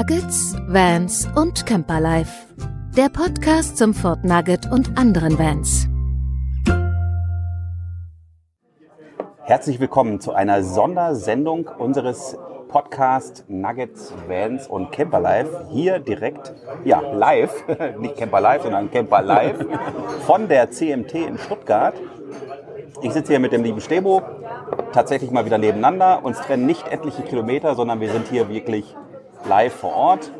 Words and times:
Nuggets, 0.00 0.56
Vans 0.66 1.28
und 1.36 1.66
Camperlife. 1.66 2.32
Der 2.96 3.10
Podcast 3.10 3.76
zum 3.76 3.92
Fort 3.92 4.24
Nugget 4.24 4.64
und 4.72 4.96
anderen 4.96 5.38
Vans. 5.38 5.88
Herzlich 9.42 9.78
willkommen 9.78 10.18
zu 10.18 10.32
einer 10.32 10.62
Sondersendung 10.62 11.66
unseres 11.66 12.38
Podcast 12.68 13.44
Nuggets, 13.48 14.14
Vans 14.26 14.66
und 14.68 14.90
Camperlife. 14.90 15.66
Hier 15.70 15.98
direkt, 15.98 16.54
ja, 16.86 17.00
live, 17.00 17.62
nicht 17.98 18.16
Camperlife, 18.16 18.62
sondern 18.62 18.90
Camper 18.90 19.20
Live 19.20 19.58
von 20.26 20.48
der 20.48 20.70
CMT 20.70 21.12
in 21.12 21.36
Stuttgart. 21.36 21.94
Ich 23.02 23.12
sitze 23.12 23.34
hier 23.34 23.40
mit 23.40 23.52
dem 23.52 23.62
lieben 23.62 23.82
Stebo, 23.82 24.22
tatsächlich 24.94 25.30
mal 25.30 25.44
wieder 25.44 25.58
nebeneinander. 25.58 26.24
Uns 26.24 26.38
trennen 26.38 26.64
nicht 26.64 26.88
etliche 26.88 27.20
Kilometer, 27.20 27.74
sondern 27.74 28.00
wir 28.00 28.10
sind 28.10 28.28
hier 28.28 28.48
wirklich 28.48 28.96
live 29.48 29.74
vor 29.74 29.94
Ort. 29.94 30.30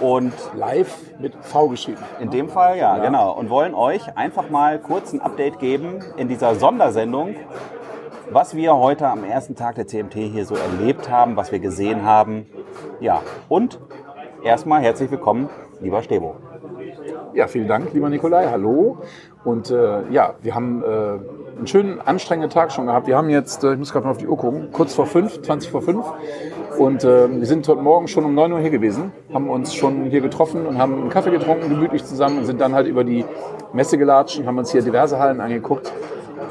Und 0.00 0.32
Live 0.54 0.96
mit 1.18 1.34
V 1.44 1.68
geschrieben. 1.68 1.98
in 2.20 2.30
dem 2.30 2.48
Fall, 2.48 2.78
ja, 2.78 2.98
genau. 2.98 3.32
Und 3.32 3.50
wollen 3.50 3.74
euch 3.74 4.16
einfach 4.16 4.48
mal 4.48 4.78
kurz 4.78 5.12
ein 5.12 5.20
Update 5.20 5.58
geben 5.58 5.98
in 6.16 6.28
dieser 6.28 6.54
Sondersendung, 6.54 7.34
was 8.30 8.54
wir 8.54 8.76
heute 8.76 9.08
am 9.08 9.24
ersten 9.24 9.56
Tag 9.56 9.74
der 9.74 9.88
CMT 9.88 10.14
hier 10.14 10.46
so 10.46 10.54
erlebt 10.54 11.10
haben, 11.10 11.36
was 11.36 11.50
wir 11.50 11.58
gesehen 11.58 12.04
haben. 12.04 12.46
Ja, 13.00 13.22
und 13.48 13.80
erstmal 14.44 14.82
herzlich 14.82 15.10
willkommen, 15.10 15.50
lieber 15.80 16.00
Stebo. 16.02 16.36
Ja, 17.34 17.46
vielen 17.48 17.68
Dank, 17.68 17.92
lieber 17.92 18.08
Nikolai. 18.08 18.48
Hallo. 18.50 18.98
Und 19.44 19.70
äh, 19.70 20.08
ja, 20.10 20.34
wir 20.42 20.54
haben 20.54 20.82
äh, 20.82 20.86
einen 21.56 21.66
schönen, 21.66 22.00
anstrengenden 22.00 22.50
Tag 22.50 22.72
schon 22.72 22.86
gehabt. 22.86 23.06
Wir 23.06 23.16
haben 23.16 23.30
jetzt, 23.30 23.64
äh, 23.64 23.72
ich 23.72 23.78
muss 23.78 23.92
gerade 23.92 24.04
mal 24.04 24.12
auf 24.12 24.18
die 24.18 24.26
Uhr 24.26 24.36
gucken, 24.36 24.68
kurz 24.72 24.94
vor 24.94 25.06
fünf, 25.06 25.40
20 25.42 25.70
vor 25.70 25.82
fünf. 25.82 26.04
Und 26.78 27.04
äh, 27.04 27.28
wir 27.30 27.46
sind 27.46 27.66
heute 27.68 27.80
Morgen 27.82 28.08
schon 28.08 28.24
um 28.24 28.34
9 28.34 28.52
Uhr 28.52 28.60
hier 28.60 28.70
gewesen, 28.70 29.12
haben 29.32 29.48
uns 29.50 29.74
schon 29.74 30.04
hier 30.04 30.20
getroffen 30.20 30.66
und 30.66 30.78
haben 30.78 30.94
einen 31.02 31.10
Kaffee 31.10 31.30
getrunken, 31.30 31.68
gemütlich 31.68 32.04
zusammen 32.04 32.38
und 32.38 32.44
sind 32.44 32.60
dann 32.60 32.74
halt 32.74 32.86
über 32.86 33.04
die 33.04 33.24
Messe 33.72 33.98
gelatscht 33.98 34.38
und 34.38 34.46
haben 34.46 34.58
uns 34.58 34.70
hier 34.72 34.82
diverse 34.82 35.18
Hallen 35.18 35.40
angeguckt. 35.40 35.92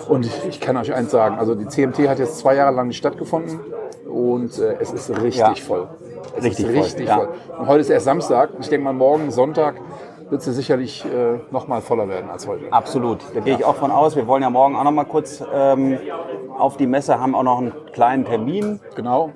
Und 0.10 0.30
ich 0.50 0.60
kann 0.60 0.78
euch 0.78 0.94
eins 0.94 1.12
sagen, 1.12 1.38
also 1.40 1.56
die 1.56 1.68
CMT 1.68 2.08
hat 2.10 2.20
jetzt 2.20 2.40
zwei 2.40 2.56
Jahre 2.56 2.76
lang 2.76 2.88
nicht 2.88 2.98
stattgefunden 2.98 3.60
und 4.08 4.60
äh, 4.60 4.76
es 4.80 4.92
ist 4.92 5.10
richtig 5.22 5.38
Ja. 5.38 5.54
voll. 5.56 5.88
Es 6.38 6.44
Richtig 6.46 6.66
ist 6.66 6.72
voll, 6.72 6.82
richtig 6.82 7.08
ja. 7.08 7.16
voll. 7.18 7.30
Und 7.60 7.68
heute 7.68 7.82
ist 7.82 7.90
erst 7.90 8.06
Samstag. 8.06 8.52
Ich 8.60 8.70
denke 8.70 8.86
mal, 8.86 8.94
morgen 8.94 9.32
Sonntag 9.32 9.76
wird 10.32 10.42
sie 10.42 10.54
sicherlich 10.54 11.06
äh, 11.06 11.40
noch 11.52 11.68
mal 11.68 11.82
voller 11.82 12.08
werden 12.08 12.30
als 12.30 12.48
heute. 12.48 12.72
Absolut, 12.72 13.20
da 13.34 13.42
gehe 13.42 13.56
ich 13.56 13.66
auch 13.66 13.76
von 13.76 13.92
aus. 13.92 14.16
Wir 14.16 14.26
wollen 14.28 14.42
ja 14.42 14.50
morgen 14.50 14.76
auch 14.76 14.84
noch 14.86 14.92
mal 14.92 15.04
kurz 15.04 15.44
ähm, 15.54 16.00
auf 16.58 16.78
die 16.78 16.88
Messe, 16.88 17.20
haben 17.20 17.36
auch 17.36 17.44
noch 17.44 17.60
einen 17.60 17.74
kleinen 17.92 18.24
Termin. 18.24 18.80
Genau. 18.96 19.32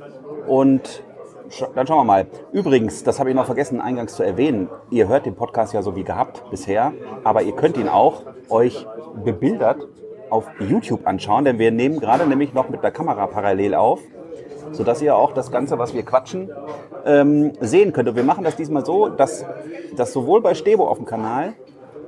Und 0.48 1.04
sch 1.50 1.66
dann 1.76 1.86
schauen 1.86 2.00
wir 2.00 2.04
mal. 2.06 2.28
Übrigens, 2.54 3.04
das 3.04 3.20
habe 3.20 3.30
ich 3.30 3.36
noch 3.36 3.46
vergessen 3.46 3.82
eingangs 3.82 4.16
zu 4.16 4.24
erwähnen, 4.24 4.70
ihr 4.90 5.08
hört 5.08 5.26
den 5.26 5.36
Podcast 5.36 5.74
ja 5.74 5.82
so 5.82 5.96
wie 5.98 6.04
gehabt 6.04 6.44
bisher, 6.50 6.94
aber 7.24 7.42
ihr 7.44 7.54
könnt 7.54 7.78
ihn 7.78 7.90
auch 7.90 8.24
euch 8.50 8.88
bebildert 9.24 9.86
auf 10.30 10.50
YouTube 10.60 11.06
anschauen, 11.06 11.46
denn 11.46 11.60
wir 11.60 11.72
nehmen 11.72 12.00
gerade 12.00 12.26
nämlich 12.26 12.54
noch 12.54 12.70
mit 12.70 12.84
der 12.84 12.92
Kamera 12.92 13.28
parallel 13.28 13.76
auf, 13.76 14.00
sodass 14.72 15.02
ihr 15.02 15.16
auch 15.16 15.34
das 15.34 15.52
Ganze, 15.52 15.78
was 15.80 15.94
wir 15.94 16.04
quatschen, 16.04 16.50
ähm, 17.06 17.54
sehen 17.60 17.94
könnt. 17.94 18.10
Und 18.10 18.16
wir 18.16 18.24
machen 18.24 18.44
das 18.44 18.56
diesmal 18.56 18.86
so, 18.86 19.10
dass 19.10 19.46
das 19.96 20.14
sowohl 20.14 20.42
bei 20.42 20.54
Stebo 20.54 20.88
auf 20.88 20.98
dem 20.98 21.06
Kanal 21.06 21.54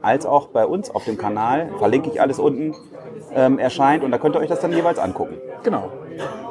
als 0.01 0.25
auch 0.25 0.47
bei 0.47 0.65
uns 0.65 0.93
auf 0.93 1.05
dem 1.05 1.17
Kanal, 1.17 1.69
verlinke 1.79 2.09
ich 2.09 2.21
alles 2.21 2.39
unten, 2.39 2.75
ähm, 3.33 3.59
erscheint 3.59 4.03
und 4.03 4.11
da 4.11 4.17
könnt 4.17 4.35
ihr 4.35 4.39
euch 4.39 4.47
das 4.47 4.59
dann 4.59 4.71
jeweils 4.71 4.99
angucken. 4.99 5.35
Genau. 5.63 5.91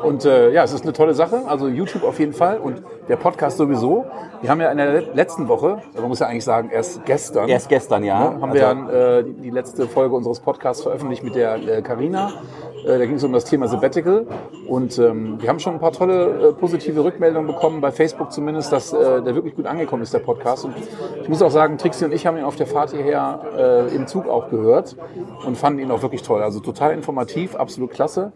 Und 0.02 0.24
äh, 0.24 0.52
ja, 0.52 0.62
es 0.62 0.72
ist 0.72 0.84
eine 0.84 0.92
tolle 0.92 1.14
Sache. 1.14 1.42
Also 1.46 1.68
YouTube 1.68 2.04
auf 2.04 2.18
jeden 2.18 2.32
Fall 2.32 2.58
und 2.58 2.82
der 3.08 3.16
Podcast 3.16 3.56
sowieso. 3.56 4.04
Wir 4.40 4.50
haben 4.50 4.60
ja 4.60 4.70
in 4.70 4.76
der 4.76 5.14
letzten 5.14 5.48
Woche, 5.48 5.82
man 5.94 6.08
muss 6.08 6.18
ja 6.20 6.26
eigentlich 6.26 6.44
sagen, 6.44 6.70
erst 6.70 7.04
gestern, 7.04 7.48
Erst 7.48 7.68
gestern, 7.68 8.04
ja. 8.04 8.30
ne, 8.30 8.40
haben 8.40 8.52
wir 8.52 8.60
dann, 8.60 8.88
äh, 8.90 9.24
die, 9.24 9.32
die 9.34 9.50
letzte 9.50 9.88
Folge 9.88 10.14
unseres 10.14 10.40
Podcasts 10.40 10.82
veröffentlicht 10.82 11.24
mit 11.24 11.34
der 11.34 11.56
äh, 11.56 11.82
Carina. 11.82 12.28
Äh, 12.28 12.75
da 12.86 13.04
ging 13.04 13.16
es 13.16 13.24
um 13.24 13.32
das 13.32 13.44
Thema 13.44 13.68
Sabbatical. 13.68 14.26
Und 14.68 14.98
ähm, 14.98 15.40
wir 15.40 15.48
haben 15.48 15.58
schon 15.58 15.74
ein 15.74 15.80
paar 15.80 15.92
tolle 15.92 16.50
äh, 16.50 16.52
positive 16.52 17.02
Rückmeldungen 17.02 17.46
bekommen, 17.46 17.80
bei 17.80 17.90
Facebook 17.90 18.32
zumindest, 18.32 18.72
dass 18.72 18.92
äh, 18.92 19.22
der 19.22 19.34
wirklich 19.34 19.54
gut 19.54 19.66
angekommen 19.66 20.02
ist, 20.02 20.14
der 20.14 20.20
Podcast. 20.20 20.64
Und 20.64 20.74
ich 21.22 21.28
muss 21.28 21.42
auch 21.42 21.50
sagen, 21.50 21.78
Trixie 21.78 22.04
und 22.04 22.12
ich 22.12 22.26
haben 22.26 22.36
ihn 22.36 22.44
auf 22.44 22.56
der 22.56 22.66
Fahrt 22.66 22.92
hierher 22.92 23.40
äh, 23.56 23.94
im 23.94 24.06
Zug 24.06 24.28
auch 24.28 24.50
gehört 24.50 24.96
und 25.44 25.56
fanden 25.56 25.80
ihn 25.80 25.90
auch 25.90 26.02
wirklich 26.02 26.22
toll. 26.22 26.42
Also 26.42 26.60
total 26.60 26.92
informativ, 26.92 27.56
absolut 27.56 27.90
klasse. 27.90 28.32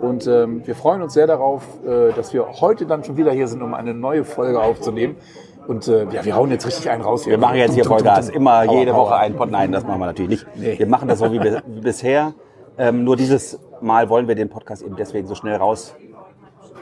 Und 0.00 0.26
ähm, 0.26 0.66
wir 0.66 0.74
freuen 0.74 1.00
uns 1.00 1.14
sehr 1.14 1.28
darauf, 1.28 1.62
äh, 1.86 2.12
dass 2.12 2.34
wir 2.34 2.60
heute 2.60 2.86
dann 2.86 3.04
schon 3.04 3.16
wieder 3.16 3.30
hier 3.30 3.46
sind, 3.46 3.62
um 3.62 3.72
eine 3.72 3.94
neue 3.94 4.24
Folge 4.24 4.60
aufzunehmen. 4.60 5.16
Und 5.68 5.86
äh, 5.86 6.06
ja, 6.10 6.24
wir 6.24 6.34
hauen 6.34 6.50
jetzt 6.50 6.66
richtig 6.66 6.90
einen 6.90 7.02
raus 7.02 7.22
hier. 7.22 7.32
Wir 7.32 7.38
machen 7.38 7.56
jetzt 7.56 7.74
hier 7.74 7.84
Vollgas. 7.84 8.28
Immer 8.28 8.64
jede. 8.64 8.94
Woche 8.94 9.14
einen 9.14 9.36
Pod. 9.36 9.50
Nein, 9.50 9.70
das 9.70 9.84
machen 9.84 10.00
wir 10.00 10.06
natürlich 10.06 10.30
nicht. 10.30 10.46
Nee. 10.56 10.78
Wir 10.78 10.88
machen 10.88 11.06
das 11.06 11.20
so 11.20 11.32
wie, 11.32 11.40
wie 11.40 11.80
bisher. 11.80 12.34
Ähm, 12.78 13.04
nur 13.04 13.16
dieses 13.16 13.60
Mal 13.82 14.08
wollen 14.08 14.28
wir 14.28 14.34
den 14.34 14.48
Podcast 14.48 14.82
eben 14.82 14.96
deswegen 14.96 15.26
so 15.26 15.34
schnell 15.34 15.56
raus 15.56 15.94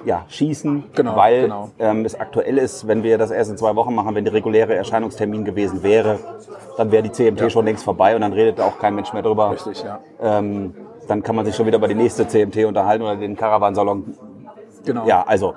ja, 0.04 0.24
schießen, 0.28 0.84
Genau, 0.94 1.16
weil 1.16 1.42
genau. 1.42 1.70
Ähm, 1.78 2.04
es 2.04 2.18
aktuell 2.18 2.58
ist, 2.58 2.86
wenn 2.88 3.02
wir 3.02 3.18
das 3.18 3.30
erst 3.30 3.50
in 3.50 3.58
zwei 3.58 3.76
Wochen 3.76 3.94
machen, 3.94 4.14
wenn 4.14 4.24
der 4.24 4.32
reguläre 4.32 4.74
Erscheinungstermin 4.74 5.44
gewesen 5.44 5.82
wäre, 5.82 6.18
dann 6.76 6.90
wäre 6.90 7.02
die 7.02 7.12
CMT 7.12 7.52
schon 7.52 7.66
längst 7.66 7.84
vorbei 7.84 8.14
und 8.14 8.22
dann 8.22 8.32
redet 8.32 8.60
auch 8.60 8.78
kein 8.78 8.94
Mensch 8.94 9.12
mehr 9.12 9.22
drüber. 9.22 9.50
Richtig, 9.50 9.82
ja. 9.82 10.00
Ähm, 10.20 10.74
dann 11.06 11.22
kann 11.22 11.36
man 11.36 11.44
sich 11.44 11.54
schon 11.54 11.66
wieder 11.66 11.78
über 11.78 11.88
die 11.88 11.94
nächste 11.94 12.26
CMT 12.26 12.64
unterhalten 12.64 13.02
oder 13.02 13.16
den 13.16 13.36
Caravansalon 13.36 14.16
Genau. 14.84 15.06
ja, 15.06 15.22
also, 15.26 15.54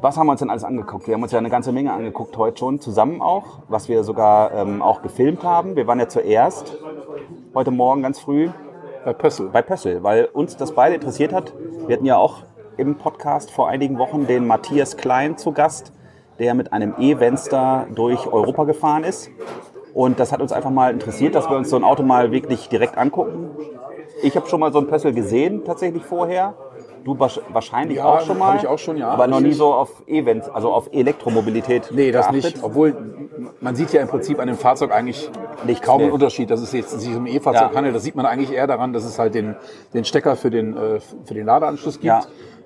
was 0.00 0.16
haben 0.16 0.26
wir 0.26 0.32
uns 0.32 0.40
denn 0.40 0.50
alles 0.50 0.64
angeguckt? 0.64 1.06
Wir 1.06 1.14
haben 1.14 1.22
uns 1.22 1.30
ja 1.30 1.38
eine 1.38 1.50
ganze 1.50 1.70
Menge 1.70 1.92
angeguckt 1.92 2.36
heute 2.36 2.58
schon, 2.58 2.80
zusammen 2.80 3.22
auch, 3.22 3.60
was 3.68 3.88
wir 3.88 4.02
sogar 4.02 4.52
ähm, 4.52 4.82
auch 4.82 5.02
gefilmt 5.02 5.44
haben. 5.44 5.76
Wir 5.76 5.86
waren 5.86 6.00
ja 6.00 6.08
zuerst 6.08 6.76
heute 7.54 7.70
Morgen 7.70 8.02
ganz 8.02 8.18
früh 8.18 8.48
Bei 9.04 9.12
Pössl. 9.12 9.48
bei 9.48 9.62
Pössl, 9.62 10.02
weil 10.02 10.26
uns 10.26 10.56
das 10.56 10.72
beide 10.72 10.94
interessiert 10.96 11.32
hat. 11.32 11.52
Wir 11.86 11.96
hatten 11.96 12.06
ja 12.06 12.16
auch 12.16 12.42
im 12.76 12.96
Podcast 12.96 13.50
vor 13.50 13.68
einigen 13.68 13.98
Wochen 13.98 14.26
den 14.26 14.46
Matthias 14.46 14.96
Klein 14.96 15.36
zu 15.36 15.52
Gast, 15.52 15.92
der 16.38 16.54
mit 16.54 16.72
einem 16.72 16.94
E-Venster 16.98 17.86
durch 17.94 18.26
Europa 18.26 18.64
gefahren 18.64 19.04
ist. 19.04 19.30
Und 19.94 20.20
das 20.20 20.32
hat 20.32 20.40
uns 20.40 20.52
einfach 20.52 20.70
mal 20.70 20.92
interessiert, 20.92 21.34
dass 21.34 21.48
wir 21.48 21.56
uns 21.56 21.70
so 21.70 21.76
ein 21.76 21.84
Auto 21.84 22.02
mal 22.02 22.30
wirklich 22.32 22.68
direkt 22.68 22.98
angucken. 22.98 23.50
Ich 24.22 24.36
habe 24.36 24.48
schon 24.48 24.60
mal 24.60 24.72
so 24.72 24.78
ein 24.78 24.86
Pössl 24.86 25.12
gesehen, 25.12 25.64
tatsächlich 25.64 26.04
vorher. 26.04 26.54
Du 27.04 27.18
wahrscheinlich 27.18 27.98
Ja, 27.98 28.04
auch 28.04 28.20
schon 28.20 28.38
mal. 28.38 28.54
hab 28.54 28.62
ich 28.62 28.66
auch 28.68 28.78
schon, 28.78 28.96
ja. 28.96 29.08
Aber 29.08 29.26
noch 29.26 29.40
nie 29.40 29.52
so 29.52 29.72
auf 29.72 30.02
E-Vents, 30.06 30.48
also 30.48 30.72
auf 30.72 30.88
Elektromobilität. 30.92 31.90
Nee, 31.92 32.10
das 32.12 32.26
geachtet. 32.28 32.54
nicht. 32.54 32.64
Obwohl, 32.64 32.94
man 33.60 33.76
sieht 33.76 33.92
ja 33.92 34.00
im 34.02 34.08
Prinzip 34.08 34.38
an 34.40 34.46
dem 34.48 34.56
Fahrzeug 34.56 34.92
eigentlich 34.92 35.30
Nichts, 35.66 35.84
kaum 35.86 35.98
nee. 35.98 36.04
einen 36.04 36.12
Unterschied, 36.12 36.50
dass 36.50 36.60
es 36.60 36.72
jetzt 36.72 37.00
sich 37.00 37.14
um 37.16 37.26
E-Fahrzeug 37.26 37.70
Ja. 37.70 37.76
handelt. 37.76 37.94
Das 37.94 38.02
sieht 38.02 38.14
man 38.14 38.26
eigentlich 38.26 38.52
eher 38.52 38.66
daran, 38.66 38.92
dass 38.92 39.04
es 39.04 39.18
halt 39.18 39.34
den, 39.34 39.56
den 39.94 40.04
Stecker 40.04 40.36
für 40.36 40.50
den, 40.50 40.76
äh, 40.76 41.00
für 41.24 41.34
den 41.34 41.46
Ladeanschluss 41.46 41.94
gibt. 41.94 42.04
Ja. 42.04 42.20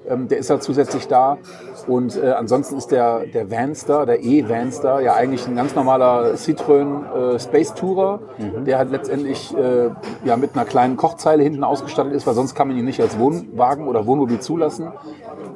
Ähm, 0.09 0.27
der 0.29 0.39
ist 0.39 0.51
ja 0.51 0.59
zusätzlich 0.59 1.07
da. 1.07 1.39
Und 1.87 2.17
äh, 2.23 2.31
ansonsten 2.31 2.77
ist 2.77 2.91
der, 2.93 3.27
der 3.27 3.51
Vanster, 3.51 4.07
der 4.07 4.23
E-Vanster, 4.23 5.01
ja 5.01 5.15
eigentlich 5.15 5.47
ein 5.49 5.57
ganz 5.57 5.75
normaler 5.75 6.35
Citroën 6.35 7.35
äh, 7.35 7.39
Space 7.39 7.75
Tourer, 7.75 8.21
Mhm. 8.39 8.65
der 8.65 8.79
halt 8.79 8.91
letztendlich 8.91 9.57
äh, 9.57 9.91
ja, 10.25 10.37
mit 10.37 10.55
einer 10.55 10.65
kleinen 10.65 10.97
Kochzeile 10.97 11.43
hinten 11.43 11.65
ausgestattet 11.65 12.13
ist, 12.13 12.27
weil 12.27 12.35
sonst 12.35 12.55
kann 12.55 12.69
man 12.69 12.77
ihn 12.77 12.85
nicht 12.85 13.01
als 13.01 13.19
Wohnwagen 13.19 13.89
oder 13.89 14.07
Wohnmobil 14.07 14.41
zulassen. 14.41 14.93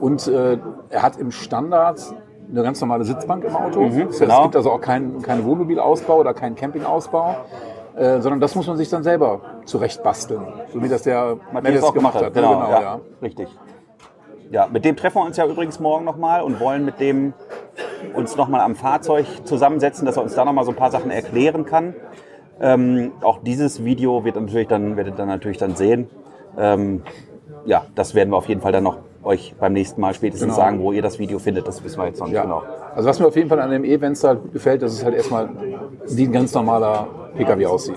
Und 0.01 0.27
äh, 0.29 0.59
er 0.91 1.03
hat 1.03 1.17
im 1.19 1.31
Standard 1.31 2.01
eine 2.51 2.63
ganz 2.63 2.81
normale 2.81 3.05
Sitzbank 3.05 3.45
im 3.45 3.57
Auto. 3.57 3.85
das 3.85 3.95
heißt, 3.97 4.19
genau. 4.21 4.37
Es 4.39 4.43
gibt 4.45 4.57
also 4.57 4.71
auch 4.73 4.81
keinen 4.81 5.23
keinen 5.23 5.45
Wohnmobilausbau 5.45 6.19
oder 6.19 6.35
keinen 6.35 6.55
Campingausbau. 6.55 7.37
Äh, 7.97 8.21
sondern 8.21 8.41
das 8.41 8.55
muss 8.55 8.67
man 8.67 8.77
sich 8.77 8.91
dann 8.91 9.03
selber 9.03 9.41
zurechtbasteln, 9.65 10.43
so 10.71 10.83
wie 10.83 10.89
das 10.89 11.01
der 11.03 11.39
Matthias 11.51 11.83
auch 11.83 11.95
gemacht 11.95 12.15
hat. 12.17 12.25
ne? 12.25 12.31
Genau, 12.43 12.61
ja, 12.71 13.01
richtig. 13.23 13.49
Ja, 14.51 14.69
mit 14.73 14.85
dem 14.85 14.97
treffen 14.97 15.17
wir 15.19 15.25
uns 15.27 15.37
ja 15.37 15.47
übrigens 15.47 15.81
morgen 15.81 16.05
nochmal 16.05 16.43
und 16.43 16.61
wollen 16.61 16.85
mit 16.85 17.01
dem 17.01 17.35
uns 18.15 18.37
nochmal 18.37 18.61
am 18.61 18.77
Fahrzeug 18.77 19.27
zusammensetzen, 19.45 20.07
dass 20.07 20.17
er 20.17 20.23
uns 20.23 20.35
da 20.35 20.45
nochmal 20.45 20.65
so 20.65 20.71
ein 20.71 20.77
paar 20.77 20.91
Sachen 20.91 21.11
erklären 21.11 21.65
kann. 21.65 21.95
Ähm, 22.61 23.13
auch 23.23 23.39
dieses 23.43 23.85
Video 23.85 24.25
wird 24.25 24.37
natürlich 24.41 24.69
dann, 24.69 24.97
werdet 24.97 25.15
ihr 25.15 25.19
dann 25.19 25.29
natürlich 25.29 25.59
dann 25.59 25.75
sehen. 25.75 26.09
Ähm, 26.57 27.03
ja, 27.65 27.85
das 27.95 28.15
werden 28.15 28.31
wir 28.31 28.37
auf 28.37 28.49
jeden 28.49 28.61
Fall 28.61 28.73
dann 28.73 28.85
noch 28.85 28.99
euch 29.25 29.55
beim 29.59 29.73
nächsten 29.73 30.01
Mal 30.01 30.15
spätestens 30.15 30.55
Genau. 30.55 30.57
sagen, 30.57 30.81
wo 30.81 30.93
ihr 30.93 31.03
das 31.03 31.19
Video 31.19 31.39
findet. 31.41 31.67
Das 31.67 31.83
wissen 31.83 31.99
wir 31.99 32.07
jetzt 32.07 32.21
noch 32.21 32.27
nicht 32.29 32.37
Ja. 32.37 32.43
genau. 32.43 32.63
Also 32.95 33.09
was 33.09 33.19
mir 33.19 33.27
auf 33.27 33.35
jeden 33.37 33.49
Fall 33.49 33.61
an 33.61 33.71
dem 33.71 33.85
E-Venster 33.85 34.29
halt 34.29 34.43
gut 34.43 34.53
gefällt, 34.53 34.83
dass 34.83 34.93
es 34.93 35.05
halt 35.05 35.17
erstmal 35.17 35.49
wie 36.09 36.25
ein 36.25 36.33
ganz 36.33 36.55
normaler 36.55 37.09
Pkw 37.37 37.67
aussieht. 37.67 37.97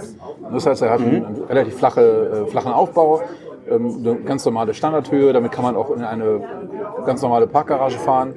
Das 0.51 0.65
heißt, 0.65 0.81
er 0.81 0.89
hat 0.89 0.99
einen, 1.01 1.23
einen 1.25 1.43
relativ 1.43 1.77
flache, 1.77 2.45
äh, 2.47 2.49
flachen 2.49 2.73
Aufbau, 2.73 3.21
eine 3.75 4.15
ganz 4.25 4.45
normale 4.45 4.73
Standardhöhe, 4.73 5.33
damit 5.33 5.51
kann 5.51 5.63
man 5.63 5.75
auch 5.75 5.89
in 5.91 6.03
eine 6.03 6.41
ganz 7.05 7.21
normale 7.21 7.47
Parkgarage 7.47 7.97
fahren. 7.97 8.33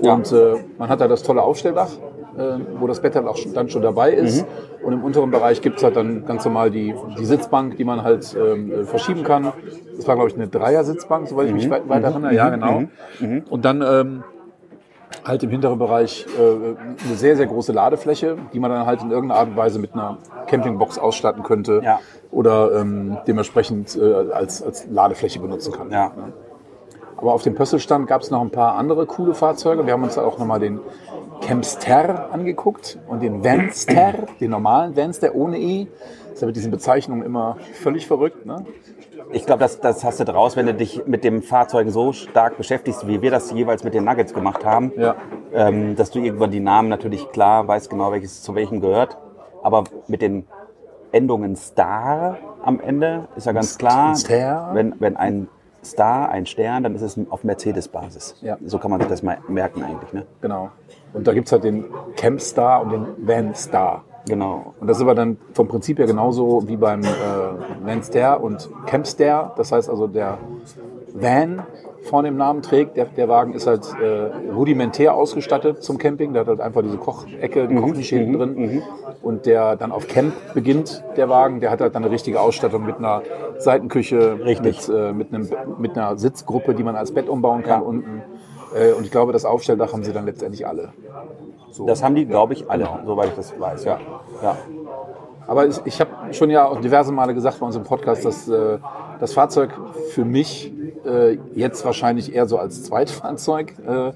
Ja. 0.00 0.14
Und 0.14 0.30
äh, 0.32 0.54
man 0.78 0.88
hat 0.88 1.00
da 1.00 1.08
das 1.08 1.22
tolle 1.22 1.42
Aufstelldach, 1.42 1.90
äh, 2.36 2.58
wo 2.78 2.86
das 2.86 3.00
Bett 3.00 3.14
dann 3.14 3.26
auch 3.26 3.36
schon, 3.36 3.54
dann 3.54 3.68
schon 3.68 3.82
dabei 3.82 4.12
ist. 4.12 4.46
Und 4.82 4.92
im 4.92 5.02
unteren 5.02 5.30
Bereich 5.30 5.62
gibt 5.62 5.78
es 5.78 5.84
halt 5.84 5.96
dann 5.96 6.26
ganz 6.26 6.44
normal 6.44 6.70
die, 6.70 6.94
die 7.18 7.24
Sitzbank, 7.24 7.76
die 7.76 7.84
man 7.84 8.02
halt 8.02 8.36
ähm, 8.38 8.70
äh, 8.70 8.84
verschieben 8.84 9.22
kann. 9.22 9.52
Das 9.96 10.06
war, 10.06 10.14
glaube 10.16 10.30
ich, 10.30 10.36
eine 10.36 10.48
Dreier-Sitzbank, 10.48 11.28
soweit 11.28 11.48
ich 11.48 11.54
mich 11.54 11.70
weit, 11.70 11.88
weit 11.88 12.04
erinnere. 12.04 12.34
Ja, 12.34 12.50
genau. 12.50 12.84
Und 13.48 13.64
dann 13.64 13.82
ähm, 13.82 14.24
halt 15.24 15.42
im 15.42 15.50
hinteren 15.50 15.78
Bereich 15.78 16.26
äh, 16.38 16.42
eine 17.06 17.16
sehr, 17.16 17.36
sehr 17.36 17.46
große 17.46 17.72
Ladefläche, 17.72 18.36
die 18.52 18.60
man 18.60 18.70
dann 18.70 18.86
halt 18.86 19.02
in 19.02 19.10
irgendeiner 19.10 19.40
Art 19.40 19.48
und 19.50 19.56
Weise 19.56 19.78
mit 19.78 19.94
einer 19.94 20.18
Campingbox 20.46 20.98
ausstatten 20.98 21.42
könnte 21.42 21.80
Ja. 21.84 22.00
oder 22.30 22.80
ähm, 22.80 23.18
dementsprechend 23.26 23.96
äh, 23.96 24.30
als, 24.32 24.62
als 24.62 24.86
Ladefläche 24.88 25.40
benutzen 25.40 25.72
kann. 25.72 25.90
Ja. 25.90 26.12
Aber 27.16 27.32
auf 27.32 27.42
dem 27.42 27.54
Pösselstand 27.54 28.06
gab 28.08 28.20
es 28.22 28.30
noch 28.30 28.40
ein 28.42 28.50
paar 28.50 28.74
andere 28.76 29.06
coole 29.06 29.34
Fahrzeuge. 29.34 29.86
Wir 29.86 29.94
haben 29.94 30.02
uns 30.02 30.18
auch 30.18 30.38
nochmal 30.38 30.60
den 30.60 30.80
Campster 31.40 32.32
angeguckt 32.32 32.98
und 33.08 33.22
den 33.22 33.44
Vanster, 33.44 34.14
den 34.40 34.50
normalen 34.50 34.96
Vanster 34.96 35.34
ohne 35.34 35.58
E. 35.58 35.86
Das 36.24 36.34
ist 36.34 36.40
ja 36.42 36.46
mit 36.46 36.56
diesen 36.56 36.70
Bezeichnungen 36.70 37.22
immer 37.22 37.56
völlig 37.74 38.06
verrückt. 38.06 38.44
Ne? 38.44 38.66
Ich 39.32 39.44
glaube, 39.44 39.60
das, 39.60 39.80
das 39.80 40.04
hast 40.04 40.20
du 40.20 40.24
draus, 40.24 40.56
wenn 40.56 40.66
du 40.66 40.74
dich 40.74 41.06
mit 41.06 41.24
dem 41.24 41.42
Fahrzeug 41.42 41.88
so 41.90 42.12
stark 42.12 42.56
beschäftigst, 42.56 43.06
wie 43.06 43.22
wir 43.22 43.30
das 43.30 43.50
jeweils 43.52 43.82
mit 43.84 43.94
den 43.94 44.04
Nuggets 44.04 44.32
gemacht 44.32 44.64
haben, 44.64 44.92
Ja. 44.96 45.16
ähm, 45.52 45.96
dass 45.96 46.10
du 46.10 46.20
irgendwann 46.20 46.50
die 46.50 46.60
Namen 46.60 46.88
natürlich 46.88 47.28
klar 47.30 47.66
weißt, 47.66 47.90
genau 47.90 48.12
welches 48.12 48.42
zu 48.42 48.54
welchem 48.54 48.80
gehört. 48.80 49.16
Aber 49.62 49.84
mit 50.06 50.22
den 50.22 50.46
Endungen 51.12 51.56
Star 51.56 52.36
am 52.62 52.80
Ende 52.80 53.26
ist 53.36 53.46
ja 53.46 53.52
ganz 53.52 53.78
klar, 53.78 54.14
Star? 54.14 54.74
wenn, 54.74 54.94
wenn 55.00 55.16
ein 55.16 55.48
Star, 55.84 56.28
ein 56.30 56.46
Stern, 56.46 56.82
dann 56.82 56.94
ist 56.94 57.02
es 57.02 57.18
auf 57.30 57.44
Mercedes-Basis. 57.44 58.36
Ja. 58.42 58.56
So 58.64 58.78
kann 58.78 58.90
man 58.90 59.00
sich 59.00 59.08
das 59.08 59.22
mal 59.22 59.38
merken 59.48 59.82
eigentlich. 59.84 60.12
Ne? 60.12 60.26
Genau. 60.40 60.70
Und 61.12 61.26
da 61.26 61.32
gibt 61.32 61.46
es 61.46 61.52
halt 61.52 61.64
den 61.64 61.84
Campstar 62.16 62.82
und 62.82 62.90
den 62.90 63.06
Vanstar. 63.26 64.04
Genau. 64.28 64.74
Und 64.80 64.88
das 64.88 64.96
ist 64.98 65.02
aber 65.02 65.14
dann 65.14 65.36
vom 65.54 65.68
Prinzip 65.68 65.98
her 65.98 66.06
genauso 66.06 66.66
wie 66.66 66.76
beim 66.76 67.02
äh, 67.02 67.06
Vanster 67.84 68.42
und 68.42 68.68
Campster. 68.86 69.52
Das 69.56 69.72
heißt 69.72 69.88
also, 69.88 70.06
der 70.06 70.38
Van 71.14 71.62
vorne 72.02 72.28
im 72.28 72.36
Namen 72.36 72.62
trägt, 72.62 72.96
der, 72.96 73.06
der 73.06 73.28
Wagen 73.28 73.52
ist 73.52 73.66
halt 73.66 73.86
äh, 74.00 74.50
rudimentär 74.52 75.14
ausgestattet 75.14 75.82
zum 75.82 75.98
Camping. 75.98 76.32
Der 76.32 76.40
hat 76.42 76.48
halt 76.48 76.60
einfach 76.60 76.82
diese 76.82 76.98
Kochecke, 76.98 77.68
die 77.68 77.74
Kochnische 77.76 78.16
hinten 78.16 78.38
drin. 78.38 78.82
Und 79.22 79.46
der 79.46 79.76
dann 79.76 79.92
auf 79.92 80.06
Camp 80.06 80.32
beginnt, 80.54 81.02
der 81.16 81.28
Wagen, 81.28 81.60
der 81.60 81.70
hat 81.70 81.80
halt 81.80 81.94
dann 81.94 82.04
eine 82.04 82.12
richtige 82.12 82.40
Ausstattung 82.40 82.84
mit 82.84 82.96
einer 82.98 83.22
Seitenküche, 83.58 84.44
Richtig. 84.44 84.88
Mit, 84.88 84.96
äh, 84.96 85.12
mit, 85.12 85.32
einem, 85.34 85.48
mit 85.78 85.96
einer 85.96 86.16
Sitzgruppe, 86.18 86.74
die 86.74 86.82
man 86.82 86.96
als 86.96 87.12
Bett 87.12 87.28
umbauen 87.28 87.62
kann 87.62 87.80
Ja. 87.80 87.86
unten. 87.86 88.22
Äh, 88.74 88.92
und 88.92 89.04
ich 89.04 89.10
glaube, 89.10 89.32
das 89.32 89.44
Aufstelldach 89.44 89.92
haben 89.92 90.04
sie 90.04 90.12
dann 90.12 90.26
letztendlich 90.26 90.66
alle. 90.66 90.92
So. 91.76 91.86
Das 91.86 92.02
haben 92.02 92.14
die, 92.14 92.24
glaube 92.24 92.54
ich, 92.54 92.70
alle, 92.70 92.88
soweit 93.04 93.28
ich 93.28 93.34
das 93.34 93.58
weiß. 93.60 93.84
Ja. 93.84 94.00
ja. 94.42 94.56
Aber 95.46 95.66
ich, 95.66 95.76
ich 95.84 96.00
habe 96.00 96.32
schon 96.32 96.48
ja 96.48 96.66
auch 96.66 96.80
diverse 96.80 97.12
Male 97.12 97.34
gesagt 97.34 97.60
bei 97.60 97.66
unserem 97.66 97.84
Podcast, 97.84 98.24
dass 98.24 98.48
äh, 98.48 98.78
das 99.20 99.34
Fahrzeug 99.34 99.70
für 100.10 100.24
mich 100.24 100.72
äh, 101.04 101.38
jetzt 101.54 101.84
wahrscheinlich 101.84 102.34
eher 102.34 102.46
so 102.46 102.58
als 102.58 102.82
Zweitfahrzeug 102.82 103.74
äh, 103.86 104.12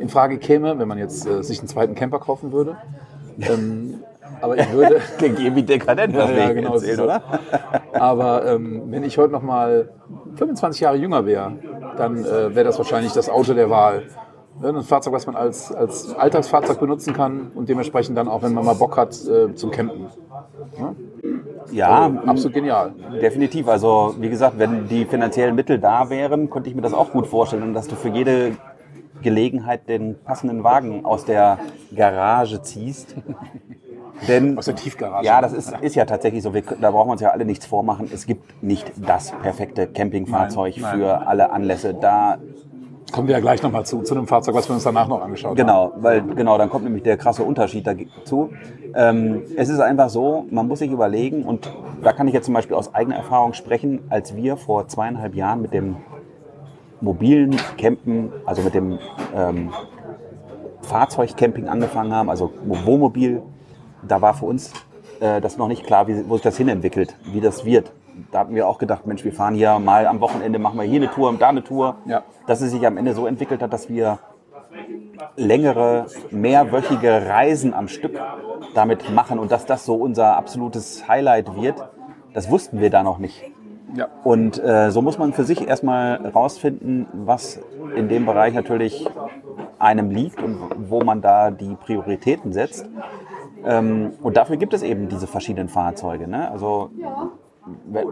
in 0.00 0.08
Frage 0.08 0.38
käme, 0.38 0.78
wenn 0.78 0.88
man 0.88 0.96
jetzt 0.96 1.26
äh, 1.26 1.42
sich 1.42 1.58
einen 1.58 1.68
zweiten 1.68 1.94
Camper 1.94 2.18
kaufen 2.18 2.50
würde. 2.50 2.76
Ähm, 3.40 4.02
aber 4.40 4.58
ich 4.58 4.72
würde, 4.72 5.00
Klingt 5.18 5.38
irgendwie 5.38 5.62
dekadent, 5.62 6.16
was 6.16 6.30
Ja, 6.30 6.36
ja, 6.36 6.52
genau, 6.52 6.74
erzählen, 6.74 6.96
so. 6.96 7.04
oder? 7.04 7.22
aber 7.92 8.46
ähm, 8.46 8.84
wenn 8.86 9.04
ich 9.04 9.18
heute 9.18 9.32
noch 9.32 9.42
mal 9.42 9.90
25 10.36 10.80
Jahre 10.80 10.96
jünger 10.96 11.26
wäre, 11.26 11.52
dann 11.98 12.24
äh, 12.24 12.54
wäre 12.54 12.64
das 12.64 12.78
wahrscheinlich 12.78 13.12
das 13.12 13.28
Auto 13.28 13.52
der 13.52 13.68
Wahl. 13.68 14.04
Ja, 14.62 14.68
Ein 14.70 14.82
Fahrzeug, 14.82 15.12
was 15.12 15.26
man 15.26 15.36
als, 15.36 15.72
als 15.72 16.14
Alltagsfahrzeug 16.14 16.80
benutzen 16.80 17.12
kann 17.12 17.50
und 17.54 17.68
dementsprechend 17.68 18.16
dann 18.16 18.28
auch, 18.28 18.42
wenn 18.42 18.54
man 18.54 18.64
mal 18.64 18.74
Bock 18.74 18.96
hat, 18.96 19.12
äh, 19.26 19.54
zum 19.54 19.70
Campen. 19.70 20.06
Ja, 21.72 22.10
Absolut 22.26 22.54
genial. 22.54 22.92
Definitiv. 23.20 23.68
Also 23.68 24.14
wie 24.18 24.28
gesagt, 24.28 24.58
wenn 24.58 24.88
die 24.88 25.04
finanziellen 25.04 25.54
Mittel 25.54 25.78
da 25.78 26.10
wären, 26.10 26.48
könnte 26.50 26.70
ich 26.70 26.76
mir 26.76 26.82
das 26.82 26.94
auch 26.94 27.10
gut 27.10 27.26
vorstellen, 27.26 27.74
dass 27.74 27.88
du 27.88 27.96
für 27.96 28.08
jede 28.08 28.52
Gelegenheit 29.22 29.88
den 29.88 30.18
passenden 30.22 30.62
Wagen 30.64 31.04
aus 31.04 31.24
der 31.24 31.58
Garage 31.94 32.62
ziehst. 32.62 33.16
Denn 34.28 34.56
Aus 34.56 34.64
der 34.64 34.76
Tiefgarage. 34.76 35.26
ja, 35.26 35.42
das 35.42 35.52
ist, 35.52 35.74
ist 35.82 35.94
ja 35.94 36.06
tatsächlich 36.06 36.42
so. 36.42 36.54
Wir, 36.54 36.62
da 36.62 36.90
brauchen 36.90 37.08
wir 37.08 37.12
uns 37.12 37.20
ja 37.20 37.30
alle 37.30 37.44
nichts 37.44 37.66
vormachen. 37.66 38.08
Es 38.10 38.26
gibt 38.26 38.62
nicht 38.62 38.90
das 38.96 39.32
perfekte 39.42 39.86
Campingfahrzeug 39.86 40.74
Nein, 40.78 40.82
nein. 40.82 40.98
für 40.98 41.26
alle 41.26 41.50
Anlässe. 41.50 41.92
Da 41.92 42.38
Kommen 43.12 43.28
wir 43.28 43.34
ja 43.34 43.40
gleich 43.40 43.62
nochmal 43.62 43.86
zu, 43.86 44.02
zu 44.02 44.14
einem 44.14 44.26
Fahrzeug, 44.26 44.54
was 44.54 44.68
wir 44.68 44.74
uns 44.74 44.82
danach 44.82 45.06
noch 45.06 45.22
angeschaut 45.22 45.50
haben. 45.50 45.56
Genau, 45.56 45.92
weil 45.96 46.22
genau, 46.22 46.58
dann 46.58 46.68
kommt 46.68 46.84
nämlich 46.84 47.04
der 47.04 47.16
krasse 47.16 47.44
Unterschied 47.44 47.86
dazu. 47.86 48.50
Ähm, 48.94 49.42
es 49.56 49.68
ist 49.68 49.78
einfach 49.80 50.08
so, 50.08 50.46
man 50.50 50.66
muss 50.66 50.80
sich 50.80 50.90
überlegen, 50.90 51.44
und 51.44 51.72
da 52.02 52.12
kann 52.12 52.26
ich 52.26 52.34
jetzt 52.34 52.46
zum 52.46 52.54
Beispiel 52.54 52.76
aus 52.76 52.94
eigener 52.94 53.16
Erfahrung 53.16 53.52
sprechen, 53.52 54.00
als 54.10 54.34
wir 54.34 54.56
vor 54.56 54.88
zweieinhalb 54.88 55.34
Jahren 55.34 55.62
mit 55.62 55.72
dem 55.72 55.96
mobilen 57.00 57.56
Campen, 57.78 58.32
also 58.44 58.62
mit 58.62 58.74
dem 58.74 58.98
ähm, 59.34 59.70
Fahrzeugcamping 60.82 61.68
angefangen 61.68 62.12
haben, 62.12 62.28
also 62.28 62.52
Wohnmobil, 62.64 63.42
da 64.06 64.20
war 64.20 64.34
für 64.34 64.46
uns 64.46 64.72
äh, 65.20 65.40
das 65.40 65.56
noch 65.58 65.68
nicht 65.68 65.84
klar, 65.84 66.08
wie, 66.08 66.28
wo 66.28 66.34
sich 66.34 66.42
das 66.42 66.56
hinentwickelt, 66.56 67.16
wie 67.32 67.40
das 67.40 67.64
wird. 67.64 67.92
Da 68.32 68.40
hatten 68.40 68.54
wir 68.54 68.66
auch 68.66 68.78
gedacht, 68.78 69.06
Mensch, 69.06 69.24
wir 69.24 69.32
fahren 69.32 69.54
hier 69.54 69.78
mal 69.78 70.06
am 70.06 70.20
Wochenende, 70.20 70.58
machen 70.58 70.78
wir 70.78 70.84
hier 70.84 71.00
eine 71.00 71.10
Tour, 71.10 71.34
da 71.38 71.48
eine 71.48 71.62
Tour. 71.62 71.96
Ja. 72.06 72.22
Dass 72.46 72.60
es 72.60 72.70
sich 72.70 72.86
am 72.86 72.96
Ende 72.96 73.12
so 73.12 73.26
entwickelt 73.26 73.62
hat, 73.62 73.72
dass 73.72 73.88
wir 73.88 74.18
längere, 75.36 76.06
mehrwöchige 76.30 77.26
Reisen 77.26 77.74
am 77.74 77.88
Stück 77.88 78.20
damit 78.74 79.10
machen 79.10 79.38
und 79.38 79.50
dass 79.50 79.66
das 79.66 79.84
so 79.84 79.94
unser 79.94 80.36
absolutes 80.36 81.08
Highlight 81.08 81.54
wird, 81.56 81.88
das 82.32 82.50
wussten 82.50 82.80
wir 82.80 82.90
da 82.90 83.02
noch 83.02 83.18
nicht. 83.18 83.42
Ja. 83.94 84.08
Und 84.24 84.62
äh, 84.62 84.90
so 84.90 85.00
muss 85.00 85.18
man 85.18 85.32
für 85.32 85.44
sich 85.44 85.66
erstmal 85.66 86.26
rausfinden, 86.26 87.06
was 87.12 87.60
in 87.94 88.08
dem 88.08 88.26
Bereich 88.26 88.52
natürlich 88.52 89.08
einem 89.78 90.10
liegt 90.10 90.42
und 90.42 90.58
wo 90.88 91.02
man 91.02 91.20
da 91.20 91.50
die 91.50 91.76
Prioritäten 91.76 92.52
setzt. 92.52 92.88
Ähm, 93.64 94.12
und 94.22 94.36
dafür 94.36 94.56
gibt 94.56 94.74
es 94.74 94.82
eben 94.82 95.08
diese 95.08 95.26
verschiedenen 95.26 95.68
Fahrzeuge. 95.68 96.28
Ne? 96.28 96.50
Also, 96.50 96.90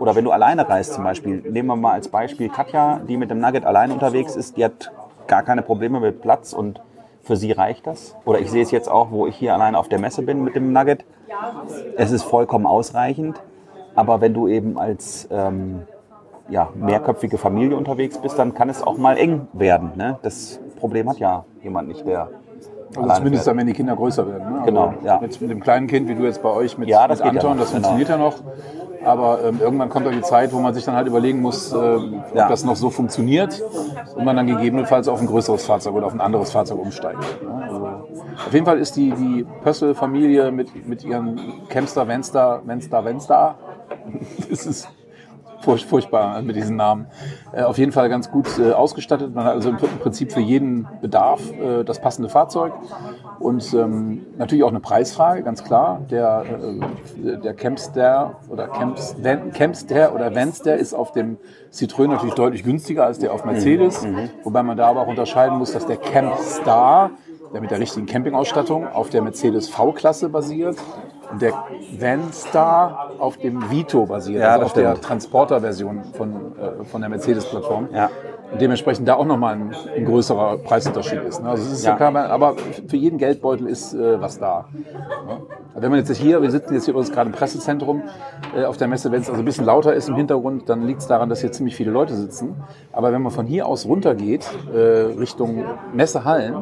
oder 0.00 0.14
wenn 0.14 0.24
du 0.24 0.30
alleine 0.30 0.68
reist 0.68 0.94
zum 0.94 1.04
Beispiel, 1.04 1.42
nehmen 1.48 1.68
wir 1.68 1.76
mal 1.76 1.92
als 1.92 2.08
Beispiel 2.08 2.48
Katja, 2.48 3.00
die 3.06 3.16
mit 3.16 3.30
dem 3.30 3.38
Nugget 3.38 3.64
allein 3.64 3.92
unterwegs 3.92 4.36
ist, 4.36 4.56
die 4.56 4.64
hat 4.64 4.92
gar 5.26 5.42
keine 5.42 5.62
Probleme 5.62 6.00
mit 6.00 6.20
Platz 6.20 6.52
und 6.52 6.80
für 7.22 7.36
sie 7.36 7.52
reicht 7.52 7.86
das. 7.86 8.14
Oder 8.24 8.40
ich 8.40 8.50
sehe 8.50 8.62
es 8.62 8.70
jetzt 8.70 8.88
auch, 8.90 9.10
wo 9.10 9.26
ich 9.26 9.36
hier 9.36 9.54
alleine 9.54 9.78
auf 9.78 9.88
der 9.88 9.98
Messe 9.98 10.22
bin 10.22 10.44
mit 10.44 10.54
dem 10.54 10.72
Nugget. 10.72 11.04
Es 11.96 12.10
ist 12.10 12.22
vollkommen 12.22 12.66
ausreichend. 12.66 13.40
Aber 13.94 14.20
wenn 14.20 14.34
du 14.34 14.48
eben 14.48 14.78
als 14.78 15.28
ähm, 15.30 15.82
ja, 16.48 16.70
mehrköpfige 16.74 17.38
Familie 17.38 17.76
unterwegs 17.76 18.18
bist, 18.18 18.38
dann 18.38 18.54
kann 18.54 18.68
es 18.68 18.82
auch 18.82 18.98
mal 18.98 19.16
eng 19.16 19.48
werden. 19.52 19.92
Ne? 19.96 20.18
Das 20.22 20.60
Problem 20.78 21.08
hat 21.08 21.18
ja 21.18 21.44
jemand 21.62 21.88
nicht, 21.88 22.06
der 22.06 22.28
Also 22.96 23.14
zumindest 23.16 23.44
fährt. 23.44 23.52
dann, 23.52 23.58
wenn 23.58 23.66
die 23.66 23.72
Kinder 23.72 23.96
größer 23.96 24.26
werden. 24.26 24.42
Ne? 24.48 24.54
Also 24.60 24.64
Genau, 24.66 24.94
ja. 25.04 25.20
Jetzt 25.22 25.40
mit 25.40 25.50
dem 25.50 25.60
kleinen 25.60 25.86
Kind, 25.86 26.08
wie 26.08 26.14
du 26.14 26.22
jetzt 26.24 26.42
bei 26.42 26.50
euch 26.50 26.78
mit, 26.78 26.88
Ja, 26.88 27.06
das 27.08 27.18
mit 27.18 27.26
ja 27.26 27.32
Anton, 27.32 27.56
noch, 27.56 27.58
das 27.64 27.72
genau. 27.72 27.88
funktioniert 27.88 28.08
ja 28.08 28.16
noch. 28.16 28.34
Aber 29.04 29.44
ähm, 29.44 29.58
irgendwann 29.60 29.90
kommt 29.90 30.06
auch 30.06 30.12
die 30.12 30.22
Zeit, 30.22 30.52
wo 30.54 30.60
man 30.60 30.72
sich 30.72 30.84
dann 30.84 30.94
halt 30.94 31.06
überlegen 31.06 31.42
muss, 31.42 31.72
äh, 31.72 31.76
ob 31.76 32.02
Ja. 32.34 32.48
das 32.48 32.64
noch 32.64 32.76
so 32.76 32.88
funktioniert 32.88 33.62
und 34.16 34.24
man 34.24 34.34
dann 34.36 34.46
gegebenenfalls 34.46 35.08
auf 35.08 35.20
ein 35.20 35.26
größeres 35.26 35.66
Fahrzeug 35.66 35.94
oder 35.94 36.06
auf 36.06 36.14
ein 36.14 36.22
anderes 36.22 36.52
Fahrzeug 36.52 36.78
umsteigt. 36.78 37.18
Ne? 37.42 37.62
Also, 37.64 37.84
auf 38.46 38.52
jeden 38.52 38.64
Fall 38.64 38.78
ist 38.78 38.96
die, 38.96 39.10
die 39.12 39.44
Pössl-Familie 39.62 40.50
mit, 40.52 40.88
mit 40.88 41.04
ihren 41.04 41.38
Camster, 41.68 42.08
Venster, 42.08 42.62
Venster, 42.64 43.04
Venster, 43.04 43.54
das 44.48 44.64
ist 44.66 44.88
furch- 45.64 45.84
furchtbar 45.86 46.42
mit 46.42 46.56
diesen 46.56 46.76
Namen. 46.76 47.06
Äh, 47.52 47.62
auf 47.62 47.78
jeden 47.78 47.92
Fall 47.92 48.08
ganz 48.08 48.30
gut 48.30 48.58
äh, 48.58 48.72
ausgestattet. 48.72 49.34
Man 49.34 49.44
hat 49.44 49.54
also 49.54 49.70
im 49.70 49.76
Prinzip 49.76 50.32
für 50.32 50.40
jeden 50.40 50.86
Bedarf 51.00 51.40
äh, 51.52 51.84
das 51.84 52.00
passende 52.00 52.28
Fahrzeug. 52.28 52.72
Und 53.40 53.74
ähm, 53.74 54.24
natürlich 54.38 54.64
auch 54.64 54.68
eine 54.70 54.80
Preisfrage, 54.80 55.42
ganz 55.42 55.64
klar. 55.64 56.00
Der, 56.10 56.44
äh, 57.24 57.38
der 57.38 57.54
Campster 57.54 58.36
oder 58.48 58.68
Camps, 58.68 59.16
Van- 59.22 59.52
Campster 59.52 60.14
oder 60.14 60.34
Vanster 60.34 60.76
ist 60.76 60.94
auf 60.94 61.12
dem 61.12 61.38
Citroën 61.72 62.06
natürlich 62.08 62.34
deutlich 62.34 62.62
günstiger 62.62 63.04
als 63.04 63.18
der 63.18 63.32
auf 63.32 63.44
Mercedes. 63.44 64.06
Wobei 64.44 64.62
man 64.62 64.76
da 64.76 64.86
aber 64.88 65.00
auch 65.02 65.08
unterscheiden 65.08 65.58
muss, 65.58 65.72
dass 65.72 65.86
der 65.86 65.96
Campstar, 65.96 67.10
der 67.54 67.60
mit 67.62 67.70
der 67.70 67.78
richtigen 67.78 68.04
Campingausstattung, 68.06 68.86
auf 68.88 69.08
der 69.10 69.22
Mercedes 69.22 69.68
V-Klasse 69.70 70.28
basiert. 70.28 70.76
Und 71.32 71.40
der 71.40 71.54
Vanstar 71.98 73.10
auf 73.18 73.38
dem 73.38 73.70
Vito 73.70 74.04
basiert, 74.06 74.42
Ja, 74.42 74.52
also 74.52 74.66
auf 74.66 74.72
der 74.74 74.90
stimmt. 74.90 75.04
Transporter-Version 75.04 76.02
von, 76.12 76.32
äh, 76.58 76.84
von 76.84 77.00
der 77.00 77.08
Mercedes-Plattform. 77.10 77.88
Ja. 77.94 78.10
Und 78.52 78.60
dementsprechend 78.60 79.08
da 79.08 79.14
auch 79.14 79.24
nochmal 79.24 79.54
ein, 79.54 79.74
ein 79.96 80.04
größerer 80.04 80.58
Preisunterschied 80.58 81.22
ist. 81.24 81.42
Ne? 81.42 81.48
Also 81.48 81.64
es 81.64 81.72
ist 81.72 81.84
Ja. 81.84 81.96
klar, 81.96 82.14
aber 82.30 82.54
für 82.86 82.96
jeden 82.96 83.18
Geldbeutel 83.18 83.66
ist 83.66 83.94
äh, 83.94 84.20
was 84.20 84.38
da. 84.38 84.66
Ne? 85.26 85.38
Wenn 85.76 85.90
man 85.90 85.98
jetzt 85.98 86.14
hier, 86.16 86.40
wir 86.40 86.50
sitzen 86.52 86.74
jetzt 86.74 86.84
hier 86.84 86.92
übrigens 86.92 87.10
gerade 87.10 87.30
im 87.30 87.34
Pressezentrum 87.34 88.02
äh, 88.56 88.64
auf 88.64 88.76
der 88.76 88.86
Messe, 88.86 89.10
wenn 89.10 89.22
es 89.22 89.28
also 89.28 89.40
ein 89.42 89.44
bisschen 89.44 89.64
lauter 89.64 89.94
ist 89.94 90.08
im 90.08 90.14
Hintergrund, 90.14 90.68
dann 90.68 90.86
liegt 90.86 91.00
es 91.00 91.08
daran, 91.08 91.30
dass 91.30 91.40
hier 91.40 91.50
ziemlich 91.50 91.74
viele 91.74 91.90
Leute 91.90 92.14
sitzen. 92.14 92.54
Aber 92.92 93.12
wenn 93.12 93.22
man 93.22 93.32
von 93.32 93.46
hier 93.46 93.66
aus 93.66 93.86
runtergeht, 93.86 94.46
äh, 94.72 94.78
Richtung 95.18 95.64
Messehallen, 95.92 96.54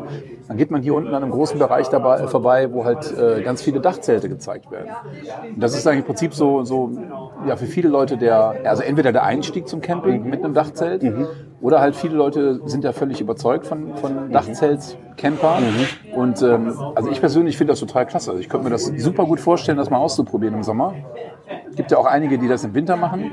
dann 0.48 0.56
geht 0.56 0.70
man 0.70 0.81
hier 0.82 0.94
unten 0.94 1.14
an 1.14 1.22
einem 1.22 1.32
großen 1.32 1.58
Bereich 1.58 1.88
dabei, 1.88 2.26
vorbei, 2.26 2.72
wo 2.72 2.84
halt 2.84 3.16
äh, 3.16 3.42
ganz 3.42 3.62
viele 3.62 3.80
Dachzelte 3.80 4.28
gezeigt 4.28 4.70
werden. 4.70 4.90
Und 5.54 5.62
das 5.62 5.76
ist 5.76 5.86
eigentlich 5.86 6.00
im 6.00 6.06
Prinzip 6.06 6.34
so, 6.34 6.64
so 6.64 6.90
ja, 7.46 7.56
für 7.56 7.66
viele 7.66 7.88
Leute 7.88 8.16
der, 8.16 8.54
also 8.64 8.82
entweder 8.82 9.12
der 9.12 9.24
Einstieg 9.24 9.68
zum 9.68 9.80
Camping 9.80 10.24
mit 10.28 10.44
einem 10.44 10.54
Dachzelt 10.54 11.02
Oder 11.60 11.80
halt 11.80 11.94
viele 11.94 12.16
Leute 12.16 12.60
sind 12.66 12.84
ja 12.84 12.92
völlig 12.92 13.20
überzeugt 13.20 13.66
von, 13.66 13.96
von 13.96 14.32
Dachzelt, 14.32 14.98
Camper. 15.16 15.58
Und 16.14 16.42
ähm, 16.42 16.74
also 16.94 17.10
ich 17.10 17.20
persönlich 17.20 17.56
finde 17.56 17.72
das 17.72 17.80
total 17.80 18.06
klasse. 18.06 18.30
Also 18.30 18.40
ich 18.40 18.48
könnte 18.48 18.64
mir 18.64 18.70
das 18.70 18.86
super 18.86 19.24
gut 19.24 19.40
vorstellen, 19.40 19.78
das 19.78 19.90
mal 19.90 19.98
auszuprobieren 19.98 20.54
im 20.54 20.62
Sommer. 20.62 20.94
Gibt 21.74 21.90
ja 21.90 21.96
auch 21.98 22.06
einige, 22.06 22.38
die 22.38 22.48
das 22.48 22.64
im 22.64 22.74
Winter 22.74 22.96
machen. 22.96 23.30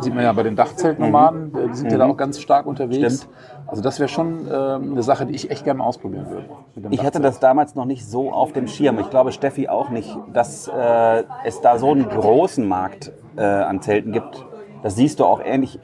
Sieht 0.00 0.14
man 0.14 0.24
ja 0.24 0.32
bei 0.32 0.42
den 0.42 0.56
Dachzeltnomaden, 0.56 1.54
äh, 1.54 1.68
die 1.68 1.74
sind 1.74 1.92
ja 1.92 1.98
da 1.98 2.06
auch 2.06 2.16
ganz 2.16 2.40
stark 2.40 2.66
unterwegs. 2.66 3.18
Stimmt. 3.18 3.34
Also 3.66 3.82
das 3.82 3.98
wäre 3.98 4.08
schon 4.08 4.46
ähm, 4.50 4.92
eine 4.92 5.02
Sache, 5.02 5.26
die 5.26 5.34
ich 5.34 5.50
echt 5.50 5.64
gerne 5.64 5.78
mal 5.78 5.84
ausprobieren 5.84 6.26
würde. 6.30 6.46
Ich 6.90 7.02
hatte 7.04 7.20
das 7.20 7.40
damals 7.40 7.74
noch 7.74 7.84
nicht 7.84 8.06
so 8.06 8.30
auf 8.32 8.52
dem 8.52 8.68
Schirm. 8.68 8.98
Ich 9.00 9.10
glaube, 9.10 9.32
Steffi 9.32 9.68
auch 9.68 9.88
nicht, 9.90 10.16
dass 10.32 10.68
äh, 10.68 11.24
es 11.44 11.60
da 11.60 11.78
so 11.78 11.90
einen 11.92 12.08
großen 12.08 12.66
Markt 12.66 13.12
äh, 13.36 13.42
an 13.42 13.80
Zelten 13.82 14.12
gibt. 14.12 14.44
Das 14.82 14.96
siehst 14.96 15.20
du 15.20 15.24
auch 15.24 15.40
ähnlich 15.44 15.78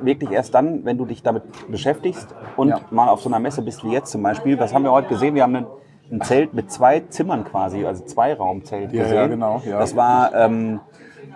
wirklich 0.00 0.30
erst 0.30 0.54
dann, 0.54 0.84
wenn 0.84 0.98
du 0.98 1.04
dich 1.04 1.22
damit 1.22 1.42
beschäftigst 1.68 2.34
und 2.56 2.68
Ja. 2.70 2.80
mal 2.90 3.08
auf 3.08 3.20
so 3.22 3.28
einer 3.28 3.38
Messe 3.38 3.62
bist 3.62 3.84
wie 3.84 3.90
jetzt 3.92 4.10
zum 4.10 4.22
Beispiel. 4.22 4.58
Was 4.58 4.72
haben 4.74 4.82
wir 4.84 4.92
heute 4.92 5.08
gesehen? 5.08 5.34
Wir 5.34 5.42
haben 5.42 5.54
ein, 5.56 5.66
ein 6.10 6.20
Zelt 6.22 6.54
mit 6.54 6.70
zwei 6.72 7.00
Zimmern 7.00 7.44
quasi, 7.44 7.84
also 7.84 8.04
zwei 8.04 8.34
Raumzelt 8.34 8.92
Ja, 8.92 9.02
gesehen. 9.02 9.16
ja, 9.16 9.26
genau, 9.26 9.62
ja. 9.64 9.78
Das 9.78 9.94
war 9.96 10.34
ähm, 10.34 10.80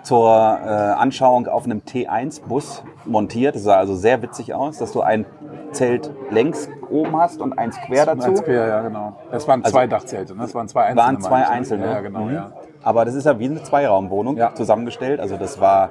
zur 0.05 0.29
äh, 0.29 0.69
Anschauung 0.69 1.47
auf 1.47 1.65
einem 1.65 1.79
T1-Bus 1.81 2.83
montiert. 3.05 3.55
Das 3.55 3.63
sah 3.63 3.77
also 3.77 3.95
sehr 3.95 4.21
witzig 4.21 4.53
aus, 4.53 4.77
dass 4.77 4.91
du 4.91 5.01
ein 5.01 5.25
Zelt 5.71 6.11
längs 6.29 6.69
oben 6.91 7.17
hast 7.17 7.41
und 7.41 7.57
eins 7.57 7.75
quer 7.81 8.05
dazu. 8.05 8.29
Eins 8.29 8.43
quer, 8.43 8.67
ja, 8.67 8.81
genau. 8.81 9.13
Das 9.31 9.47
waren 9.47 9.63
zwei 9.63 9.87
Dachzelte, 9.87 10.35
ne? 10.35 10.43
das 10.43 10.53
waren 10.53 10.67
zwei 10.67 10.83
einzelne. 10.83 11.01
waren 11.07 11.21
zwei 11.21 11.39
ne? 11.39 11.49
einzelne. 11.49 11.85
Ja, 11.87 12.01
genau, 12.01 12.19
Mhm. 12.25 12.33
ja. 12.35 12.51
Aber 12.83 13.03
das 13.03 13.15
ist 13.15 13.25
ja 13.25 13.39
wie 13.39 13.45
eine 13.45 13.63
Zweiraumwohnung 13.63 14.37
Ja. 14.37 14.53
zusammengestellt. 14.53 15.19
Also 15.19 15.37
das 15.37 15.59
war 15.59 15.89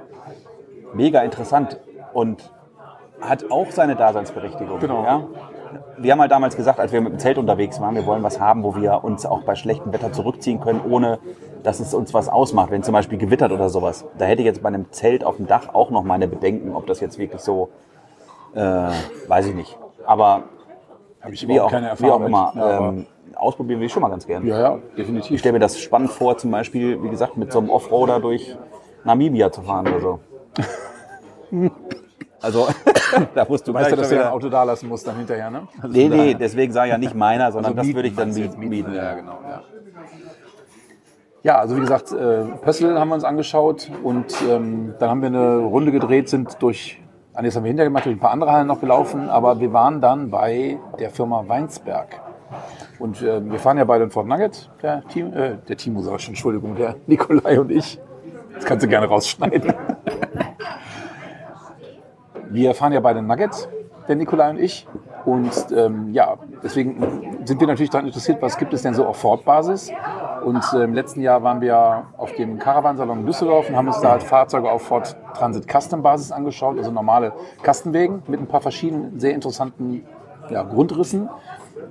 mega 0.94 1.20
interessant 1.22 1.80
und 2.12 2.52
hat 3.20 3.50
auch 3.50 3.70
seine 3.72 3.96
Daseinsberechtigung. 3.96 4.78
Genau. 4.78 5.04
Ja? 5.04 5.22
Wir 5.98 6.12
haben 6.12 6.20
halt 6.20 6.30
damals 6.30 6.54
gesagt, 6.56 6.78
als 6.78 6.92
wir 6.92 7.00
mit 7.00 7.14
dem 7.14 7.18
Zelt 7.18 7.36
unterwegs 7.36 7.80
waren, 7.80 7.96
wir 7.96 8.06
wollen 8.06 8.22
was 8.22 8.38
haben, 8.40 8.62
wo 8.62 8.76
wir 8.76 9.02
uns 9.02 9.26
auch 9.26 9.42
bei 9.42 9.56
schlechtem 9.56 9.92
Wetter 9.92 10.12
zurückziehen 10.12 10.60
können, 10.60 10.80
ohne 10.88 11.18
dass 11.64 11.80
es 11.80 11.94
uns 11.94 12.14
was 12.14 12.28
ausmacht, 12.28 12.70
wenn 12.70 12.82
zum 12.84 12.92
Beispiel 12.92 13.18
gewittert 13.18 13.50
oder 13.50 13.68
sowas. 13.70 14.04
Da 14.18 14.26
hätte 14.26 14.42
ich 14.42 14.46
jetzt 14.46 14.62
bei 14.62 14.68
einem 14.68 14.92
Zelt 14.92 15.24
auf 15.24 15.36
dem 15.36 15.46
Dach 15.46 15.70
auch 15.74 15.90
noch 15.90 16.04
meine 16.04 16.28
Bedenken, 16.28 16.74
ob 16.76 16.86
das 16.86 17.00
jetzt 17.00 17.18
wirklich 17.18 17.40
so, 17.40 17.70
äh, 18.54 18.60
weiß 18.60 19.46
ich 19.46 19.54
nicht. 19.54 19.76
Aber 20.06 20.44
Habe 21.20 21.32
ich 21.34 21.48
wie 21.48 21.58
auch, 21.58 21.70
keine 21.70 21.92
wie 21.98 22.10
auch 22.10 22.20
immer, 22.20 22.52
mit. 22.54 22.62
Ja, 22.62 22.88
ähm, 22.88 23.06
ausprobieren 23.34 23.80
will 23.80 23.86
ich 23.86 23.92
schon 23.92 24.02
mal 24.02 24.10
ganz 24.10 24.26
gerne. 24.26 24.46
ja, 24.46 24.60
ja, 24.60 24.78
Ich 24.90 24.94
definitiv. 24.96 25.40
stelle 25.40 25.54
mir 25.54 25.58
das 25.58 25.80
spannend 25.80 26.10
vor, 26.10 26.36
zum 26.36 26.50
Beispiel, 26.50 27.02
wie 27.02 27.08
gesagt, 27.08 27.36
mit 27.36 27.50
so 27.50 27.58
einem 27.58 27.70
Offroader 27.70 28.20
durch 28.20 28.56
Namibia 29.04 29.50
zu 29.50 29.62
fahren 29.62 29.88
oder 29.88 30.00
so. 30.00 30.20
Also, 32.42 32.68
da 33.34 33.46
musst 33.48 33.66
du 33.66 33.72
Weißt 33.72 33.92
du, 33.92 33.96
dass 33.96 34.10
du 34.10 34.16
dein 34.16 34.26
Auto 34.26 34.50
da 34.50 34.64
lassen 34.64 34.86
musst 34.86 35.06
dann 35.06 35.16
hinterher, 35.16 35.50
ne? 35.50 35.66
Also 35.80 35.96
Nee, 35.96 36.08
nee, 36.10 36.34
deswegen 36.34 36.74
sage 36.74 36.88
ich 36.88 36.92
ja 36.92 36.98
nicht 36.98 37.14
meiner, 37.14 37.50
sondern 37.50 37.72
Also 37.78 37.88
das 37.88 37.96
würde 37.96 38.08
ich 38.08 38.14
dann 38.16 38.34
mieten. 38.34 38.60
mieten 38.60 38.94
Ja, 38.94 39.02
ja. 39.02 39.14
genau. 39.14 39.38
Ja. 39.48 39.62
Ja, 41.44 41.58
also 41.58 41.76
wie 41.76 41.80
gesagt, 41.80 42.10
äh, 42.10 42.44
Pössl 42.62 42.98
haben 42.98 43.08
wir 43.08 43.14
uns 43.14 43.24
angeschaut 43.24 43.90
und 44.02 44.34
ähm, 44.48 44.94
dann 44.98 45.10
haben 45.10 45.20
wir 45.20 45.28
eine 45.28 45.58
Runde 45.58 45.92
gedreht, 45.92 46.30
sind 46.30 46.60
durch, 46.62 47.00
ah, 47.34 47.42
nee, 47.42 47.48
das 47.48 47.56
haben 47.56 47.64
wir 47.64 47.68
hinterher 47.68 47.90
gemacht, 47.90 48.06
durch 48.06 48.16
ein 48.16 48.20
paar 48.20 48.30
andere 48.30 48.50
Hallen 48.50 48.66
noch 48.66 48.80
gelaufen, 48.80 49.28
aber 49.28 49.60
wir 49.60 49.72
waren 49.74 50.00
dann 50.00 50.30
bei 50.30 50.78
der 50.98 51.10
Firma 51.10 51.44
Weinsberg. 51.46 52.20
Und 52.98 53.20
äh, 53.22 53.44
wir 53.44 53.58
fahren 53.58 53.76
ja 53.76 53.84
beide 53.84 54.04
in 54.04 54.10
Fort 54.10 54.26
Nugget, 54.26 54.70
der, 54.82 55.06
Team, 55.08 55.34
äh, 55.34 55.58
der 55.68 55.76
Timo 55.76 56.00
sag 56.00 56.16
ich 56.16 56.22
schon, 56.22 56.32
Entschuldigung, 56.32 56.76
der 56.76 56.96
Nikolai 57.06 57.60
und 57.60 57.70
ich. 57.70 58.00
Das 58.54 58.64
kannst 58.64 58.82
du 58.84 58.88
gerne 58.88 59.06
rausschneiden. 59.06 59.74
Wir 62.50 62.74
fahren 62.74 62.92
ja 62.92 63.00
beide 63.00 63.20
Nugget, 63.20 63.68
der 64.06 64.16
Nikolai 64.16 64.50
und 64.50 64.60
ich. 64.60 64.86
Und 65.24 65.52
ähm, 65.74 66.12
ja, 66.12 66.36
deswegen 66.62 67.38
sind 67.44 67.60
wir 67.60 67.66
natürlich 67.66 67.90
daran 67.90 68.06
interessiert, 68.06 68.42
was 68.42 68.58
gibt 68.58 68.74
es 68.74 68.82
denn 68.82 68.94
so 68.94 69.06
auf 69.06 69.16
Ford-Basis. 69.16 69.90
Und 70.44 70.62
äh, 70.74 70.84
im 70.84 70.92
letzten 70.92 71.22
Jahr 71.22 71.42
waren 71.42 71.60
wir 71.60 72.04
auf 72.18 72.32
dem 72.34 72.58
Caravansalon 72.58 73.20
in 73.20 73.26
Düsseldorf 73.26 73.68
und 73.68 73.76
haben 73.76 73.86
uns 73.86 74.00
da 74.00 74.10
halt 74.10 74.22
Fahrzeuge 74.22 74.70
auf 74.70 74.82
Ford 74.82 75.16
Transit 75.34 75.66
Custom 75.66 76.02
Basis 76.02 76.30
angeschaut, 76.30 76.76
also 76.76 76.90
normale 76.90 77.32
Kastenwägen 77.62 78.22
mit 78.26 78.40
ein 78.40 78.46
paar 78.46 78.60
verschiedenen 78.60 79.18
sehr 79.18 79.34
interessanten 79.34 80.04
ja, 80.50 80.62
Grundrissen. 80.62 81.30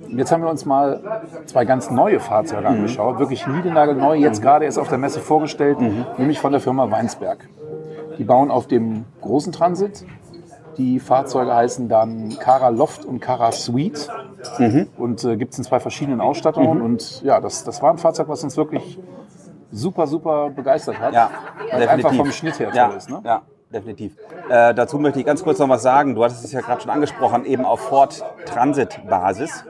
Und 0.02 0.18
jetzt 0.18 0.30
haben 0.32 0.42
wir 0.42 0.50
uns 0.50 0.64
mal 0.64 1.22
zwei 1.46 1.64
ganz 1.64 1.90
neue 1.90 2.20
Fahrzeuge 2.20 2.66
angeschaut, 2.66 3.18
wirklich 3.18 3.46
niegelnagelneu, 3.46 4.14
jetzt 4.14 4.42
gerade 4.42 4.64
erst 4.64 4.78
auf 4.78 4.88
der 4.88 4.98
Messe 4.98 5.20
vorgestellt, 5.20 5.78
nämlich 6.18 6.38
von 6.38 6.52
der 6.52 6.60
Firma 6.60 6.90
Weinsberg. 6.90 7.48
Die 8.18 8.24
bauen 8.24 8.50
auf 8.50 8.66
dem 8.66 9.04
großen 9.20 9.52
Transit. 9.52 10.04
Die 10.76 10.98
Fahrzeuge 10.98 11.54
heißen 11.54 11.88
dann 11.88 12.36
Cara 12.38 12.68
Loft 12.68 13.04
und 13.04 13.20
Cara 13.20 13.52
Suite 13.52 14.08
und 14.98 15.24
äh, 15.24 15.36
gibt 15.36 15.52
es 15.52 15.58
in 15.58 15.64
zwei 15.64 15.80
verschiedenen 15.80 16.20
Ausstattungen. 16.20 16.80
Und 16.80 17.22
ja, 17.22 17.40
das, 17.40 17.64
das 17.64 17.82
war 17.82 17.90
ein 17.90 17.98
Fahrzeug, 17.98 18.28
was 18.28 18.42
uns 18.42 18.56
wirklich 18.56 18.98
super, 19.70 20.06
super 20.06 20.50
begeistert 20.50 20.98
hat. 20.98 21.14
Ja, 21.14 21.30
weil 21.70 21.82
es 21.82 21.88
einfach 21.88 22.14
vom 22.14 22.30
Schnitt 22.32 22.58
her 22.58 22.68
toll 22.68 22.76
ja, 22.76 22.88
ist. 22.88 23.10
Ne? 23.10 23.20
Ja, 23.24 23.42
definitiv. 23.72 24.16
Äh, 24.48 24.74
dazu 24.74 24.98
möchte 24.98 25.20
ich 25.20 25.26
ganz 25.26 25.42
kurz 25.42 25.58
noch 25.58 25.68
was 25.68 25.82
sagen. 25.82 26.14
Du 26.14 26.24
hattest 26.24 26.44
es 26.44 26.52
ja 26.52 26.60
gerade 26.60 26.80
schon 26.80 26.90
angesprochen, 26.90 27.44
eben 27.44 27.64
auf 27.64 27.80
Ford 27.80 28.24
Transit 28.46 29.00
Basis. 29.08 29.64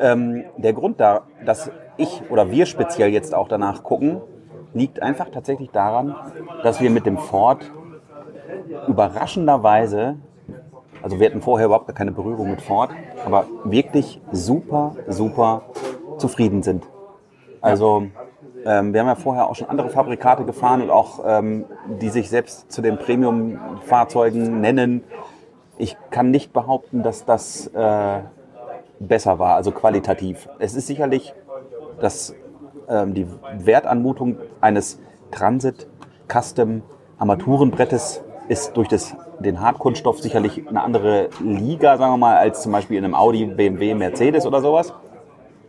Ähm, 0.00 0.44
der 0.56 0.72
Grund 0.72 1.00
da, 1.00 1.22
dass 1.44 1.70
ich 1.96 2.22
oder 2.30 2.50
wir 2.50 2.66
speziell 2.66 3.10
jetzt 3.10 3.34
auch 3.34 3.48
danach 3.48 3.82
gucken, 3.82 4.20
liegt 4.74 5.02
einfach 5.02 5.28
tatsächlich 5.30 5.70
daran, 5.70 6.14
dass 6.62 6.80
wir 6.80 6.90
mit 6.90 7.06
dem 7.06 7.18
Ford 7.18 7.70
überraschenderweise, 8.88 10.16
also 11.02 11.20
wir 11.20 11.26
hatten 11.26 11.42
vorher 11.42 11.66
überhaupt 11.66 11.86
gar 11.86 11.94
keine 11.94 12.12
Berührung 12.12 12.50
mit 12.50 12.62
Ford, 12.62 12.90
aber 13.24 13.46
wirklich 13.64 14.20
super, 14.30 14.96
super 15.08 15.62
zufrieden 16.18 16.62
sind. 16.62 16.88
Also 17.60 18.04
ähm, 18.64 18.92
wir 18.92 19.00
haben 19.00 19.08
ja 19.08 19.14
vorher 19.14 19.48
auch 19.48 19.54
schon 19.54 19.68
andere 19.68 19.90
Fabrikate 19.90 20.44
gefahren 20.44 20.82
und 20.82 20.90
auch 20.90 21.20
ähm, 21.24 21.64
die 22.00 22.08
sich 22.08 22.30
selbst 22.30 22.70
zu 22.70 22.82
den 22.82 22.98
Premium-Fahrzeugen 22.98 24.60
nennen. 24.60 25.04
Ich 25.78 25.96
kann 26.10 26.30
nicht 26.30 26.52
behaupten, 26.52 27.02
dass 27.02 27.24
das 27.24 27.66
äh, 27.68 28.20
besser 29.00 29.38
war, 29.38 29.56
also 29.56 29.72
qualitativ. 29.72 30.48
Es 30.58 30.74
ist 30.74 30.86
sicherlich 30.86 31.34
dass 32.02 32.34
ähm, 32.88 33.14
die 33.14 33.26
Wertanmutung 33.58 34.38
eines 34.60 34.98
Transit 35.30 35.86
Custom 36.28 36.82
Armaturenbrettes 37.18 38.22
ist 38.48 38.76
durch 38.76 38.88
das, 38.88 39.16
den 39.38 39.60
Hartkunststoff 39.60 40.20
sicherlich 40.20 40.68
eine 40.68 40.82
andere 40.82 41.28
Liga, 41.40 41.96
sagen 41.96 42.12
wir 42.12 42.18
mal, 42.18 42.36
als 42.36 42.62
zum 42.62 42.72
Beispiel 42.72 42.98
in 42.98 43.04
einem 43.04 43.14
Audi, 43.14 43.46
BMW, 43.46 43.94
Mercedes 43.94 44.46
oder 44.46 44.60
sowas. 44.60 44.92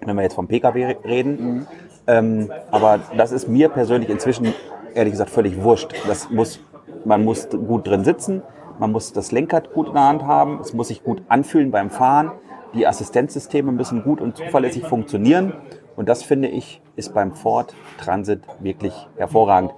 Wenn 0.02 0.16
wir 0.16 0.24
jetzt 0.24 0.36
vom 0.36 0.48
Pkw 0.48 0.98
reden. 1.06 1.68
Ähm, 2.08 2.52
aber 2.72 3.00
das 3.16 3.32
ist 3.32 3.48
mir 3.48 3.70
persönlich 3.70 4.10
inzwischen 4.10 4.54
ehrlich 4.94 5.14
gesagt 5.14 5.30
völlig 5.30 5.62
wurscht. 5.64 5.94
Das 6.08 6.30
muss, 6.30 6.60
man 7.06 7.24
muss 7.24 7.48
gut 7.50 7.88
drin 7.88 8.04
sitzen, 8.04 8.42
man 8.80 8.92
muss 8.92 9.14
das 9.14 9.32
Lenkrad 9.32 9.74
gut 9.74 9.88
in 9.88 9.94
der 9.94 10.04
Hand 10.04 10.24
haben, 10.24 10.60
es 10.60 10.74
muss 10.74 10.90
sich 10.90 11.04
gut 11.04 11.22
anfühlen 11.30 11.72
beim 11.72 11.90
Fahren. 11.90 12.32
Die 12.74 12.88
Assistenzsysteme 12.88 13.72
müssen 13.72 14.04
gut 14.04 14.20
und 14.20 14.36
zuverlässig 14.36 14.86
funktionieren. 14.86 15.54
Und 15.96 16.10
das 16.10 16.24
finde 16.24 16.48
ich 16.48 16.82
ist 16.96 17.14
beim 17.14 17.34
Ford 17.34 17.76
Transit 17.98 18.42
wirklich 18.60 18.94
hervorragend. 19.16 19.74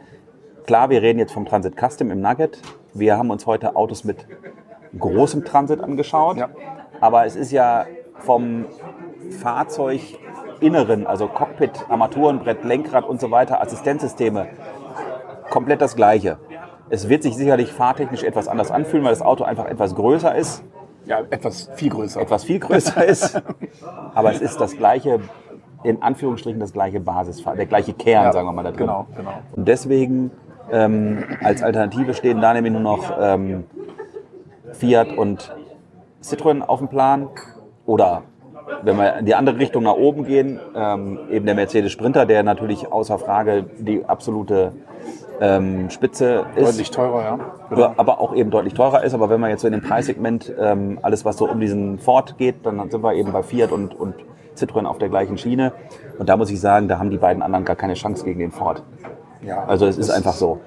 Klar, 0.65 0.89
wir 0.89 1.01
reden 1.01 1.19
jetzt 1.19 1.33
vom 1.33 1.45
Transit 1.45 1.75
Custom 1.77 2.09
im 2.11 2.21
Nugget. 2.21 2.59
Wir 2.95 3.17
haben 3.17 3.29
uns 3.29 3.45
heute 3.45 3.75
Autos 3.75 4.05
mit 4.05 4.25
großem 4.97 5.43
Transit 5.43 5.81
angeschaut. 5.81 6.37
Ja. 6.37 6.47
Aber 7.01 7.25
es 7.25 7.35
ist 7.35 7.51
ja 7.51 7.85
vom 8.19 8.65
Fahrzeuginneren, 9.41 11.05
also 11.05 11.27
Cockpit, 11.27 11.85
Armaturenbrett, 11.89 12.63
Lenkrad 12.63 13.03
und 13.05 13.19
so 13.19 13.31
weiter, 13.31 13.61
Assistenzsysteme, 13.61 14.47
komplett 15.49 15.81
das 15.81 15.97
Gleiche. 15.97 16.37
Es 16.89 17.09
wird 17.09 17.23
sich 17.23 17.35
sicherlich 17.35 17.73
fahrtechnisch 17.73 18.23
etwas 18.23 18.47
anders 18.47 18.71
anfühlen, 18.71 19.03
weil 19.03 19.11
das 19.11 19.21
Auto 19.21 19.43
einfach 19.43 19.65
etwas 19.65 19.93
größer 19.95 20.33
ist, 20.33 20.63
Ja, 21.05 21.19
etwas 21.31 21.69
viel 21.75 21.89
größer. 21.89 22.21
etwas 22.21 22.45
viel 22.45 22.59
größer 22.59 23.03
ist. 23.07 23.41
Aber 24.13 24.31
es 24.31 24.39
ist 24.39 24.61
das 24.61 24.77
gleiche, 24.77 25.19
in 25.83 26.01
Anführungsstrichen 26.01 26.61
das 26.61 26.71
gleiche 26.71 27.01
Basisfahr, 27.01 27.55
der 27.57 27.65
gleiche 27.65 27.91
Kern, 27.93 28.23
Ja, 28.25 28.31
sagen 28.31 28.47
wir 28.47 28.53
mal 28.53 28.63
da 28.63 28.69
drin. 28.71 28.87
Genau, 28.87 29.05
genau. 29.17 29.33
Und 29.53 29.67
deswegen 29.67 30.31
ähm, 30.71 31.23
als 31.41 31.63
Alternative 31.63 32.13
stehen 32.13 32.41
da 32.41 32.53
nämlich 32.53 32.73
nur 32.73 32.81
noch 32.81 33.13
ähm, 33.19 33.65
Fiat 34.73 35.17
und 35.17 35.55
Citroën 36.23 36.61
auf 36.61 36.79
dem 36.79 36.87
Plan. 36.87 37.29
Oder 37.85 38.23
wenn 38.81 38.97
wir 38.97 39.17
in 39.17 39.25
die 39.25 39.35
andere 39.35 39.59
Richtung 39.59 39.83
nach 39.83 39.93
oben 39.93 40.25
gehen, 40.25 40.59
ähm, 40.75 41.19
eben 41.29 41.45
der 41.45 41.55
Mercedes 41.55 41.91
Sprinter, 41.91 42.25
der 42.25 42.43
natürlich 42.43 42.91
außer 42.91 43.19
Frage 43.19 43.65
die 43.77 44.05
absolute 44.05 44.73
ähm, 45.39 45.89
Spitze 45.89 46.45
ist. 46.55 46.65
Deutlich 46.65 46.91
teurer, 46.91 47.21
ja. 47.71 47.77
Ja, 47.77 47.93
aber 47.97 48.19
auch 48.19 48.35
eben 48.35 48.51
deutlich 48.51 48.73
teurer 48.73 49.03
ist. 49.03 49.13
Aber 49.13 49.29
wenn 49.29 49.39
man 49.39 49.49
jetzt 49.49 49.61
so 49.61 49.67
in 49.67 49.73
dem 49.73 49.81
Preissegment 49.81 50.51
ähm, 50.59 50.99
alles, 51.01 51.25
was 51.25 51.37
so 51.37 51.49
um 51.49 51.59
diesen 51.59 51.99
Ford 51.99 52.37
geht, 52.37 52.65
dann 52.65 52.89
sind 52.89 53.03
wir 53.03 53.13
eben 53.13 53.31
bei 53.31 53.43
Fiat 53.43 53.71
und, 53.71 53.93
und 53.93 54.15
Citroën 54.57 54.85
auf 54.85 54.97
der 54.97 55.09
gleichen 55.09 55.37
Schiene. 55.37 55.73
Und 56.17 56.29
da 56.29 56.37
muss 56.37 56.49
ich 56.49 56.59
sagen, 56.59 56.87
da 56.87 56.97
haben 56.97 57.09
die 57.09 57.17
beiden 57.17 57.43
anderen 57.43 57.65
gar 57.65 57.75
keine 57.75 57.93
Chance 57.93 58.23
gegen 58.23 58.39
den 58.39 58.51
Ford. 58.51 58.83
Ja. 59.45 59.65
Also 59.65 59.85
es 59.85 59.97
ist 59.97 60.09
einfach 60.09 60.33
so. 60.33 60.59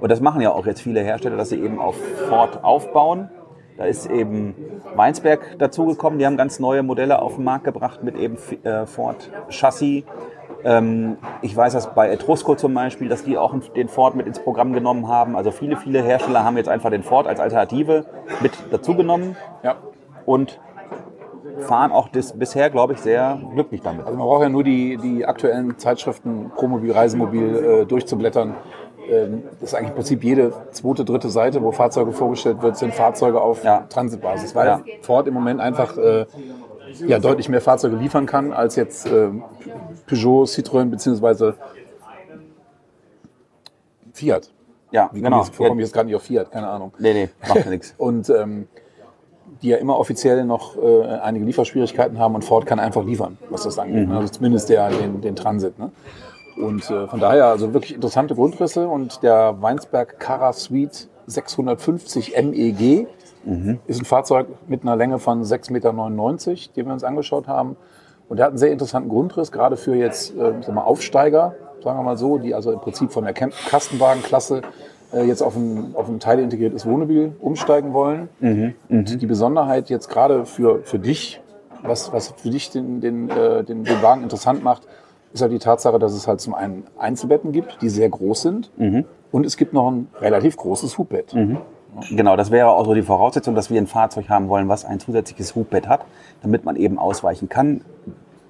Und 0.00 0.10
das 0.10 0.20
machen 0.20 0.40
ja 0.40 0.50
auch 0.52 0.66
jetzt 0.66 0.80
viele 0.80 1.00
Hersteller, 1.00 1.36
dass 1.36 1.48
sie 1.48 1.60
eben 1.60 1.80
auf 1.80 1.96
Ford 2.28 2.62
aufbauen. 2.62 3.30
Da 3.76 3.84
ist 3.84 4.06
eben 4.06 4.54
Weinsberg 4.94 5.58
dazugekommen. 5.58 6.18
Die 6.18 6.26
haben 6.26 6.36
ganz 6.36 6.60
neue 6.60 6.82
Modelle 6.82 7.20
auf 7.20 7.36
den 7.36 7.44
Markt 7.44 7.64
gebracht 7.64 8.02
mit 8.02 8.16
eben 8.16 8.36
äh, 8.62 8.86
Ford 8.86 9.30
Chassis. 9.48 10.04
Ähm, 10.64 11.18
ich 11.42 11.56
weiß 11.56 11.72
das 11.72 11.94
bei 11.94 12.10
Etrusco 12.10 12.54
zum 12.54 12.72
Beispiel, 12.74 13.08
dass 13.08 13.24
die 13.24 13.36
auch 13.36 13.54
den 13.74 13.88
Ford 13.88 14.14
mit 14.14 14.26
ins 14.26 14.38
Programm 14.38 14.72
genommen 14.72 15.08
haben. 15.08 15.36
Also 15.36 15.50
viele, 15.50 15.76
viele 15.76 16.02
Hersteller 16.02 16.44
haben 16.44 16.56
jetzt 16.56 16.68
einfach 16.68 16.90
den 16.90 17.02
Ford 17.02 17.26
als 17.26 17.40
Alternative 17.40 18.06
mit 18.40 18.52
dazugenommen. 18.70 19.36
Ja. 19.62 19.76
Und 20.24 20.60
fahren 21.60 21.92
auch 21.92 22.08
das 22.08 22.32
bisher, 22.38 22.70
glaube 22.70 22.94
ich, 22.94 23.00
sehr 23.00 23.40
glücklich 23.52 23.80
damit. 23.82 24.06
Also 24.06 24.18
man 24.18 24.26
braucht 24.26 24.42
ja 24.42 24.48
nur 24.48 24.64
die, 24.64 24.96
die 24.96 25.24
aktuellen 25.26 25.78
Zeitschriften 25.78 26.50
Promobil, 26.54 26.92
Reisemobil 26.92 27.56
äh, 27.56 27.86
durchzublättern. 27.86 28.54
Ähm, 29.08 29.42
das 29.60 29.70
ist 29.70 29.74
eigentlich 29.74 29.90
im 29.90 29.94
Prinzip 29.96 30.24
jede 30.24 30.52
zweite, 30.72 31.04
dritte 31.04 31.28
Seite, 31.30 31.62
wo 31.62 31.72
Fahrzeuge 31.72 32.12
vorgestellt 32.12 32.62
wird, 32.62 32.76
sind 32.76 32.94
Fahrzeuge 32.94 33.40
auf 33.40 33.62
Ja. 33.64 33.86
Transitbasis, 33.88 34.54
weil 34.54 34.66
Ja. 34.66 34.80
Ford 35.02 35.26
im 35.26 35.34
Moment 35.34 35.60
einfach 35.60 35.96
äh, 35.96 36.26
ja, 37.06 37.18
deutlich 37.18 37.48
mehr 37.48 37.60
Fahrzeuge 37.60 37.96
liefern 37.96 38.26
kann 38.26 38.52
als 38.52 38.76
jetzt 38.76 39.06
äh, 39.06 39.28
Peugeot, 40.06 40.44
Citroën 40.44 40.86
beziehungsweise 40.90 41.54
Fiat. 44.12 44.50
Ja, 44.90 45.10
Wie 45.12 45.20
genau. 45.20 45.42
genau. 45.42 45.50
Ich 45.50 45.56
komme 45.56 45.80
jetzt 45.80 45.92
gerade 45.92 46.06
nicht 46.06 46.14
auf 46.16 46.22
Fiat, 46.22 46.50
keine 46.52 46.68
Ahnung. 46.68 46.92
Nee, 46.98 47.12
nee, 47.14 47.28
macht 47.48 47.64
ja 47.64 47.70
nichts. 47.70 47.94
Und 47.98 48.30
ähm, 48.30 48.68
die 49.64 49.70
ja 49.70 49.78
immer 49.78 49.98
offiziell 49.98 50.44
noch 50.44 50.76
äh, 50.76 51.06
einige 51.22 51.44
Lieferschwierigkeiten 51.46 52.18
haben 52.18 52.34
und 52.34 52.44
Ford 52.44 52.66
kann 52.66 52.78
einfach 52.78 53.04
liefern, 53.04 53.38
was 53.48 53.62
das 53.62 53.78
angeht. 53.78 54.06
ne? 54.08 54.16
Also 54.16 54.28
zumindest 54.28 54.68
der, 54.68 54.90
den, 54.90 55.22
den 55.22 55.34
Transit. 55.34 55.78
Ne? 55.78 55.90
Und 56.56 56.88
äh, 56.90 57.08
von 57.08 57.18
daher 57.18 57.46
also 57.46 57.72
wirklich 57.72 57.94
interessante 57.94 58.34
Grundrisse 58.34 58.86
und 58.86 59.22
der 59.22 59.56
Weinsberg 59.60 60.20
Cara 60.20 60.52
Suite 60.52 61.08
650 61.26 62.34
MEG 62.36 63.06
ist 63.86 64.00
ein 64.00 64.04
Fahrzeug 64.04 64.46
mit 64.68 64.82
einer 64.82 64.96
Länge 64.96 65.18
von 65.18 65.42
6,99 65.42 65.72
Meter, 65.72 65.92
den 66.76 66.86
wir 66.86 66.92
uns 66.92 67.04
angeschaut 67.04 67.48
haben. 67.48 67.76
Und 68.28 68.36
der 68.38 68.46
hat 68.46 68.52
einen 68.52 68.58
sehr 68.58 68.72
interessanten 68.72 69.08
Grundriss, 69.08 69.50
gerade 69.50 69.76
für 69.76 69.94
jetzt 69.94 70.34
äh, 70.36 70.70
mal, 70.70 70.82
Aufsteiger, 70.82 71.54
sagen 71.82 71.98
wir 71.98 72.02
mal 72.02 72.16
so, 72.16 72.38
die 72.38 72.54
also 72.54 72.70
im 72.70 72.80
Prinzip 72.80 73.12
von 73.12 73.24
der 73.24 73.32
Kastenwagenklasse 73.32 74.62
jetzt 75.22 75.42
auf 75.42 75.54
ein, 75.56 75.94
auf 75.94 76.08
ein 76.08 76.18
teilintegriertes 76.20 76.86
Wohnmobil 76.86 77.32
umsteigen 77.40 77.92
wollen. 77.92 78.28
Und 78.88 79.20
die 79.22 79.26
Besonderheit 79.26 79.90
jetzt 79.90 80.08
gerade 80.08 80.44
für, 80.46 80.82
für 80.82 80.98
dich, 80.98 81.40
was, 81.82 82.12
was 82.12 82.34
für 82.36 82.50
dich 82.50 82.70
den, 82.70 83.00
den, 83.00 83.28
äh, 83.30 83.62
den, 83.62 83.84
den 83.84 84.02
Wagen 84.02 84.22
interessant 84.22 84.64
macht, 84.64 84.82
ist 85.32 85.42
halt 85.42 85.52
die 85.52 85.58
Tatsache, 85.58 85.98
dass 85.98 86.12
es 86.14 86.26
halt 86.28 86.40
zum 86.40 86.54
einen 86.54 86.84
Einzelbetten 86.98 87.52
gibt, 87.52 87.82
die 87.82 87.88
sehr 87.88 88.08
groß 88.08 88.42
sind. 88.42 88.70
Und 89.32 89.44
es 89.44 89.56
gibt 89.56 89.72
noch 89.72 89.90
ein 89.90 90.08
relativ 90.20 90.56
großes 90.56 90.96
Hubbett. 90.96 91.32
Genau, 92.10 92.36
das 92.36 92.50
wäre 92.50 92.68
auch 92.70 92.84
so 92.84 92.94
die 92.94 93.02
Voraussetzung, 93.02 93.54
dass 93.54 93.70
wir 93.70 93.80
ein 93.80 93.86
Fahrzeug 93.86 94.28
haben 94.28 94.48
wollen, 94.48 94.68
was 94.68 94.84
ein 94.84 94.98
zusätzliches 95.00 95.54
Hubbett 95.54 95.88
hat, 95.88 96.04
damit 96.42 96.64
man 96.64 96.76
eben 96.76 96.98
ausweichen 96.98 97.48
kann. 97.48 97.82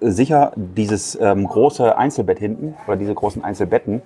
Sicher, 0.01 0.53
dieses 0.57 1.19
ähm, 1.21 1.47
große 1.47 1.97
Einzelbett 1.97 2.39
hinten 2.39 2.75
oder 2.87 2.97
diese 2.97 3.15
großen 3.15 3.43
Einzelbetten, 3.45 4.03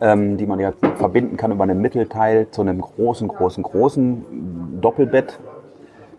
ähm, 0.00 0.36
die 0.36 0.46
man 0.46 0.58
ja 0.58 0.72
verbinden 0.96 1.36
kann 1.36 1.52
über 1.52 1.64
einen 1.64 1.80
Mittelteil 1.80 2.48
zu 2.50 2.62
einem 2.62 2.80
großen, 2.80 3.28
großen, 3.28 3.62
großen 3.62 4.80
Doppelbett. 4.80 5.38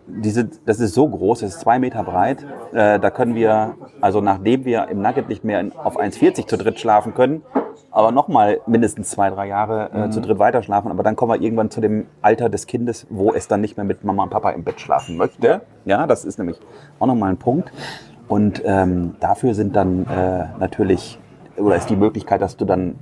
Diese, 0.06 0.48
das 0.66 0.80
ist 0.80 0.94
so 0.94 1.08
groß, 1.08 1.40
das 1.40 1.54
ist 1.54 1.60
zwei 1.60 1.78
Meter 1.78 2.02
breit. 2.02 2.44
Äh, 2.72 2.98
da 2.98 3.10
können 3.10 3.34
wir, 3.34 3.74
also 4.00 4.20
nachdem 4.20 4.64
wir 4.64 4.88
im 4.88 5.00
Nugget 5.00 5.28
nicht 5.28 5.44
mehr 5.44 5.60
in, 5.60 5.72
auf 5.72 5.98
1,40 5.98 6.46
zu 6.46 6.56
dritt 6.56 6.78
schlafen 6.80 7.14
können, 7.14 7.42
aber 7.90 8.10
nochmal 8.10 8.60
mindestens 8.66 9.10
zwei, 9.10 9.30
drei 9.30 9.48
Jahre 9.48 9.90
äh, 9.92 10.10
zu 10.10 10.20
dritt 10.20 10.38
weiter 10.38 10.62
schlafen. 10.62 10.90
Aber 10.90 11.02
dann 11.02 11.14
kommen 11.14 11.32
wir 11.32 11.40
irgendwann 11.40 11.70
zu 11.70 11.80
dem 11.80 12.06
Alter 12.20 12.48
des 12.48 12.66
Kindes, 12.66 13.06
wo 13.10 13.32
es 13.32 13.48
dann 13.48 13.60
nicht 13.60 13.76
mehr 13.76 13.84
mit 13.84 14.04
Mama 14.04 14.24
und 14.24 14.30
Papa 14.30 14.50
im 14.50 14.64
Bett 14.64 14.80
schlafen 14.80 15.16
möchte. 15.16 15.62
Ja, 15.84 16.06
das 16.06 16.24
ist 16.24 16.38
nämlich 16.38 16.58
auch 16.98 17.06
nochmal 17.06 17.30
ein 17.30 17.36
Punkt. 17.36 17.72
Und 18.28 18.62
ähm, 18.64 19.16
dafür 19.20 19.54
sind 19.54 19.76
dann 19.76 20.06
äh, 20.06 20.46
natürlich, 20.58 21.18
oder 21.56 21.76
ist 21.76 21.90
die 21.90 21.96
Möglichkeit, 21.96 22.40
dass 22.40 22.56
du 22.56 22.64
dann 22.64 22.96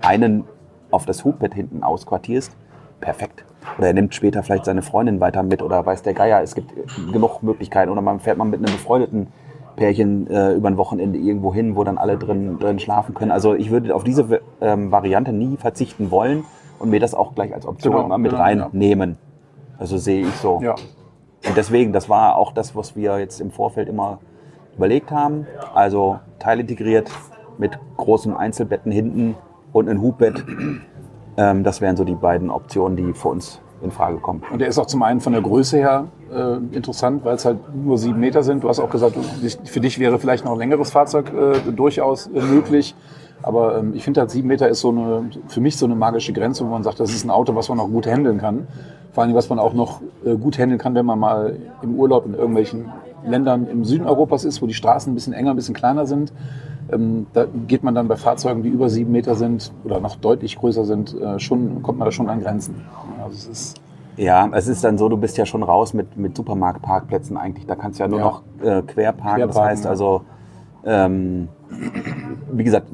einen 0.00 0.44
auf 0.90 1.06
das 1.06 1.24
Hubbett 1.24 1.54
hinten 1.54 1.82
ausquartierst, 1.82 2.56
perfekt. 3.00 3.44
Oder 3.78 3.88
er 3.88 3.94
nimmt 3.94 4.14
später 4.14 4.42
vielleicht 4.42 4.64
seine 4.64 4.82
Freundin 4.82 5.20
weiter 5.20 5.42
mit 5.42 5.62
oder 5.62 5.84
weiß 5.84 6.02
der 6.02 6.14
Geier, 6.14 6.42
es 6.42 6.54
gibt 6.54 6.72
genug 7.12 7.42
Möglichkeiten. 7.42 7.90
Oder 7.90 8.00
man 8.00 8.20
fährt 8.20 8.38
mal 8.38 8.44
mit 8.44 8.60
einem 8.60 8.72
befreundeten 8.72 9.28
Pärchen 9.76 10.28
äh, 10.28 10.52
über 10.52 10.68
ein 10.68 10.76
Wochenende 10.76 11.18
irgendwo 11.18 11.52
hin, 11.52 11.76
wo 11.76 11.84
dann 11.84 11.98
alle 11.98 12.16
drin, 12.16 12.58
drin 12.58 12.78
schlafen 12.78 13.14
können. 13.14 13.30
Also 13.30 13.54
ich 13.54 13.70
würde 13.70 13.94
auf 13.94 14.04
diese 14.04 14.40
ähm, 14.60 14.90
Variante 14.90 15.32
nie 15.32 15.56
verzichten 15.56 16.10
wollen 16.10 16.44
und 16.78 16.90
mir 16.90 17.00
das 17.00 17.14
auch 17.14 17.34
gleich 17.34 17.54
als 17.54 17.66
Option 17.66 17.92
Genau, 17.92 18.08
mal 18.08 18.18
mit 18.18 18.30
genau, 18.30 18.42
reinnehmen. 18.42 19.18
Also 19.78 19.98
sehe 19.98 20.22
ich 20.22 20.34
so. 20.36 20.60
Ja. 20.62 20.74
Und 21.46 21.56
deswegen, 21.56 21.92
das 21.92 22.08
war 22.08 22.36
auch 22.36 22.52
das, 22.52 22.74
was 22.74 22.96
wir 22.96 23.18
jetzt 23.18 23.40
im 23.40 23.50
Vorfeld 23.50 23.88
immer 23.88 24.18
überlegt 24.76 25.10
haben. 25.10 25.46
Also 25.74 26.18
teilintegriert 26.38 27.10
mit 27.58 27.78
großen 27.96 28.34
Einzelbetten 28.36 28.90
hinten 28.90 29.36
und 29.76 29.88
ein 29.88 30.00
Hubbett. 30.00 30.42
Ähm, 31.36 31.62
das 31.62 31.82
wären 31.82 31.96
so 31.96 32.04
die 32.04 32.14
beiden 32.14 32.50
Optionen, 32.50 32.96
die 32.96 33.12
für 33.12 33.28
uns 33.28 33.60
in 33.82 33.90
Frage 33.90 34.16
kommen. 34.16 34.42
Und 34.50 34.60
der 34.60 34.68
ist 34.68 34.78
auch 34.78 34.86
zum 34.86 35.02
einen 35.02 35.20
von 35.20 35.34
der 35.34 35.42
Größe 35.42 35.76
her 35.76 36.06
äh, 36.32 36.56
interessant, 36.74 37.24
weil 37.26 37.34
es 37.34 37.44
halt 37.44 37.58
nur 37.74 37.98
sieben 37.98 38.18
Meter 38.18 38.42
sind. 38.42 38.64
Du 38.64 38.70
hast 38.70 38.80
auch 38.80 38.88
gesagt, 38.88 39.16
für 39.64 39.80
dich 39.80 39.98
wäre 39.98 40.18
vielleicht 40.18 40.46
noch 40.46 40.52
ein 40.52 40.58
längeres 40.58 40.90
Fahrzeug 40.90 41.30
äh, 41.34 41.72
durchaus 41.72 42.26
äh, 42.28 42.40
möglich. 42.40 42.94
Aber 43.42 43.78
ähm, 43.78 43.92
ich 43.94 44.02
finde 44.02 44.20
halt 44.20 44.30
sieben 44.30 44.48
Meter 44.48 44.66
ist 44.68 44.80
so 44.80 44.88
eine, 44.88 45.30
für 45.46 45.60
mich 45.60 45.76
so 45.76 45.84
eine 45.84 45.94
magische 45.94 46.32
Grenze, 46.32 46.64
wo 46.64 46.70
man 46.70 46.82
sagt, 46.82 46.98
das 46.98 47.10
ist 47.10 47.24
ein 47.24 47.30
Auto, 47.30 47.54
was 47.54 47.68
man 47.68 47.78
auch 47.78 47.88
gut 47.88 48.06
handeln 48.06 48.38
kann. 48.38 48.66
Vor 49.12 49.24
allem, 49.24 49.34
was 49.34 49.50
man 49.50 49.58
auch 49.58 49.74
noch 49.74 50.00
äh, 50.24 50.36
gut 50.36 50.58
handeln 50.58 50.78
kann, 50.78 50.94
wenn 50.94 51.04
man 51.04 51.18
mal 51.18 51.56
im 51.82 51.96
Urlaub 51.96 52.24
in 52.24 52.32
irgendwelchen 52.32 52.86
Ländern 53.26 53.66
im 53.66 53.84
Süden 53.84 54.06
Europas 54.06 54.44
ist, 54.44 54.62
wo 54.62 54.66
die 54.66 54.74
Straßen 54.74 55.12
ein 55.12 55.14
bisschen 55.14 55.34
enger, 55.34 55.50
ein 55.50 55.56
bisschen 55.56 55.74
kleiner 55.74 56.06
sind. 56.06 56.32
Ähm, 56.92 57.26
da 57.32 57.46
geht 57.66 57.82
man 57.82 57.94
dann 57.94 58.08
bei 58.08 58.16
Fahrzeugen, 58.16 58.62
die 58.62 58.68
über 58.68 58.88
sieben 58.88 59.12
Meter 59.12 59.34
sind 59.34 59.72
oder 59.84 60.00
noch 60.00 60.16
deutlich 60.16 60.56
größer 60.56 60.84
sind, 60.84 61.14
äh, 61.20 61.38
schon, 61.38 61.82
kommt 61.82 61.98
man 61.98 62.06
da 62.06 62.12
schon 62.12 62.28
an 62.28 62.40
Grenzen. 62.40 62.76
Also 63.22 63.34
es 63.36 63.46
ist 63.48 63.80
Ja, 64.16 64.48
es 64.52 64.68
ist 64.68 64.84
dann 64.84 64.96
so, 64.98 65.08
du 65.08 65.16
bist 65.16 65.36
ja 65.36 65.46
schon 65.46 65.62
raus 65.62 65.94
mit, 65.94 66.16
mit 66.16 66.36
Supermarktparkplätzen 66.36 67.36
eigentlich. 67.36 67.66
Da 67.66 67.74
kannst 67.74 67.98
du 67.98 68.04
ja 68.04 68.08
nur 68.08 68.18
Ja. 68.20 68.24
noch 68.24 68.42
äh, 68.62 68.82
quer 68.82 69.12
parken. 69.12 69.40
Das 69.40 69.50
Querparken, 69.50 69.70
heißt 69.70 69.86
also, 69.86 70.22
ähm, 70.84 71.48
wie 72.52 72.62
gesagt, 72.62 72.86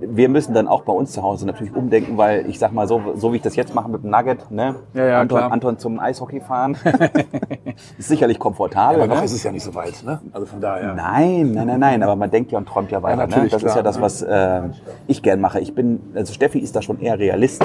wir 0.00 0.28
müssen 0.28 0.54
dann 0.54 0.68
auch 0.68 0.82
bei 0.82 0.92
uns 0.92 1.10
zu 1.10 1.22
Hause 1.22 1.46
natürlich 1.46 1.74
umdenken, 1.74 2.16
weil 2.16 2.48
ich 2.48 2.60
sag 2.60 2.72
mal 2.72 2.86
so, 2.86 3.02
so 3.16 3.32
wie 3.32 3.36
ich 3.36 3.42
das 3.42 3.56
jetzt 3.56 3.74
mache 3.74 3.90
mit 3.90 4.04
dem 4.04 4.10
Nugget, 4.10 4.50
ne? 4.52 4.76
Ja, 4.94 5.04
ja, 5.04 5.20
Anton. 5.20 5.42
Anton 5.42 5.78
zum 5.78 5.98
Eishockey 5.98 6.40
fahren, 6.40 6.76
ist 7.98 8.08
sicherlich 8.08 8.38
komfortabel. 8.38 8.96
Aber 9.02 9.06
noch 9.06 9.18
ne? 9.20 9.24
ist 9.24 9.32
es 9.32 9.42
ja 9.42 9.52
nicht 9.52 9.62
so 9.64 9.74
weit, 9.74 10.02
ne? 10.04 10.20
Also 10.32 10.46
von 10.46 10.60
daher. 10.60 10.94
Nein, 10.94 11.52
nein, 11.52 11.66
nein, 11.66 11.80
nein, 11.80 12.02
aber 12.02 12.16
man 12.16 12.30
denkt 12.30 12.52
ja 12.52 12.58
und 12.58 12.66
träumt 12.68 12.90
ja 12.90 13.02
weiter. 13.02 13.16
ne? 13.16 13.26
natürlich, 13.28 13.52
Das 13.52 13.62
ist 13.62 13.66
ja 13.74 13.82
klar. 13.82 13.84
das, 13.84 14.00
was 14.00 14.22
äh, 14.22 14.62
ich 15.06 15.22
gern 15.22 15.40
mache. 15.40 15.60
Ich 15.60 15.74
bin, 15.74 16.00
also 16.14 16.32
Steffi 16.32 16.58
ist 16.58 16.74
da 16.76 16.82
schon 16.82 17.00
eher 17.00 17.18
Realist. 17.18 17.64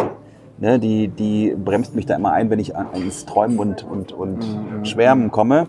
Ne? 0.57 0.79
Die, 0.79 1.07
die 1.09 1.55
bremst 1.55 1.95
mich 1.95 2.05
da 2.05 2.15
immer 2.15 2.31
ein, 2.31 2.49
wenn 2.49 2.59
ich 2.59 2.75
an, 2.75 2.87
ins 2.93 3.25
Träumen 3.25 3.59
und, 3.59 3.83
und, 3.83 4.11
und 4.13 4.37
Mhm. 4.79 4.85
Schwärmen 4.85 5.31
komme. 5.31 5.67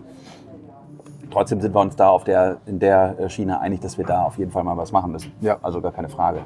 Trotzdem 1.29 1.59
sind 1.59 1.75
wir 1.75 1.81
uns 1.81 1.95
da 1.97 2.09
auf 2.09 2.23
der, 2.23 2.57
in 2.65 2.79
der 2.79 3.29
Schiene 3.29 3.59
einig, 3.59 3.81
dass 3.81 3.97
wir 3.97 4.05
da 4.05 4.23
auf 4.23 4.37
jeden 4.37 4.51
Fall 4.51 4.63
mal 4.63 4.77
was 4.77 4.91
machen 4.93 5.11
müssen. 5.11 5.31
Ja. 5.41 5.57
Also 5.61 5.81
gar 5.81 5.91
keine 5.91 6.07
Frage. 6.09 6.39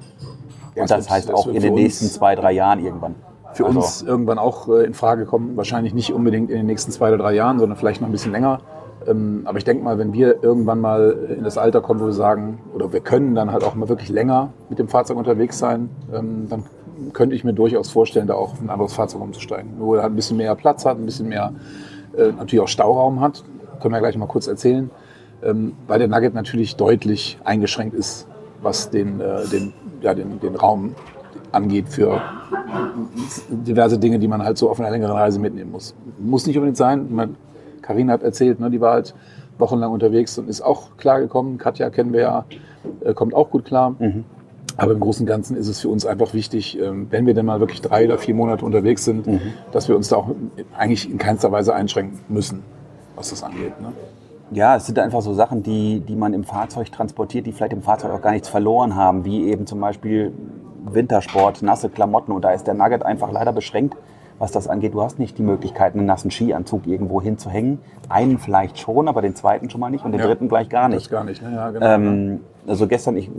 Ja, 0.76 0.82
Und 0.84 0.92
das 0.92 1.02
wird- 1.06 1.10
heißt 1.12 1.30
es 1.30 1.36
auch 1.36 1.48
in 1.48 1.62
den 1.62 1.76
nächsten 1.76 2.08
zwei, 2.08 2.36
drei 2.36 2.52
Jahren 2.52 2.80
irgendwann. 2.84 3.16
Für 3.54 3.66
Also- 3.66 3.80
uns 3.80 4.02
irgendwann 4.02 4.40
auch 4.40 4.68
äh, 4.70 4.86
in 4.86 4.94
Frage 4.94 5.26
kommen. 5.26 5.58
Wahrscheinlich 5.58 5.94
nicht 5.94 6.14
unbedingt 6.14 6.50
in 6.50 6.58
den 6.58 6.66
nächsten 6.66 6.92
zwei 6.92 7.10
oder 7.10 7.18
drei 7.18 7.34
Jahren, 7.34 7.60
sondern 7.60 7.78
vielleicht 7.78 8.02
noch 8.02 8.08
ein 8.08 8.12
bisschen 8.12 8.32
länger. 8.32 8.60
Ähm, 9.08 9.42
aber 9.46 9.58
ich 9.58 9.64
denke 9.64 9.84
mal, 9.84 9.98
wenn 9.98 10.14
wir 10.14 10.44
irgendwann 10.44 10.80
mal 10.80 11.18
in 11.36 11.44
das 11.44 11.58
Alter 11.58 11.82
kommen, 11.82 12.00
wo 12.00 12.06
wir 12.06 12.14
sagen, 12.14 12.60
oder 12.74 12.94
wir 12.94 13.00
können 13.00 13.34
dann 13.36 13.52
halt 13.52 13.64
auch 13.64 13.74
mal 13.76 13.90
wirklich 13.90 14.10
länger 14.10 14.54
mit 14.70 14.78
dem 14.80 14.88
Fahrzeug 14.88 15.18
unterwegs 15.18 15.58
sein, 15.58 15.90
ähm, 16.14 16.48
dann 16.50 16.64
könnte 17.14 17.36
ich 17.36 17.44
mir 17.44 17.54
durchaus 17.54 17.90
vorstellen, 17.90 18.28
da 18.28 18.36
auch 18.36 18.54
auf 18.54 18.62
ein 18.62 18.70
anderes 18.70 18.94
Fahrzeug 18.94 19.22
umzusteigen. 19.22 19.78
Nur 19.80 19.88
wo 19.88 19.96
er 19.96 20.04
halt 20.04 20.14
ein 20.14 20.16
bisschen 20.16 20.38
mehr 20.38 20.54
Platz 20.56 20.86
hat, 20.86 20.98
ein 20.98 21.06
bisschen 21.06 21.28
mehr 21.30 21.52
äh, 22.16 22.28
natürlich 22.32 22.60
auch 22.60 22.68
Stauraum 22.68 23.22
hat. 23.22 23.44
Können 23.82 23.94
wir 23.94 24.00
gleich 24.00 24.18
mal 24.18 24.28
kurz 24.28 24.48
erzählen. 24.48 24.92
Ähm, 25.44 25.74
weil 25.88 25.98
der 25.98 26.08
Nugget 26.08 26.36
natürlich 26.36 26.76
deutlich 26.76 27.40
eingeschränkt 27.44 27.96
ist, 27.96 28.28
was 28.62 28.92
den, 28.92 29.20
äh, 29.20 29.48
den, 29.52 29.74
ja, 30.02 30.14
den, 30.14 30.40
den 30.40 30.56
Raum 30.56 30.94
angeht 31.52 31.90
für 31.90 32.22
diverse 33.50 33.98
Dinge, 33.98 34.20
die 34.20 34.28
man 34.28 34.44
halt 34.44 34.58
so 34.58 34.70
auf 34.70 34.80
einer 34.80 34.90
längeren 34.90 35.16
Reise 35.16 35.40
mitnehmen 35.40 35.72
muss. 35.72 35.96
Muss 36.20 36.48
nicht 36.48 36.58
unbedingt 36.58 36.78
sein. 36.78 37.36
Carina 37.82 38.14
hat 38.14 38.24
erzählt, 38.24 38.60
ne, 38.60 38.70
die 38.70 38.80
war 38.80 38.94
halt 38.94 39.14
wochenlang 39.58 39.92
unterwegs 39.92 40.38
und 40.38 40.50
ist 40.50 40.62
auch 40.62 40.98
klar 40.98 41.20
gekommen. 41.20 41.58
Katja 41.58 41.90
kennen 41.90 42.14
wir 42.14 42.22
ja, 42.22 42.46
äh, 43.04 43.14
kommt 43.14 43.34
auch 43.34 43.50
gut 43.50 43.66
klar. 43.66 43.96
Aber 44.78 44.94
im 44.94 45.00
Großen 45.00 45.24
und 45.24 45.28
Ganzen 45.28 45.58
ist 45.58 45.68
es 45.68 45.82
für 45.82 45.90
uns 45.90 46.06
einfach 46.06 46.34
wichtig, 46.34 46.80
ähm, 46.80 47.08
wenn 47.10 47.26
wir 47.26 47.34
dann 47.34 47.46
mal 47.46 47.60
wirklich 47.60 47.82
drei 47.82 48.06
oder 48.06 48.18
vier 48.18 48.34
Monate 48.34 48.66
unterwegs 48.66 49.04
sind, 49.04 49.28
dass 49.72 49.88
wir 49.88 49.96
uns 49.96 50.08
da 50.08 50.16
auch 50.18 50.30
eigentlich 50.78 51.10
in 51.10 51.18
keinster 51.18 51.52
Weise 51.52 51.76
einschränken 51.76 52.20
müssen, 52.30 52.64
was 53.16 53.30
das 53.30 53.44
angeht. 53.44 53.80
Ne? 53.82 53.92
Ja, 54.52 54.76
es 54.76 54.86
sind 54.86 55.00
einfach 55.00 55.22
so 55.22 55.34
Sachen, 55.34 55.64
die, 55.64 56.02
die 56.02 56.16
man 56.16 56.34
im 56.34 56.44
Fahrzeug 56.44 56.92
transportiert, 56.92 57.46
die 57.46 57.52
vielleicht 57.52 57.74
im 57.74 57.82
Fahrzeug 57.82 58.12
auch 58.12 58.22
gar 58.22 58.32
nichts 58.32 58.50
verloren 58.50 58.96
haben, 58.96 59.24
wie 59.24 59.48
eben 59.50 59.66
zum 59.66 59.80
Beispiel 59.80 60.34
Wintersport, 60.86 61.62
nasse 61.62 61.90
Klamotten. 61.90 62.32
Und 62.32 62.44
da 62.44 62.52
ist 62.52 62.68
der 62.68 62.74
Nugget 62.74 63.04
einfach 63.04 63.32
leider 63.32 63.52
beschränkt, 63.54 63.96
was 64.40 64.52
das 64.52 64.68
angeht. 64.68 64.94
Du 64.94 65.02
hast 65.02 65.20
nicht 65.20 65.38
die 65.38 65.44
Möglichkeit, 65.44 65.94
einen 65.94 66.06
nassen 66.06 66.32
Skianzug 66.32 66.88
irgendwo 66.88 67.22
hinzuhängen. 67.22 67.80
Einen 68.10 68.40
vielleicht 68.40 68.80
schon, 68.80 69.08
aber 69.08 69.22
den 69.22 69.36
zweiten 69.36 69.70
schon 69.70 69.80
mal 69.82 69.90
nicht 69.92 70.04
und 70.04 70.12
den 70.12 70.20
Ja. 70.22 70.28
dritten 70.28 70.48
gleich 70.50 70.70
gar 70.70 70.90
nicht. 70.90 71.10
gar 71.10 71.24
nicht, 71.24 71.42
ne? 71.42 71.54
Ja, 71.56 71.70
genau. 71.70 71.86
Ähm, 71.86 72.40
also 72.68 72.88
gestern, 72.88 73.18
ich 73.18 73.30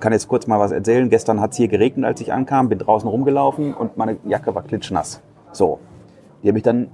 kann 0.00 0.12
jetzt 0.12 0.28
kurz 0.28 0.46
mal 0.46 0.58
was 0.60 0.72
erzählen. 0.72 1.10
Gestern 1.10 1.40
hat 1.40 1.52
es 1.52 1.56
hier 1.56 1.68
geregnet, 1.68 2.06
als 2.06 2.20
ich 2.20 2.32
ankam, 2.32 2.68
bin 2.68 2.78
draußen 2.78 3.08
rumgelaufen 3.08 3.74
und 3.74 3.96
meine 3.96 4.16
Jacke 4.24 4.54
war 4.54 4.62
klitschnass. 4.62 5.20
So, 5.52 5.78
die 6.42 6.48
habe 6.48 6.58
ich 6.58 6.64
dann 6.64 6.88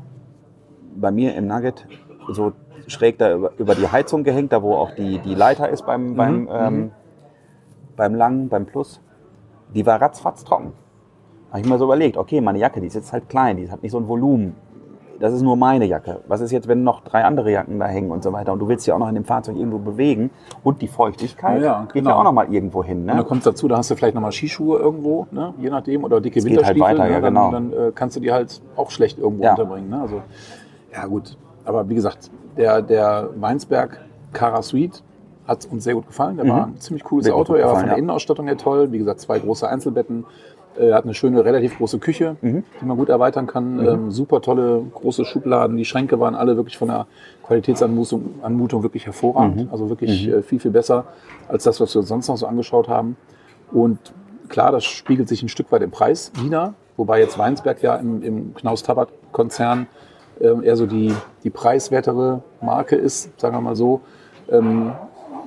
bei 0.96 1.10
mir 1.10 1.34
im 1.34 1.46
Nugget 1.46 1.86
so 2.32 2.52
schräg 2.86 3.18
da 3.18 3.32
über, 3.34 3.52
über 3.58 3.74
die 3.74 3.88
Heizung 3.88 4.24
gehängt, 4.24 4.52
da 4.52 4.62
wo 4.62 4.74
auch 4.74 4.90
die, 4.94 5.18
die 5.18 5.34
Leiter 5.34 5.68
ist 5.68 5.84
beim, 5.86 6.16
beim, 6.16 6.48
ähm, 6.50 6.90
beim 7.96 8.14
Langen, 8.14 8.48
beim 8.48 8.66
Plus. 8.66 9.00
Die 9.74 9.84
war 9.86 10.00
ratzfatz 10.00 10.44
trocken. 10.44 10.72
Habe 11.50 11.60
ich 11.60 11.66
mir 11.68 11.78
so 11.78 11.84
überlegt, 11.84 12.16
okay, 12.16 12.40
meine 12.40 12.58
Jacke, 12.58 12.80
die 12.80 12.86
ist 12.88 12.94
jetzt 12.94 13.12
halt 13.12 13.28
klein, 13.28 13.56
die 13.56 13.70
hat 13.70 13.82
nicht 13.82 13.92
so 13.92 13.98
ein 13.98 14.06
Volumen. 14.08 14.54
Das 15.20 15.32
ist 15.32 15.42
nur 15.42 15.56
meine 15.56 15.84
Jacke. 15.84 16.20
Was 16.28 16.40
ist 16.40 16.52
jetzt, 16.52 16.68
wenn 16.68 16.84
noch 16.84 17.00
drei 17.02 17.24
andere 17.24 17.50
Jacken 17.50 17.80
da 17.80 17.86
hängen 17.86 18.12
und 18.12 18.22
so 18.22 18.32
weiter 18.32 18.52
und 18.52 18.60
du 18.60 18.68
willst 18.68 18.84
sie 18.84 18.92
auch 18.92 18.98
noch 19.00 19.08
in 19.08 19.16
dem 19.16 19.24
Fahrzeug 19.24 19.56
irgendwo 19.56 19.78
bewegen 19.78 20.30
und 20.62 20.80
die 20.80 20.86
Feuchtigkeit 20.86 21.60
Ja, 21.60 21.66
ja, 21.66 21.80
geht 21.86 21.94
genau. 21.94 22.10
ja 22.10 22.16
auch 22.16 22.22
noch 22.24 22.32
mal 22.32 22.52
irgendwo 22.52 22.84
hin. 22.84 22.98
Und 22.98 23.06
Ne? 23.06 23.14
dann 23.16 23.26
kommt 23.26 23.44
dazu, 23.44 23.66
da 23.66 23.78
hast 23.78 23.90
du 23.90 23.96
vielleicht 23.96 24.14
nochmal 24.14 24.30
Skischuhe 24.30 24.78
irgendwo, 24.78 25.26
ne? 25.32 25.54
je 25.58 25.70
nachdem, 25.70 26.04
oder 26.04 26.20
dicke 26.20 26.34
geht 26.40 26.44
halt 26.44 26.76
Winterstiefel. 26.76 26.98
weiter, 26.98 27.04
ne? 27.08 27.10
ja, 27.12 27.20
dann, 27.20 27.34
genau. 27.34 27.50
Dann 27.50 27.72
äh, 27.88 27.92
kannst 27.92 28.14
du 28.16 28.20
die 28.20 28.30
halt 28.32 28.62
auch 28.76 28.90
schlecht 28.92 29.18
irgendwo 29.18 29.42
Ja. 29.42 29.50
unterbringen. 29.52 29.90
Ne? 29.90 30.00
Also, 30.00 30.22
ja 30.94 31.04
gut, 31.06 31.36
aber 31.64 31.88
wie 31.88 31.94
gesagt, 31.96 32.30
der, 32.56 32.80
der 32.82 33.30
Weinsberg 33.40 33.98
Cara 34.32 34.62
Suite 34.62 35.02
hat 35.48 35.66
uns 35.70 35.82
sehr 35.82 35.94
gut 35.94 36.06
gefallen. 36.06 36.36
Der 36.36 36.46
war 36.46 36.66
ein 36.66 36.78
ziemlich 36.78 37.02
cooles 37.02 37.24
Sehr 37.24 37.34
Auto. 37.34 37.54
Er 37.54 37.66
war 37.66 37.76
von 37.76 37.84
der 37.86 37.92
ja. 37.94 37.98
Innenausstattung 37.98 38.46
her 38.46 38.58
toll. 38.58 38.92
Wie 38.92 38.98
gesagt, 38.98 39.20
zwei 39.20 39.38
große 39.38 39.66
Einzelbetten. 39.68 40.26
Er 40.78 40.94
hat 40.94 41.04
eine 41.04 41.14
schöne, 41.14 41.44
relativ 41.44 41.78
große 41.78 41.98
Küche, 41.98 42.36
Mhm. 42.40 42.62
die 42.80 42.84
man 42.84 42.96
gut 42.96 43.08
erweitern 43.08 43.46
kann. 43.48 43.84
Ähm, 43.84 44.10
super 44.12 44.40
tolle, 44.42 44.82
große 44.94 45.24
Schubladen. 45.24 45.76
Die 45.76 45.84
Schränke 45.84 46.20
waren 46.20 46.36
alle 46.36 46.56
wirklich 46.56 46.78
von 46.78 46.88
der 46.88 47.06
Qualitätsanmutung 47.42 48.34
Anmutung 48.42 48.82
wirklich 48.84 49.06
hervorragend. 49.06 49.64
Mhm. 49.64 49.68
Also 49.72 49.88
wirklich 49.88 50.28
äh, 50.28 50.42
viel, 50.42 50.60
viel 50.60 50.70
besser 50.70 51.06
als 51.48 51.64
das, 51.64 51.80
was 51.80 51.94
wir 51.94 52.00
uns 52.00 52.08
sonst 52.08 52.28
noch 52.28 52.36
so 52.36 52.46
angeschaut 52.46 52.88
haben. 52.88 53.16
Und 53.72 53.98
klar, 54.48 54.70
das 54.70 54.84
spiegelt 54.84 55.28
sich 55.28 55.42
ein 55.42 55.48
Stück 55.48 55.72
weit 55.72 55.82
im 55.82 55.90
Preis 55.90 56.30
wieder. 56.40 56.74
Wobei 56.96 57.20
jetzt 57.20 57.38
Weinsberg 57.38 57.82
ja 57.82 57.96
im, 57.96 58.22
im 58.22 58.54
Knaus-Tabat-Konzern 58.54 59.86
ähm, 60.40 60.62
eher 60.62 60.76
so 60.76 60.86
die, 60.86 61.12
die 61.42 61.50
preiswertere 61.50 62.42
Marke 62.60 62.96
ist, 62.96 63.40
sagen 63.40 63.56
wir 63.56 63.60
mal 63.60 63.76
so. 63.76 64.00
Ähm, 64.50 64.92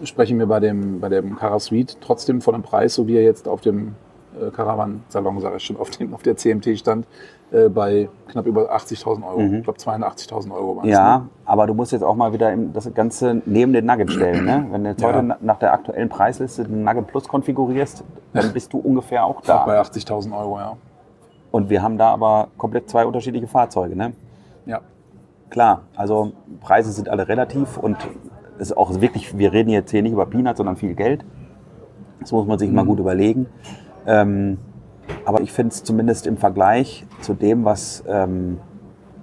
sprechen 0.04 0.40
wir 0.40 0.46
bei 0.48 0.60
dem, 0.60 1.00
bei 1.00 1.10
dem 1.10 1.36
Cara 1.36 1.60
Suite 1.60 1.98
trotzdem 2.02 2.42
von 2.42 2.54
einem 2.56 2.64
Preis, 2.64 2.96
so 2.96 3.08
wie 3.08 3.16
er 3.16 3.24
jetzt 3.24 3.48
auf 3.48 3.62
dem 3.62 3.96
äh, 4.40 4.50
Caravan-Salon, 4.52 5.40
sage 5.42 5.58
ich 5.58 5.64
schon, 5.66 5.78
auf, 5.78 5.90
dem, 5.92 6.14
auf 6.14 6.24
der 6.24 6.38
CMT 6.38 6.78
stand, 6.80 7.06
äh, 7.52 7.68
bei 7.70 8.08
knapp 8.30 8.46
über 8.46 8.74
80.000 8.76 9.28
Euro. 9.28 9.42
Ich 9.42 9.64
glaube 9.64 9.78
82.000 9.80 10.52
Euro 10.54 10.78
waren 10.78 10.86
Mhm. 10.86 10.92
Ja, 10.92 11.26
aber 11.46 11.68
du 11.68 11.74
musst 11.74 11.92
jetzt 11.92 12.04
auch 12.04 12.16
mal 12.16 12.32
wieder 12.34 12.56
das 12.74 12.94
Ganze 12.94 13.42
neben 13.46 13.74
den 13.74 13.86
Nugget 13.86 14.12
stellen. 14.12 14.46
Ne? 14.46 14.66
Wenn 14.72 14.84
du 14.84 14.90
jetzt 14.92 15.02
Ja. 15.02 15.10
heute 15.10 15.24
na- 15.24 15.38
nach 15.42 15.60
der 15.60 15.74
aktuellen 15.74 16.08
Preisliste 16.10 16.64
den 16.64 16.84
Nugget 16.84 17.08
Plus 17.08 17.28
konfigurierst, 17.28 18.04
dann 18.34 18.54
bist 18.54 18.72
du 18.72 18.80
ungefähr 18.80 19.26
auch 19.26 19.36
Ne? 19.42 19.42
Bei 19.66 19.74
da. 19.76 19.82
80.000 19.82 20.32
Euro, 20.38 20.60
ja. 20.60 20.78
Und 21.52 21.70
wir 21.70 21.82
haben 21.84 21.98
da 21.98 22.12
aber 22.14 22.48
komplett 22.58 22.90
zwei 22.90 23.06
unterschiedliche 23.06 23.48
Fahrzeuge. 23.48 23.96
Ne? 23.96 24.14
Ja, 24.66 24.80
Klar, 25.50 25.82
also 25.98 26.32
Preise 26.62 26.94
sind 26.94 27.10
alle 27.10 27.28
relativ 27.28 27.78
und 27.78 27.98
es 27.98 28.08
ist 28.62 28.78
auch 28.78 29.02
wirklich, 29.02 29.38
wir 29.38 29.52
reden 29.54 29.70
jetzt 29.72 29.92
hier 29.92 30.02
nicht 30.04 30.14
über 30.14 30.26
Peanuts, 30.26 30.58
sondern 30.58 30.76
viel 30.76 30.94
Geld. 30.94 31.26
Das 32.20 32.32
muss 32.32 32.46
man 32.46 32.60
sich 32.60 32.70
Mhm. 32.70 32.76
mal 32.76 32.86
gut 32.86 33.00
überlegen. 33.00 33.48
Ähm, 34.06 34.58
aber 35.26 35.42
ich 35.42 35.52
finde 35.52 35.72
es 35.74 35.84
zumindest 35.84 36.28
im 36.28 36.38
Vergleich 36.38 37.06
zu 37.22 37.34
dem, 37.34 37.66
was 37.66 38.04
ähm, 38.08 38.60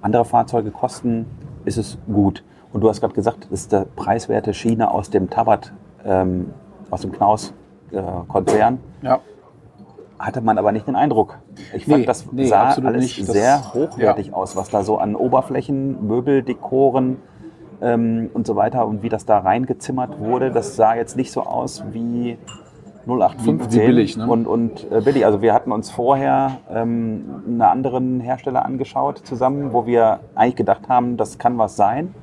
andere 0.02 0.24
Fahrzeuge 0.24 0.70
kosten, 0.70 1.26
ist 1.64 1.78
es 1.78 1.98
gut. 2.12 2.44
Und 2.72 2.82
du 2.82 2.88
hast 2.88 3.00
gerade 3.00 3.14
gesagt, 3.14 3.44
das 3.50 3.60
ist 3.60 3.72
der 3.72 3.86
preiswerte 3.96 4.52
Schiene 4.52 4.90
aus 4.90 5.08
dem 5.10 5.30
Tabat, 5.30 5.72
ähm, 6.04 6.50
aus 6.90 7.00
dem 7.02 7.12
Knaus-Konzern. 7.12 8.78
ja. 9.02 9.20
Hatte 10.18 10.40
man 10.40 10.58
aber 10.58 10.72
nicht 10.72 10.88
den 10.88 10.96
Eindruck. 10.96 11.38
Ich 11.72 11.84
fand, 11.86 11.98
Nee, 12.00 12.04
das 12.04 12.26
nee, 12.32 12.46
sah 12.46 12.70
alles 12.70 13.02
nicht. 13.04 13.20
Das- 13.20 13.28
sehr 13.28 13.72
hochwertig 13.72 14.34
aus, 14.34 14.56
was 14.56 14.68
da 14.68 14.82
so 14.82 14.98
an 14.98 15.14
Oberflächen, 15.14 16.08
Möbel, 16.08 16.42
Dekoren 16.42 17.18
ähm, 17.80 18.30
und 18.34 18.46
so 18.46 18.56
weiter 18.56 18.86
und 18.86 19.02
wie 19.02 19.08
das 19.08 19.24
da 19.26 19.38
reingezimmert 19.38 20.18
wurde. 20.18 20.50
Das 20.50 20.76
sah 20.76 20.94
jetzt 20.94 21.16
nicht 21.16 21.32
so 21.32 21.42
aus 21.42 21.84
wie 21.92 22.38
0815 23.06 23.70
Wie- 23.70 23.82
wie 23.82 23.86
billig, 23.86 24.16
ne? 24.16 24.26
und, 24.26 24.46
und 24.46 24.90
äh, 24.92 25.00
billig. 25.00 25.24
Also 25.24 25.40
wir 25.42 25.54
hatten 25.54 25.72
uns 25.72 25.90
vorher 25.90 26.58
ähm, 26.70 27.24
einen 27.46 27.62
anderen 27.62 28.20
Hersteller 28.20 28.64
angeschaut 28.64 29.18
zusammen, 29.18 29.72
wo 29.72 29.86
wir 29.86 30.20
eigentlich 30.34 30.56
gedacht 30.56 30.88
haben, 30.88 31.16
das 31.16 31.38
kann 31.38 31.56
was 31.58 31.76
sein 31.76 32.14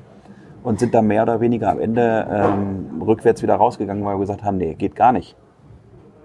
und 0.64 0.80
sind 0.80 0.94
da 0.94 1.02
mehr 1.02 1.24
oder 1.24 1.42
weniger 1.42 1.72
am 1.72 1.80
Ende 1.80 2.28
ähm, 2.30 3.02
rückwärts 3.02 3.42
wieder 3.42 3.56
rausgegangen, 3.56 4.04
weil 4.06 4.16
wir 4.16 4.20
gesagt 4.22 4.44
haben, 4.44 4.58
nee, 4.58 4.74
geht 4.76 4.96
gar 4.96 5.12
nicht 5.12 5.36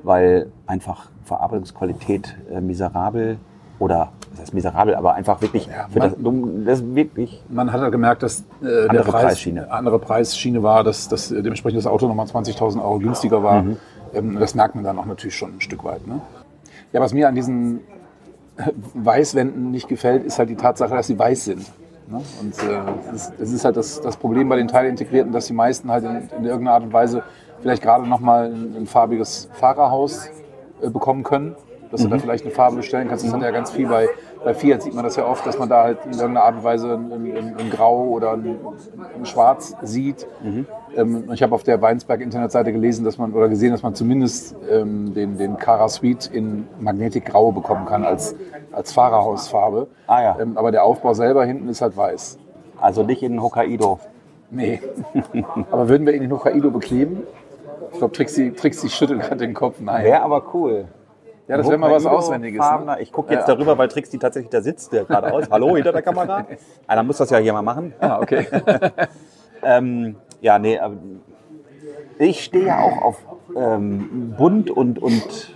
weil 0.03 0.51
einfach 0.66 1.11
Verarbeitungsqualität 1.25 2.37
äh, 2.51 2.61
miserabel 2.61 3.37
oder 3.81 4.12
das 4.31 4.43
heißt 4.43 4.55
miserabel, 4.55 4.95
aber 4.95 5.14
einfach 5.14 5.43
wirklich 5.43 5.66
Ja, 5.66 5.88
das, 5.93 6.16
man- 6.19 6.64
das 6.64 6.79
ist 6.81 6.95
wirklich 6.95 7.43
Man 7.49 7.73
hat 7.73 7.81
ja 7.81 7.88
gemerkt, 7.88 8.23
dass 8.23 8.40
äh, 8.40 8.45
der 8.64 8.90
Andere 8.90 9.03
Preis, 9.11 9.23
Preisschiene. 9.25 9.73
andere 9.73 9.99
Preisschiene 9.99 10.62
war, 10.62 10.85
dass, 10.85 11.09
dass 11.09 11.33
äh, 11.33 11.43
dementsprechend 11.43 11.79
das 11.79 11.87
Auto 11.88 12.07
nochmal 12.07 12.27
20.000 12.27 12.81
Euro 12.81 12.99
günstiger 13.01 13.43
war. 13.43 13.62
Mhm. 13.62 13.77
Ähm, 14.14 14.38
das 14.38 14.55
merkt 14.55 14.77
man 14.77 14.85
dann 14.85 14.97
auch 14.99 15.07
natürlich 15.07 15.35
schon 15.37 15.57
ein 15.57 15.61
Stück 15.61 15.83
weit. 15.83 16.07
Ne? 16.07 16.21
Ja, 16.93 17.01
was 17.01 17.12
mir 17.12 17.27
an 17.29 17.35
diesen 17.35 17.81
Weißwänden 18.95 19.71
nicht 19.71 19.88
gefällt, 19.88 20.25
ist 20.25 20.38
halt 20.38 20.51
die 20.51 20.57
Tatsache, 20.57 20.95
dass 20.95 21.07
sie 21.07 21.19
weiß 21.19 21.45
sind. 21.47 21.61
Ne? 22.09 22.21
Und 22.40 22.55
äh, 22.62 22.79
das, 23.11 23.29
ist- 23.31 23.33
das 23.40 23.51
ist 23.53 23.64
halt 23.64 23.77
das, 23.77 24.01
das 24.01 24.16
Problem 24.16 24.49
bei 24.49 24.57
den 24.57 24.69
Teilintegrierten, 24.69 25.33
dass 25.33 25.47
die 25.47 25.53
meisten 25.53 25.90
halt 25.90 26.05
in, 26.05 26.29
in 26.38 26.45
irgendeiner 26.45 26.73
Art 26.75 26.83
und 26.85 26.93
Weise 26.93 27.23
vielleicht 27.62 27.83
gerade 27.83 28.07
nochmal 28.07 28.47
ein, 28.53 28.75
ein 28.77 28.87
farbiges 28.87 29.49
Fahrerhaus 29.55 30.29
äh, 30.83 30.90
bekommen 30.90 31.23
können. 31.23 31.55
Dass 31.90 32.03
du 32.03 32.09
da 32.09 32.18
vielleicht 32.18 32.44
eine 32.44 32.55
Farbe 32.55 32.76
bestellen 32.76 33.09
kannst. 33.09 33.24
Das 33.24 33.33
hat 33.33 33.42
ja 33.42 33.50
ganz 33.50 33.72
viel 33.72 33.88
bei, 33.88 34.09
bei 34.44 34.55
Fiat 34.55 34.83
sieht 34.83 34.94
man 34.94 35.03
das 35.05 35.16
ja 35.16 35.26
oft, 35.26 35.44
dass 35.44 35.59
man 35.59 35.68
da 35.68 35.83
halt 35.83 35.98
in 36.05 36.12
irgendeiner 36.12 36.44
Art 36.44 36.55
und 36.57 36.64
Weise 36.64 36.94
ein, 36.94 37.12
ein, 37.12 37.57
ein 37.59 37.70
Grau 37.70 38.05
oder 38.05 38.33
ein, 38.33 38.59
ein 39.16 39.26
Schwarz 39.26 39.74
sieht. 39.83 40.26
Ähm, 40.96 41.24
und 41.29 41.35
ich 41.35 41.42
habe 41.42 41.55
auf 41.55 41.62
der 41.62 41.81
Weinsberg-Internetseite 41.83 42.72
gelesen, 42.72 43.05
dass 43.05 43.18
man 43.18 43.33
oder 43.33 43.48
gesehen, 43.48 43.72
dass 43.72 43.83
man 43.83 43.94
zumindest 43.94 44.57
ähm, 44.70 45.14
den, 45.14 45.37
den 45.38 45.57
Cara 45.57 45.88
Suite 45.88 46.31
in 46.33 46.66
Magnetikgrau 46.79 47.53
bekommen 47.53 47.87
kann 47.87 48.05
als, 48.05 48.35
als 48.72 48.92
Fahrerhausfarbe. 48.92 49.88
Ah 50.07 50.22
ja. 50.22 50.38
Ähm, 50.40 50.57
aber 50.57 50.70
der 50.70 50.85
Aufbau 50.85 51.14
selber 51.14 51.44
hinten 51.44 51.68
ist 51.68 51.83
halt 51.83 51.96
weiß. 51.96 52.38
also 52.81 53.03
nicht 53.03 53.22
in 53.22 53.42
Hokkaido. 53.42 53.98
Nee. 54.50 54.81
aber 55.70 55.88
würden 55.88 56.07
wir 56.07 56.14
ihn 56.14 56.22
in 56.22 56.33
Hokkaido 56.33 56.70
bekleben? 56.70 57.22
Ich 57.92 57.98
glaube, 57.98 58.12
Trixie, 58.14 58.53
Trixie 58.53 58.88
schüttelt 58.88 59.22
gerade 59.22 59.37
den 59.37 59.55
Kopf. 59.55 59.81
Nein. 59.81 60.05
Wäre 60.05 60.22
aber 60.22 60.42
cool. 60.55 60.87
Ja, 61.50 61.56
das 61.56 61.66
wäre 61.66 61.78
mal 61.78 61.90
was 61.90 62.06
Auswendiges. 62.06 62.60
Ne? 62.60 62.98
Ich 63.00 63.10
gucke 63.10 63.34
jetzt 63.34 63.48
Ja. 63.48 63.54
darüber, 63.56 63.76
weil 63.76 63.88
Trixie 63.88 64.18
tatsächlich 64.18 64.50
da 64.50 64.60
sitzt, 64.62 64.92
der 64.92 65.04
gerade 65.04 65.32
aus. 65.32 65.50
Hallo 65.50 65.74
hinter 65.74 65.90
der 65.90 66.02
Kamera. 66.02 66.46
Einer 66.86 67.02
muss 67.02 67.16
das 67.16 67.28
ja 67.30 67.38
hier 67.38 67.52
mal 67.52 67.62
machen. 67.62 67.92
Ah, 67.98 68.20
okay. 68.20 68.46
Ähm, 69.62 70.16
ja, 70.40 70.58
nee, 70.58 70.78
aber 70.78 70.94
ich 72.18 72.42
stehe 72.44 72.64
ja 72.64 72.80
auch 72.80 73.02
auf 73.02 73.22
ähm, 73.54 74.34
bunt 74.38 74.70
und, 74.70 74.98
und, 74.98 75.54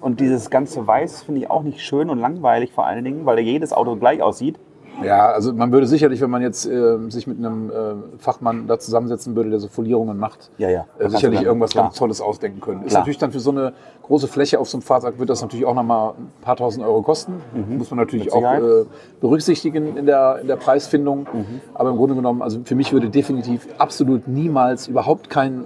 und 0.00 0.20
dieses 0.20 0.48
ganze 0.48 0.86
Weiß 0.86 1.24
finde 1.24 1.42
ich 1.42 1.50
auch 1.50 1.62
nicht 1.62 1.82
schön 1.82 2.08
und 2.08 2.18
langweilig 2.18 2.72
vor 2.72 2.86
allen 2.86 3.04
Dingen, 3.04 3.26
weil 3.26 3.38
jedes 3.40 3.74
Auto 3.74 3.96
gleich 3.96 4.22
aussieht. 4.22 4.58
Ja, 5.02 5.30
also 5.32 5.52
man 5.52 5.72
würde 5.72 5.86
sicherlich, 5.86 6.20
wenn 6.20 6.30
man 6.30 6.42
jetzt 6.42 6.66
äh, 6.66 6.98
sich 7.08 7.26
mit 7.26 7.38
einem 7.38 7.70
äh, 7.70 7.74
Fachmann 8.18 8.66
da 8.68 8.78
zusammensetzen 8.78 9.34
würde, 9.34 9.50
der 9.50 9.58
so 9.58 9.66
Folierungen 9.68 10.16
macht, 10.18 10.50
Ja, 10.58 10.68
ja. 10.70 10.86
äh, 10.98 11.08
sicherlich 11.08 11.38
dann- 11.40 11.46
irgendwas 11.46 11.70
klar. 11.70 11.84
ganz 11.86 11.96
Tolles 11.96 12.20
ausdenken 12.20 12.60
können. 12.60 12.82
Ist 12.82 12.90
Klar. 12.90 13.00
natürlich 13.00 13.18
dann 13.18 13.32
für 13.32 13.40
so 13.40 13.50
eine 13.50 13.72
große 14.02 14.28
Fläche 14.28 14.60
auf 14.60 14.68
so 14.68 14.76
einem 14.76 14.82
Fahrzeug 14.82 15.18
wird 15.18 15.30
das 15.30 15.40
natürlich 15.42 15.64
auch 15.66 15.74
nochmal 15.74 16.10
ein 16.18 16.30
paar 16.42 16.56
tausend 16.56 16.84
Euro 16.84 17.02
kosten. 17.02 17.40
Muss 17.68 17.90
man 17.90 17.98
natürlich 17.98 18.32
auch 18.32 18.42
äh, 18.42 18.84
berücksichtigen 19.20 19.96
in 19.96 20.06
der, 20.06 20.38
in 20.40 20.46
der 20.46 20.56
Preisfindung. 20.56 21.26
Mhm. 21.32 21.60
Aber 21.74 21.90
im 21.90 21.96
Grunde 21.96 22.14
genommen, 22.14 22.42
also 22.42 22.60
für 22.64 22.74
mich 22.74 22.92
würde 22.92 23.08
definitiv 23.08 23.66
absolut 23.78 24.28
niemals 24.28 24.88
überhaupt 24.88 25.30
kein, 25.30 25.64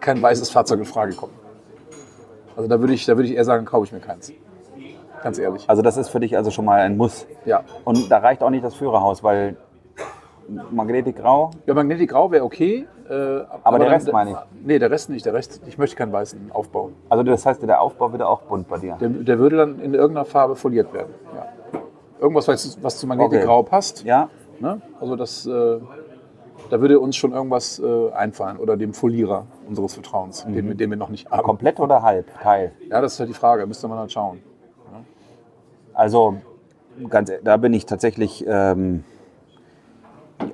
kein 0.00 0.22
weißes 0.22 0.50
Fahrzeug 0.50 0.78
in 0.78 0.84
Frage 0.84 1.14
kommen. 1.14 1.32
Also 2.56 2.68
da 2.68 2.78
würde 2.80 2.94
ich, 2.94 3.04
da 3.04 3.16
würde 3.16 3.28
ich 3.28 3.34
eher 3.34 3.44
sagen, 3.44 3.64
kaufe 3.64 3.84
ich 3.86 3.92
mir 3.92 4.00
keins. 4.00 4.32
Ganz 5.24 5.38
ehrlich. 5.38 5.64
Also 5.68 5.82
das 5.82 5.96
ist 5.96 6.10
für 6.10 6.20
dich 6.20 6.36
also 6.36 6.50
schon 6.52 6.64
mal 6.66 6.78
ein 6.80 6.96
Muss. 6.96 7.26
Ja. 7.46 7.64
Und 7.84 8.10
da 8.10 8.18
reicht 8.18 8.42
auch 8.42 8.50
nicht 8.50 8.62
das 8.64 8.74
Führerhaus, 8.74 9.24
weil 9.24 9.56
Magnetik 10.70 11.16
Grau, 11.16 11.50
Ja, 11.66 11.72
Magnetic 11.74 12.10
Grau 12.10 12.30
wäre 12.30 12.44
okay. 12.44 12.86
Äh, 13.08 13.12
Aber 13.64 13.78
der 13.78 13.86
dann- 13.88 13.94
Rest 13.96 14.12
meine 14.12 14.30
ich. 14.32 14.36
Nee, 14.64 14.78
der 14.78 14.90
Rest 14.90 15.08
nicht. 15.10 15.24
Der 15.26 15.32
Rest, 15.34 15.62
ich 15.66 15.78
möchte 15.78 15.96
keinen 15.96 16.12
weißen 16.12 16.50
Aufbau. 16.52 16.90
also 17.08 17.22
das 17.22 17.44
heißt, 17.46 17.62
der 17.62 17.80
Aufbau 17.80 18.12
wird 18.12 18.22
auch 18.22 18.42
bunt 18.42 18.68
bei 18.68 18.78
dir. 18.78 18.96
Der, 19.00 19.08
der 19.08 19.38
würde 19.38 19.56
dann 19.56 19.80
in 19.80 19.94
irgendeiner 19.94 20.24
Farbe 20.26 20.54
foliert 20.56 20.92
werden. 20.92 21.14
Ja. 21.34 21.46
Irgendwas, 22.20 22.46
was, 22.48 22.78
was 22.82 22.98
zu 22.98 23.06
Magnetic 23.06 23.38
Okay. 23.38 23.46
Grau 23.46 23.62
passt. 23.62 24.04
Ja, 24.04 24.28
Ne? 24.60 24.80
Also 25.00 25.16
das, 25.16 25.46
äh, 25.46 25.50
da 26.70 26.80
würde 26.80 27.00
uns 27.00 27.16
schon 27.16 27.32
irgendwas 27.32 27.80
äh, 27.80 28.12
einfallen. 28.12 28.58
Oder 28.58 28.76
dem 28.76 28.94
Folierer 28.94 29.46
unseres 29.68 29.94
Vertrauens, 29.94 30.46
Mhm. 30.46 30.54
den, 30.54 30.76
den 30.76 30.90
wir 30.90 30.96
noch 30.96 31.08
nicht 31.08 31.28
haben. 31.30 31.42
komplett 31.42 31.80
oder 31.80 32.02
halb, 32.02 32.26
Teil. 32.40 32.70
Ja, 32.88 33.00
das 33.00 33.14
ist 33.14 33.20
halt 33.20 33.30
die 33.30 33.34
Frage. 33.34 33.66
Müsste 33.66 33.88
man 33.88 33.98
halt 33.98 34.12
schauen. 34.12 34.40
Also 35.94 36.36
ganz, 37.08 37.32
da 37.42 37.56
bin 37.56 37.72
ich 37.72 37.86
tatsächlich, 37.86 38.44
ähm, 38.46 39.04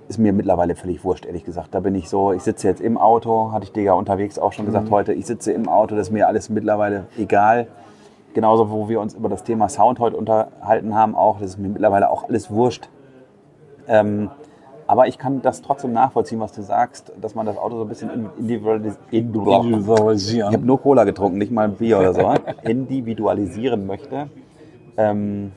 ist 0.09 0.19
mir 0.19 0.33
mittlerweile 0.33 0.75
völlig 0.77 1.05
wurscht, 1.05 1.27
ehrlich 1.27 1.45
gesagt. 1.45 1.75
Da 1.75 1.81
bin 1.81 1.95
ich 1.95 2.09
so, 2.09 2.33
ich 2.33 2.43
sitze 2.43 2.69
jetzt 2.69 2.81
im 2.81 2.99
Auto, 2.99 3.53
hatte 3.53 3.65
ich 3.65 3.73
dir 3.73 3.83
ja 3.83 3.93
unterwegs 3.95 4.39
auch 4.39 4.53
schon 4.53 4.67
gesagt 4.67 4.91
heute, 4.91 5.13
ich 5.13 5.27
sitze 5.27 5.53
im 5.53 5.69
Auto, 5.69 5.97
das 5.97 6.09
ist 6.09 6.13
mir 6.13 6.29
alles 6.29 6.51
mittlerweile 6.51 7.07
egal. 7.19 7.67
Genauso, 8.35 8.71
wo 8.71 8.89
wir 8.89 9.01
uns 9.01 9.15
über 9.15 9.29
das 9.29 9.43
Thema 9.43 9.69
Sound 9.69 9.99
heute 9.99 10.17
unterhalten 10.17 10.95
haben, 10.95 11.17
auch, 11.17 11.41
das 11.41 11.51
ist 11.51 11.59
mir 11.59 11.69
mittlerweile 11.69 12.11
auch 12.11 12.29
alles 12.29 12.51
wurscht. 12.51 12.89
Ähm, 13.89 14.31
aber 14.87 15.07
ich 15.09 15.19
kann 15.19 15.41
das 15.41 15.63
trotzdem 15.63 15.93
nachvollziehen, 15.93 16.41
was 16.41 16.53
du 16.53 16.63
sagst, 16.63 17.13
dass 17.21 17.35
man 17.35 17.47
das 17.47 17.57
Auto 17.57 17.77
so 17.77 17.83
ein 17.83 17.89
bisschen 17.89 18.11
individualis 18.39 18.99
individualisieren. 19.11 20.51
Ich 20.51 20.57
habe 20.57 20.67
nur 20.67 20.81
Cola 20.81 21.05
getrunken, 21.05 21.39
nicht 21.39 21.53
mal 21.53 21.65
ein 21.65 21.75
Bier 21.75 21.99
oder 21.99 22.13
so. 22.13 22.35
individualisieren 22.69 23.87
möchte. 23.87 24.29
Ähm, 24.97 25.53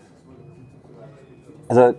also, 1.68 1.94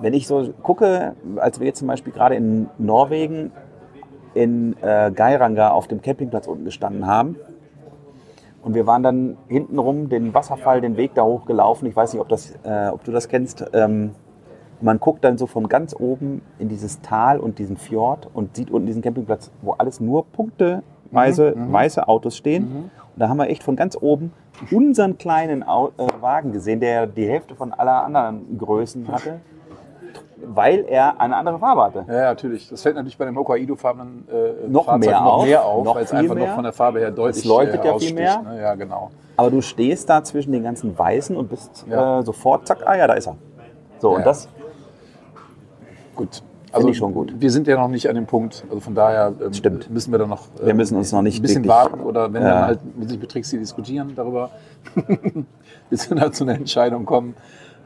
wenn 0.00 0.14
ich 0.14 0.26
so 0.26 0.52
gucke, 0.62 1.16
als 1.36 1.60
wir 1.60 1.66
jetzt 1.66 1.78
zum 1.78 1.88
Beispiel 1.88 2.12
gerade 2.12 2.36
in 2.36 2.68
Norwegen 2.78 3.52
in 4.34 4.76
äh, 4.82 5.10
Geiranger 5.14 5.74
auf 5.74 5.88
dem 5.88 6.00
Campingplatz 6.02 6.46
unten 6.46 6.64
gestanden 6.64 7.06
haben, 7.06 7.36
und 8.62 8.74
wir 8.74 8.86
waren 8.86 9.02
dann 9.02 9.38
hintenrum 9.48 10.08
den 10.08 10.34
Wasserfall, 10.34 10.80
den 10.80 10.96
Weg 10.96 11.14
da 11.14 11.22
hochgelaufen. 11.22 11.88
Ich 11.88 11.96
weiß 11.96 12.12
nicht, 12.12 12.20
ob, 12.20 12.28
das, 12.28 12.54
äh, 12.64 12.88
ob 12.92 13.04
du 13.04 13.12
das 13.12 13.28
kennst. 13.28 13.64
Ähm, 13.72 14.10
man 14.80 15.00
guckt 15.00 15.24
dann 15.24 15.38
so 15.38 15.46
von 15.46 15.68
ganz 15.68 15.94
oben 15.98 16.42
in 16.58 16.68
dieses 16.68 17.00
Tal 17.00 17.40
und 17.40 17.58
diesen 17.58 17.76
Fjord 17.76 18.28
und 18.32 18.56
sieht 18.56 18.70
unten 18.70 18.86
diesen 18.86 19.02
Campingplatz, 19.02 19.50
wo 19.62 19.72
alles 19.72 20.00
nur 20.00 20.24
punkteweise 21.10 21.54
mhm, 21.56 21.72
weiße 21.72 22.08
Autos 22.08 22.36
stehen. 22.36 22.68
Mhm. 22.68 22.76
Und 22.84 22.90
da 23.16 23.28
haben 23.28 23.36
wir 23.36 23.48
echt 23.48 23.62
von 23.62 23.76
ganz 23.76 23.96
oben 24.00 24.32
unseren 24.70 25.18
kleinen 25.18 25.62
äh, 25.62 25.66
Wagen 26.20 26.52
gesehen, 26.52 26.80
der 26.80 27.06
die 27.06 27.26
Hälfte 27.26 27.54
von 27.54 27.72
aller 27.72 28.04
anderen 28.04 28.58
Größen 28.58 29.08
hatte 29.08 29.40
weil 30.40 30.84
er 30.88 31.20
eine 31.20 31.36
andere 31.36 31.58
Farbe 31.58 31.82
hatte. 31.82 32.04
Ja, 32.08 32.30
natürlich. 32.30 32.68
Das 32.68 32.82
fällt 32.82 32.94
natürlich 32.94 33.18
bei 33.18 33.24
dem 33.24 33.36
Hokkaido-farbenen 33.36 34.28
äh, 34.28 34.68
noch, 34.68 34.86
mehr 34.96 35.20
noch 35.20 35.44
mehr 35.44 35.64
auf, 35.64 35.84
noch 35.84 35.94
weil 35.96 36.04
es 36.04 36.12
einfach 36.12 36.34
mehr. 36.34 36.48
noch 36.48 36.54
von 36.54 36.64
der 36.64 36.72
Farbe 36.72 37.00
her 37.00 37.10
deutlich 37.10 37.44
es 37.44 37.44
leuchtet 37.44 37.84
äh, 37.84 37.86
ja 37.86 37.98
viel 37.98 38.14
mehr. 38.14 38.42
Ne? 38.42 38.60
Ja, 38.60 38.74
genau. 38.74 39.10
Aber 39.36 39.50
du 39.50 39.60
stehst 39.60 40.08
da 40.08 40.22
zwischen 40.22 40.52
den 40.52 40.62
ganzen 40.62 40.98
Weißen 40.98 41.36
und 41.36 41.48
bist 41.48 41.84
ja. 41.88 42.20
äh, 42.20 42.22
sofort, 42.22 42.66
zack, 42.66 42.86
ah 42.86 42.96
ja, 42.96 43.06
da 43.06 43.14
ist 43.14 43.26
er. 43.26 43.36
So, 43.98 44.12
ja. 44.12 44.18
und 44.18 44.26
das... 44.26 44.48
Gut. 46.14 46.42
Also 46.72 46.88
ich 46.88 46.96
schon 46.96 47.14
gut. 47.14 47.34
Wir 47.38 47.50
sind 47.50 47.66
ja 47.66 47.76
noch 47.76 47.88
nicht 47.88 48.08
an 48.08 48.14
dem 48.14 48.26
Punkt, 48.26 48.64
also 48.68 48.80
von 48.80 48.94
daher 48.94 49.32
ähm, 49.40 49.52
Stimmt. 49.52 49.90
müssen 49.90 50.12
wir 50.12 50.18
da 50.18 50.26
noch 50.26 50.48
wir 50.62 50.74
müssen 50.74 50.96
uns 50.96 51.12
noch 51.12 51.22
nicht 51.22 51.38
ein 51.38 51.42
bisschen 51.42 51.66
warten 51.66 52.00
oder 52.00 52.32
wenn 52.32 52.42
ja. 52.42 52.48
dann 52.48 52.66
halt 52.66 52.98
mit 52.98 53.08
sich 53.08 53.18
Betricks 53.18 53.50
diskutieren 53.50 54.12
darüber, 54.14 54.50
bis 55.90 56.10
wir 56.10 56.16
da 56.16 56.32
zu 56.32 56.44
einer 56.44 56.54
Entscheidung 56.54 57.04
kommen. 57.04 57.34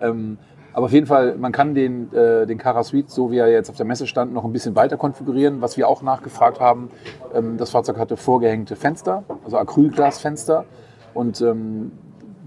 Ähm, 0.00 0.38
aber 0.74 0.86
auf 0.86 0.92
jeden 0.92 1.06
Fall, 1.06 1.36
man 1.36 1.52
kann 1.52 1.74
den, 1.74 2.12
äh, 2.14 2.46
den 2.46 2.58
Cara 2.58 2.82
Suite, 2.82 3.10
so 3.10 3.30
wie 3.30 3.38
er 3.38 3.50
jetzt 3.50 3.68
auf 3.68 3.76
der 3.76 3.84
Messe 3.84 4.06
stand, 4.06 4.32
noch 4.32 4.44
ein 4.44 4.52
bisschen 4.52 4.74
weiter 4.74 4.96
konfigurieren. 4.96 5.60
Was 5.60 5.76
wir 5.76 5.86
auch 5.86 6.02
nachgefragt 6.02 6.60
haben, 6.60 6.90
ähm, 7.34 7.58
das 7.58 7.70
Fahrzeug 7.70 7.98
hatte 7.98 8.16
vorgehängte 8.16 8.74
Fenster, 8.76 9.24
also 9.44 9.58
Acrylglasfenster. 9.58 10.64
Und 11.12 11.42
ähm, 11.42 11.92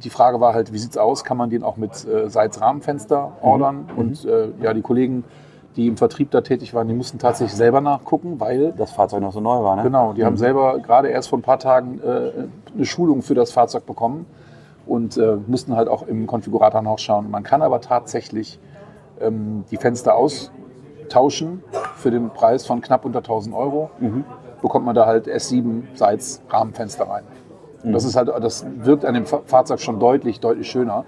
die 0.03 0.09
Frage 0.09 0.39
war 0.39 0.53
halt, 0.53 0.73
wie 0.73 0.79
sieht 0.79 0.91
es 0.91 0.97
aus? 0.97 1.23
Kann 1.23 1.37
man 1.37 1.51
den 1.51 1.63
auch 1.63 1.77
mit 1.77 2.05
äh, 2.05 2.29
Seitsrahmenfenster 2.29 3.27
mhm. 3.27 3.47
ordern? 3.47 3.89
Mhm. 3.91 3.97
Und 3.97 4.25
äh, 4.25 4.49
ja, 4.61 4.73
die 4.73 4.81
Kollegen, 4.81 5.23
die 5.75 5.87
im 5.87 5.97
Vertrieb 5.97 6.31
da 6.31 6.41
tätig 6.41 6.73
waren, 6.73 6.87
die 6.87 6.93
mussten 6.93 7.19
tatsächlich 7.19 7.55
selber 7.55 7.81
nachgucken, 7.81 8.39
weil... 8.39 8.73
Das 8.77 8.91
Fahrzeug 8.91 9.21
noch 9.21 9.33
so 9.33 9.41
neu 9.41 9.63
war, 9.63 9.75
ne? 9.75 9.83
Genau, 9.83 10.13
die 10.13 10.21
mhm. 10.21 10.25
haben 10.25 10.37
selber 10.37 10.79
gerade 10.79 11.09
erst 11.09 11.29
vor 11.29 11.39
ein 11.39 11.41
paar 11.41 11.59
Tagen 11.59 11.99
äh, 11.99 12.31
eine 12.73 12.85
Schulung 12.85 13.21
für 13.21 13.35
das 13.35 13.51
Fahrzeug 13.51 13.85
bekommen 13.85 14.25
und 14.85 15.17
äh, 15.17 15.37
mussten 15.47 15.75
halt 15.75 15.87
auch 15.87 16.07
im 16.07 16.27
Konfigurator 16.27 16.81
nachschauen. 16.81 17.29
Man 17.29 17.43
kann 17.43 17.61
aber 17.61 17.81
tatsächlich 17.81 18.59
ähm, 19.19 19.65
die 19.71 19.77
Fenster 19.77 20.15
austauschen 20.15 21.63
für 21.95 22.11
den 22.11 22.29
Preis 22.29 22.65
von 22.65 22.81
knapp 22.81 23.05
unter 23.05 23.19
1000 23.19 23.55
Euro. 23.55 23.89
Mhm. 23.99 24.23
Bekommt 24.61 24.85
man 24.85 24.95
da 24.95 25.05
halt 25.05 25.27
S7 25.27 25.83
Seits 25.93 26.41
Rahmenfenster 26.49 27.09
rein. 27.09 27.23
Mhm. 27.83 27.93
Das 27.93 28.05
ist 28.05 28.15
halt, 28.15 28.29
das 28.29 28.65
wirkt 28.77 29.05
an 29.05 29.13
dem 29.13 29.25
Fahrzeug 29.25 29.79
schon 29.79 29.99
deutlich, 29.99 30.39
deutlich 30.39 30.69
schöner, 30.69 31.05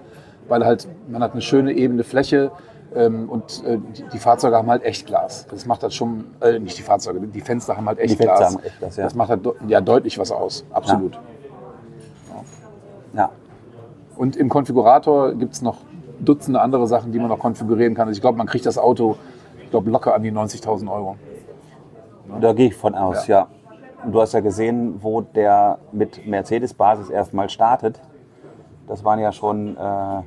weil 0.48 0.64
halt 0.64 0.88
man 1.08 1.22
hat 1.22 1.32
eine 1.32 1.40
schöne 1.40 1.72
ebene 1.72 2.04
Fläche 2.04 2.50
ähm, 2.94 3.28
und 3.28 3.62
äh, 3.64 3.78
die, 3.78 4.04
die, 4.04 4.18
Fahrzeuge 4.18 4.56
haben 4.56 4.70
halt 4.70 4.82
Echtglas. 4.82 5.46
Das 5.50 5.66
macht 5.66 5.82
halt 5.82 5.92
schon, 5.92 6.24
äh, 6.40 6.58
nicht 6.58 6.78
die 6.78 6.82
Fahrzeuge, 6.82 7.20
die 7.20 7.40
Fenster 7.40 7.76
haben 7.76 7.86
halt 7.86 7.98
Echtglas. 7.98 8.54
Haben 8.54 8.62
Echtglas 8.62 8.96
ja. 8.96 9.04
Das 9.04 9.14
macht 9.14 9.28
halt 9.28 9.46
ja 9.66 9.80
deutlich 9.80 10.18
was 10.18 10.32
aus, 10.32 10.64
absolut. 10.70 11.14
ja. 13.14 13.20
ja. 13.22 13.30
Und 14.16 14.36
im 14.36 14.48
Konfigurator 14.48 15.34
gibt 15.34 15.54
es 15.54 15.62
noch 15.62 15.76
Dutzende 16.20 16.60
andere 16.60 16.88
Sachen, 16.88 17.12
die 17.12 17.18
man 17.18 17.28
noch 17.28 17.38
konfigurieren 17.38 17.94
kann. 17.94 18.08
Also 18.08 18.18
ich 18.18 18.20
glaube, 18.20 18.38
man 18.38 18.48
kriegt 18.48 18.66
das 18.66 18.78
Auto, 18.78 19.16
ich 19.62 19.70
glaube, 19.70 19.90
locker 19.90 20.14
an 20.14 20.22
die 20.22 20.32
90.000 20.32 20.90
Euro. 20.90 21.16
Da 22.40 22.52
gehe 22.52 22.68
ich 22.68 22.74
von 22.74 22.94
aus, 22.94 23.26
ja. 23.28 23.40
ja. 23.40 23.48
Und 24.04 24.12
du 24.12 24.20
hast 24.20 24.32
ja 24.32 24.40
gesehen, 24.40 25.02
wo 25.02 25.20
der 25.20 25.78
mit 25.92 26.26
Mercedes-Basis 26.26 27.10
erstmal 27.10 27.48
startet. 27.48 28.00
Das 28.86 29.04
waren 29.04 29.18
ja 29.18 29.30
schon. 29.32 29.76
Äh 29.76 30.22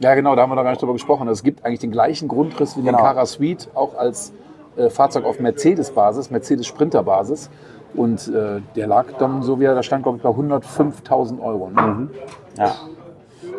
ja, 0.00 0.14
genau, 0.14 0.34
da 0.34 0.42
haben 0.42 0.50
wir 0.50 0.56
noch 0.56 0.64
gar 0.64 0.70
nicht 0.70 0.82
drüber 0.82 0.94
gesprochen. 0.94 1.28
Es 1.28 1.42
gibt 1.42 1.64
eigentlich 1.64 1.80
den 1.80 1.92
gleichen 1.92 2.28
Grundriss 2.28 2.76
wie 2.76 2.82
genau. 2.82 2.98
den 2.98 3.04
Cara 3.04 3.26
Suite, 3.26 3.68
auch 3.74 3.94
als 3.96 4.32
äh, 4.76 4.90
Fahrzeug 4.90 5.24
auf 5.24 5.38
Mercedes-Basis, 5.38 6.30
Mercedes-Sprinter-Basis. 6.30 7.50
Und 7.94 8.28
äh, 8.28 8.60
der 8.74 8.86
lag 8.86 9.06
dann, 9.18 9.42
so 9.42 9.60
wie 9.60 9.64
er 9.64 9.74
da 9.74 9.82
stand, 9.82 10.04
glaube 10.04 10.16
ich, 10.16 10.22
bei 10.22 10.30
105.000 10.30 11.42
Euro. 11.42 11.68
Ne? 11.70 11.82
Mhm. 11.82 12.10
Ja. 12.56 12.74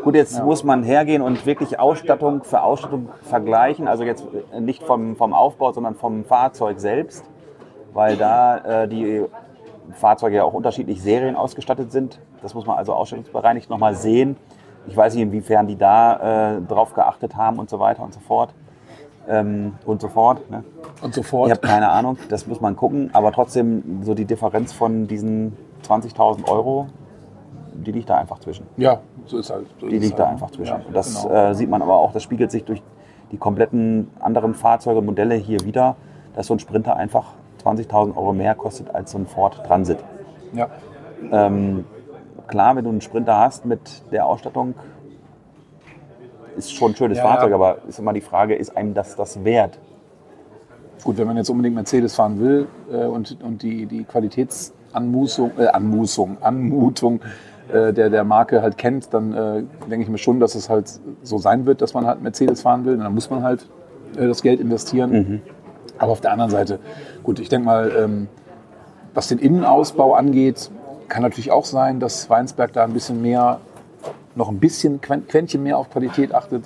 Gut, 0.03 0.15
jetzt 0.15 0.37
ja. 0.37 0.43
muss 0.43 0.63
man 0.63 0.83
hergehen 0.83 1.21
und 1.21 1.45
wirklich 1.45 1.79
Ausstattung 1.79 2.43
für 2.43 2.61
Ausstattung 2.61 3.09
vergleichen. 3.21 3.87
Also 3.87 4.03
jetzt 4.03 4.25
nicht 4.59 4.83
vom, 4.83 5.15
vom 5.15 5.33
Aufbau, 5.33 5.71
sondern 5.71 5.95
vom 5.95 6.25
Fahrzeug 6.25 6.79
selbst, 6.79 7.23
weil 7.93 8.17
da 8.17 8.83
äh, 8.83 8.87
die 8.87 9.23
Fahrzeuge 9.93 10.37
ja 10.37 10.43
auch 10.43 10.53
unterschiedlich 10.53 11.01
Serien 11.01 11.35
ausgestattet 11.35 11.91
sind. 11.91 12.19
Das 12.41 12.53
muss 12.53 12.65
man 12.65 12.77
also 12.77 12.93
ausstattungsbereinigt 12.93 13.69
nochmal 13.69 13.95
sehen. 13.95 14.35
Ich 14.87 14.97
weiß 14.97 15.13
nicht, 15.15 15.23
inwiefern 15.23 15.67
die 15.67 15.77
da 15.77 16.57
äh, 16.57 16.61
drauf 16.61 16.93
geachtet 16.93 17.35
haben 17.35 17.59
und 17.59 17.69
so 17.69 17.79
weiter 17.79 18.03
und 18.03 18.13
so 18.13 18.19
fort. 18.19 18.53
Ähm, 19.27 19.75
und 19.85 20.01
so 20.01 20.09
fort. 20.09 20.49
Ne? 20.51 20.63
Und 21.01 21.13
so 21.13 21.23
fort. 21.23 21.47
Ich 21.47 21.51
habe 21.55 21.65
keine 21.65 21.89
Ahnung, 21.89 22.17
das 22.29 22.45
muss 22.45 22.59
man 22.59 22.75
gucken. 22.75 23.09
Aber 23.13 23.31
trotzdem, 23.31 24.01
so 24.03 24.13
die 24.13 24.25
Differenz 24.25 24.73
von 24.73 25.07
diesen 25.07 25.55
20.000 25.87 26.49
Euro 26.49 26.87
die 27.73 27.91
liegt 27.91 28.09
da 28.09 28.17
einfach 28.17 28.39
zwischen. 28.39 28.65
Ja, 28.77 28.99
so 29.25 29.37
ist 29.37 29.49
halt. 29.49 29.65
So 29.79 29.87
die 29.87 29.97
liegt 29.97 30.13
halt. 30.13 30.19
da 30.19 30.29
einfach 30.29 30.51
zwischen. 30.51 30.73
Ja, 30.73 30.81
das 30.91 31.23
genau. 31.23 31.35
äh, 31.35 31.55
sieht 31.55 31.69
man 31.69 31.81
aber 31.81 31.95
auch, 31.95 32.11
das 32.13 32.23
spiegelt 32.23 32.51
sich 32.51 32.63
durch 32.63 32.81
die 33.31 33.37
kompletten 33.37 34.11
anderen 34.19 34.53
Fahrzeuge, 34.53 35.01
Modelle 35.01 35.35
hier 35.35 35.61
wieder, 35.61 35.95
dass 36.35 36.47
so 36.47 36.53
ein 36.53 36.59
Sprinter 36.59 36.95
einfach 36.95 37.33
20.000 37.63 38.15
Euro 38.15 38.33
mehr 38.33 38.55
kostet 38.55 38.93
als 38.93 39.11
so 39.11 39.17
ein 39.17 39.25
Ford 39.25 39.63
Transit. 39.65 39.97
Ja. 40.53 40.69
Ähm, 41.31 41.85
klar, 42.47 42.75
wenn 42.75 42.83
du 42.83 42.89
einen 42.89 43.01
Sprinter 43.01 43.37
hast 43.37 43.65
mit 43.65 43.79
der 44.11 44.25
Ausstattung, 44.25 44.75
ist 46.55 46.73
schon 46.73 46.91
ein 46.91 46.95
schönes 46.95 47.17
ja, 47.17 47.23
Fahrzeug, 47.23 47.49
ja. 47.49 47.55
aber 47.55 47.77
ist 47.87 47.99
immer 47.99 48.13
die 48.13 48.21
Frage, 48.21 48.55
ist 48.55 48.75
einem 48.77 48.93
das 48.93 49.15
das 49.15 49.43
wert? 49.43 49.79
Gut, 51.03 51.17
wenn 51.17 51.27
man 51.27 51.37
jetzt 51.37 51.49
unbedingt 51.49 51.75
Mercedes 51.75 52.15
fahren 52.15 52.39
will 52.39 52.67
äh, 52.91 53.05
und, 53.05 53.37
und 53.43 53.61
die, 53.61 53.87
die 53.87 54.03
Qualitätsanmußung, 54.03 55.51
äh, 55.57 55.67
Anmußung, 55.67 56.37
Anmutung 56.41 57.21
äh, 57.71 57.91
der, 57.91 58.09
der 58.09 58.23
Marke 58.23 58.61
halt 58.61 58.77
kennt, 58.77 59.13
dann 59.13 59.33
äh, 59.33 59.63
denke 59.89 60.03
ich 60.03 60.09
mir 60.09 60.17
schon, 60.17 60.39
dass 60.39 60.55
es 60.55 60.69
halt 60.69 60.99
so 61.21 61.37
sein 61.37 61.65
wird, 61.65 61.81
dass 61.81 61.93
man 61.93 62.05
halt 62.05 62.21
Mercedes 62.21 62.61
fahren 62.61 62.85
will. 62.85 62.93
Und 62.93 63.01
dann 63.01 63.13
muss 63.13 63.29
man 63.29 63.43
halt 63.43 63.67
äh, 64.17 64.27
das 64.27 64.41
Geld 64.41 64.59
investieren. 64.59 65.11
Mhm. 65.11 65.41
Aber 65.97 66.11
auf 66.11 66.21
der 66.21 66.31
anderen 66.31 66.51
Seite, 66.51 66.79
gut, 67.23 67.39
ich 67.39 67.49
denke 67.49 67.65
mal, 67.65 67.91
ähm, 67.97 68.27
was 69.13 69.27
den 69.27 69.39
Innenausbau 69.39 70.13
angeht, 70.13 70.71
kann 71.13 71.21
natürlich 71.21 71.51
auch 71.51 71.65
sein, 71.65 71.99
dass 71.99 72.27
Weinsberg 72.31 72.73
da 72.73 72.83
ein 72.83 72.91
bisschen 72.91 73.21
mehr, 73.21 73.59
noch 74.33 74.49
ein 74.49 74.57
bisschen 74.57 74.99
Quäntchen 74.99 75.61
mehr 75.61 75.77
auf 75.77 75.91
Qualität 75.91 76.33
achtet. 76.33 76.63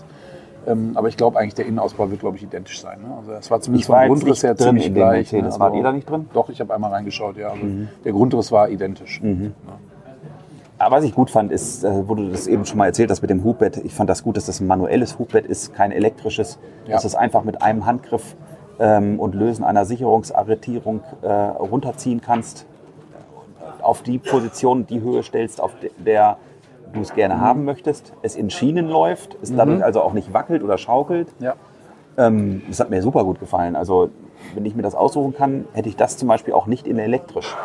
Ähm, 0.65 0.93
aber 0.95 1.09
ich 1.09 1.17
glaube 1.17 1.37
eigentlich, 1.37 1.55
der 1.55 1.65
Innenausbau 1.65 2.09
wird, 2.09 2.21
glaube 2.21 2.37
ich, 2.37 2.43
identisch 2.43 2.79
sein. 2.81 3.01
Ne? 3.01 3.13
Also 3.17 3.33
es 3.33 3.51
war 3.51 3.59
zumindest 3.59 3.89
vom 3.89 4.07
Grundriss 4.07 4.43
her 4.43 4.55
ziemlich 4.55 4.93
gleich. 4.93 5.33
Ne? 5.33 5.43
Das 5.43 5.59
war 5.59 5.73
ihr 5.73 5.83
da 5.83 5.91
nicht 5.91 6.09
drin? 6.09 6.29
Doch, 6.33 6.47
ich 6.47 6.61
habe 6.61 6.73
einmal 6.73 6.91
reingeschaut, 6.91 7.35
ja. 7.35 7.49
Also 7.49 7.63
mhm. 7.63 7.89
Der 8.05 8.13
Grundriss 8.13 8.51
war 8.51 8.69
identisch. 8.69 9.21
Mhm. 9.21 9.53
Ja. 9.65 9.73
Aber 10.77 10.97
was 10.97 11.03
ich 11.03 11.13
gut 11.13 11.29
fand, 11.29 11.51
ist, 11.51 11.83
äh, 11.83 12.07
wo 12.07 12.15
du 12.15 12.29
das 12.29 12.47
eben 12.47 12.65
schon 12.65 12.77
mal 12.77 12.85
erzählt 12.85 13.11
hast 13.11 13.21
mit 13.21 13.29
dem 13.29 13.43
Hubbett, 13.43 13.77
ich 13.77 13.93
fand 13.93 14.09
das 14.09 14.23
gut, 14.23 14.37
dass 14.37 14.45
das 14.45 14.61
ein 14.61 14.67
manuelles 14.67 15.19
Hubbett 15.19 15.45
ist, 15.45 15.73
kein 15.73 15.91
elektrisches, 15.91 16.57
ja. 16.85 16.93
dass 16.93 17.03
es 17.03 17.15
einfach 17.15 17.43
mit 17.43 17.61
einem 17.61 17.85
Handgriff 17.85 18.35
ähm, 18.79 19.19
und 19.19 19.35
Lösen 19.35 19.65
einer 19.65 19.83
Sicherungsarretierung 19.83 21.01
äh, 21.21 21.27
runterziehen 21.27 22.21
kannst, 22.21 22.65
auf 23.83 24.01
die 24.01 24.19
Position, 24.19 24.85
die 24.85 25.01
Höhe 25.01 25.23
stellst, 25.23 25.61
auf 25.61 25.71
der 25.97 26.37
du 26.93 27.01
es 27.01 27.13
gerne 27.13 27.35
mhm. 27.35 27.41
haben 27.41 27.65
möchtest, 27.65 28.13
es 28.21 28.35
in 28.35 28.49
Schienen 28.49 28.87
läuft, 28.87 29.37
es 29.41 29.51
mhm. 29.51 29.57
dadurch 29.57 29.83
also 29.83 30.01
auch 30.01 30.13
nicht 30.13 30.33
wackelt 30.33 30.63
oder 30.63 30.77
schaukelt. 30.77 31.27
Ja. 31.39 31.55
Ähm, 32.17 32.63
das 32.67 32.79
hat 32.79 32.89
mir 32.89 33.01
super 33.01 33.23
gut 33.23 33.39
gefallen. 33.39 33.75
Also 33.75 34.09
wenn 34.55 34.65
ich 34.65 34.75
mir 34.75 34.81
das 34.81 34.95
aussuchen 34.95 35.33
kann, 35.33 35.65
hätte 35.73 35.89
ich 35.89 35.95
das 35.95 36.17
zum 36.17 36.27
Beispiel 36.27 36.53
auch 36.53 36.67
nicht 36.67 36.87
in 36.87 36.97
elektrisch. 36.97 37.55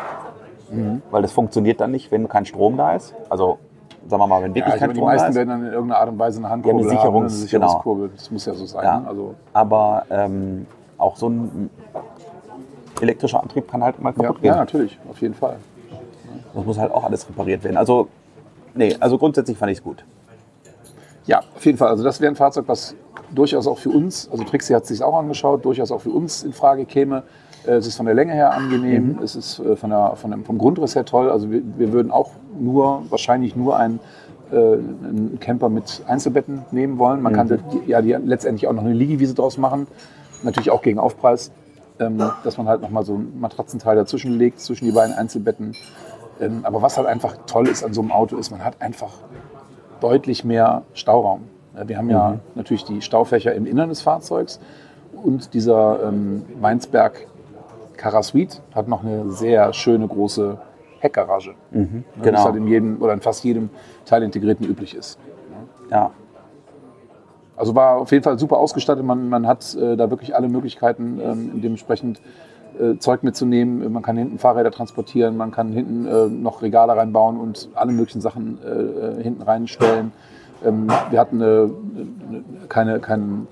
Mhm. 0.71 1.01
Weil 1.11 1.21
das 1.21 1.31
funktioniert 1.31 1.79
dann 1.81 1.91
nicht, 1.91 2.11
wenn 2.11 2.27
kein 2.27 2.45
Strom 2.45 2.77
da 2.77 2.95
ist. 2.95 3.15
Also 3.29 3.59
sagen 4.07 4.21
wir 4.21 4.27
mal, 4.27 4.43
wenn 4.43 4.53
wirklich 4.53 4.73
Ja, 4.73 4.79
kein 4.79 4.89
meine, 4.89 4.93
die 4.93 4.99
Strom 4.99 5.07
da 5.07 5.13
meisten 5.13 5.29
ist. 5.29 5.35
werden 5.35 5.49
dann 5.49 5.65
in 5.65 5.73
irgendeiner 5.73 5.99
Art 5.99 6.09
und 6.09 6.19
Weise 6.19 6.39
eine 6.39 6.49
Handkurbel 6.49 6.89
eine 6.89 6.99
haben, 6.99 7.13
ne? 7.13 7.19
eine 7.19 7.29
Sicherungskurbel. 7.29 8.09
Das 8.15 8.31
muss 8.31 8.45
ja 8.45 8.53
so 8.53 8.65
sein. 8.65 8.83
Ja. 8.83 8.99
ne? 8.99 9.07
Also, 9.07 9.35
Aber 9.53 10.05
ähm, 10.09 10.65
auch 10.97 11.15
so 11.15 11.29
ein 11.29 11.69
elektrischer 13.01 13.41
Antrieb 13.41 13.69
kann 13.69 13.83
halt 13.83 14.01
mal 14.01 14.11
ja, 14.11 14.23
kaputt 14.23 14.43
ja, 14.43 14.53
gehen. 14.53 14.59
natürlich, 14.59 14.99
auf 15.09 15.19
jeden 15.19 15.33
Fall. 15.33 15.57
Das 16.53 16.65
muss 16.65 16.77
halt 16.77 16.91
auch 16.91 17.03
alles 17.03 17.27
repariert 17.27 17.63
werden. 17.63 17.77
Also, 17.77 18.07
nee, 18.73 18.95
also 18.99 19.17
grundsätzlich 19.17 19.57
fand 19.57 19.71
ich 19.71 19.79
es 19.79 19.83
gut. 19.83 20.03
Ja, 21.25 21.41
auf 21.55 21.65
jeden 21.65 21.77
Fall. 21.77 21.89
Also 21.89 22.03
das 22.03 22.19
wäre 22.19 22.31
ein 22.31 22.35
Fahrzeug, 22.35 22.65
was 22.67 22.95
durchaus 23.33 23.65
auch 23.67 23.77
für 23.77 23.89
uns, 23.89 24.29
also 24.31 24.43
Trixie 24.43 24.75
hat 24.75 24.83
es 24.83 24.89
sich 24.89 25.03
auch 25.03 25.17
angeschaut, 25.17 25.65
durchaus 25.65 25.91
auch 25.91 26.01
für 26.01 26.11
uns 26.11 26.43
in 26.43 26.53
Frage 26.53 26.85
käme. 26.85 27.23
Äh, 27.65 27.75
Es 27.75 27.87
ist 27.87 27.95
von 27.95 28.05
der 28.05 28.13
Länge 28.13 28.33
her 28.33 28.53
angenehm, 28.53 29.19
es 29.23 29.35
ist 29.35 29.59
äh, 29.59 29.75
von 29.75 29.89
der, 29.89 30.15
von 30.15 30.31
dem, 30.31 30.43
vom 30.43 30.57
Grundriss 30.57 30.95
her 30.95 31.05
toll. 31.05 31.29
Also 31.29 31.49
wir, 31.49 31.61
wir 31.77 31.93
würden 31.93 32.11
auch 32.11 32.31
nur, 32.59 33.03
wahrscheinlich 33.09 33.55
nur 33.55 33.77
einen, 33.77 33.99
äh, 34.51 34.55
einen 34.55 35.37
Camper 35.39 35.69
mit 35.69 36.03
Einzelbetten 36.07 36.63
nehmen 36.71 36.99
wollen. 36.99 37.21
Man 37.21 37.33
kann 37.33 37.47
die, 37.47 37.89
ja 37.89 38.01
die, 38.01 38.11
letztendlich 38.11 38.67
auch 38.67 38.73
noch 38.73 38.83
eine 38.83 38.93
Liegewiese 38.93 39.33
draus 39.33 39.57
machen, 39.57 39.87
natürlich 40.43 40.71
auch 40.71 40.81
gegen 40.81 40.99
Aufpreis, 40.99 41.51
ähm, 41.99 42.21
dass 42.43 42.57
man 42.57 42.67
halt 42.67 42.81
nochmal 42.81 43.05
so 43.05 43.15
ein 43.15 43.39
Matratzenteil 43.39 43.95
dazwischen 43.95 44.37
legt, 44.37 44.59
zwischen 44.59 44.85
die 44.85 44.91
beiden 44.91 45.15
Einzelbetten. 45.15 45.73
Ähm, 46.39 46.61
aber 46.63 46.81
was 46.81 46.97
halt 46.97 47.07
einfach 47.07 47.37
toll 47.47 47.67
ist 47.67 47.83
an 47.83 47.93
so 47.93 48.01
einem 48.01 48.11
Auto, 48.11 48.37
ist, 48.37 48.51
man 48.51 48.63
hat 48.63 48.81
einfach 48.81 49.11
deutlich 49.99 50.43
mehr 50.43 50.83
Stauraum. 50.93 51.43
Wir 51.85 51.97
haben 51.97 52.09
ja 52.09 52.39
natürlich 52.55 52.85
die 52.85 53.01
Staufächer 53.01 53.53
im 53.55 53.65
Innern 53.65 53.89
des 53.89 54.01
Fahrzeugs 54.01 54.59
und 55.23 55.53
dieser 55.53 56.03
ähm, 56.03 56.45
Weinsberg 56.59 57.25
Carasuite 57.97 58.57
hat 58.75 58.87
noch 58.87 59.03
eine 59.03 59.31
sehr 59.31 59.73
schöne 59.73 60.07
große 60.07 60.57
Heckgarage. 60.99 61.55
Ne, 61.71 62.03
Die 62.17 62.21
genau. 62.21 62.43
halt 62.43 62.55
in 62.55 62.67
jedem 62.67 63.01
oder 63.01 63.13
in 63.13 63.21
fast 63.21 63.43
jedem 63.43 63.69
Teil 64.05 64.23
integrierten 64.23 64.65
üblich 64.67 64.95
ist. 64.95 65.17
Ja, 65.89 66.11
Also 67.55 67.73
war 67.75 67.97
auf 67.97 68.11
jeden 68.11 68.23
Fall 68.23 68.37
super 68.37 68.57
ausgestattet. 68.57 69.03
Man, 69.03 69.29
man 69.29 69.47
hat 69.47 69.75
äh, 69.75 69.95
da 69.95 70.09
wirklich 70.09 70.35
alle 70.35 70.49
Möglichkeiten, 70.49 71.19
ähm, 71.21 71.61
dementsprechend 71.61 72.21
äh, 72.79 72.97
Zeug 72.97 73.23
mitzunehmen. 73.23 73.91
Man 73.91 74.03
kann 74.03 74.17
hinten 74.17 74.37
Fahrräder 74.39 74.71
transportieren, 74.71 75.37
man 75.37 75.51
kann 75.51 75.71
hinten 75.71 76.05
äh, 76.05 76.27
noch 76.27 76.61
Regale 76.61 76.95
reinbauen 76.95 77.39
und 77.39 77.69
alle 77.73 77.91
möglichen 77.91 78.21
Sachen 78.21 78.59
äh, 78.63 78.69
äh, 78.69 79.23
hinten 79.23 79.41
reinstellen. 79.41 80.11
Ähm, 80.65 80.87
wir 81.09 81.19
hatten 81.19 81.41
eine, 81.41 81.69
eine, 82.29 82.43
keine, 82.69 82.99
keinen 82.99 83.47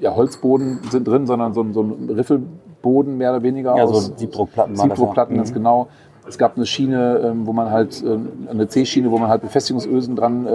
ja, 0.00 0.14
Holzboden 0.14 0.80
drin, 0.90 1.26
sondern 1.26 1.54
so, 1.54 1.64
so 1.72 1.82
ein 1.82 2.10
Riffelboden 2.10 3.16
mehr 3.16 3.30
oder 3.30 3.42
weniger. 3.42 3.76
Ja, 3.76 3.86
so 3.86 3.94
aus 3.94 4.12
Siebdruckplatten 4.16 4.76
waren 4.76 4.88
das, 4.88 4.98
Siebdruckplatten, 4.98 5.36
ja. 5.36 5.42
ganz 5.42 5.52
genau. 5.54 5.88
Es 6.26 6.38
gab 6.38 6.56
eine 6.56 6.66
Schiene, 6.66 7.20
ähm, 7.24 7.46
wo 7.46 7.52
man 7.52 7.70
halt, 7.70 8.02
ähm, 8.06 8.46
eine 8.48 8.68
C-Schiene, 8.68 9.10
wo 9.10 9.18
man 9.18 9.28
halt 9.28 9.42
Befestigungsösen 9.42 10.14
dran 10.14 10.46
äh, 10.46 10.50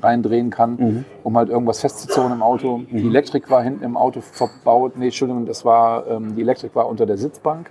reindrehen 0.00 0.50
kann, 0.50 0.76
Mhm. 0.78 1.04
um 1.24 1.36
halt 1.36 1.48
irgendwas 1.48 1.80
festzuzurren 1.80 2.32
im 2.32 2.42
Auto. 2.42 2.82
Die 2.90 3.06
Elektrik 3.06 3.50
war 3.50 3.62
hinten 3.62 3.82
im 3.84 3.96
Auto 3.96 4.20
verbaut. 4.20 4.96
Nee, 4.96 5.06
Entschuldigung, 5.06 5.44
das 5.46 5.64
war, 5.64 6.06
ähm, 6.06 6.36
die 6.36 6.42
Elektrik 6.42 6.74
war 6.76 6.88
unter 6.88 7.04
der 7.04 7.16
Sitzbank, 7.18 7.70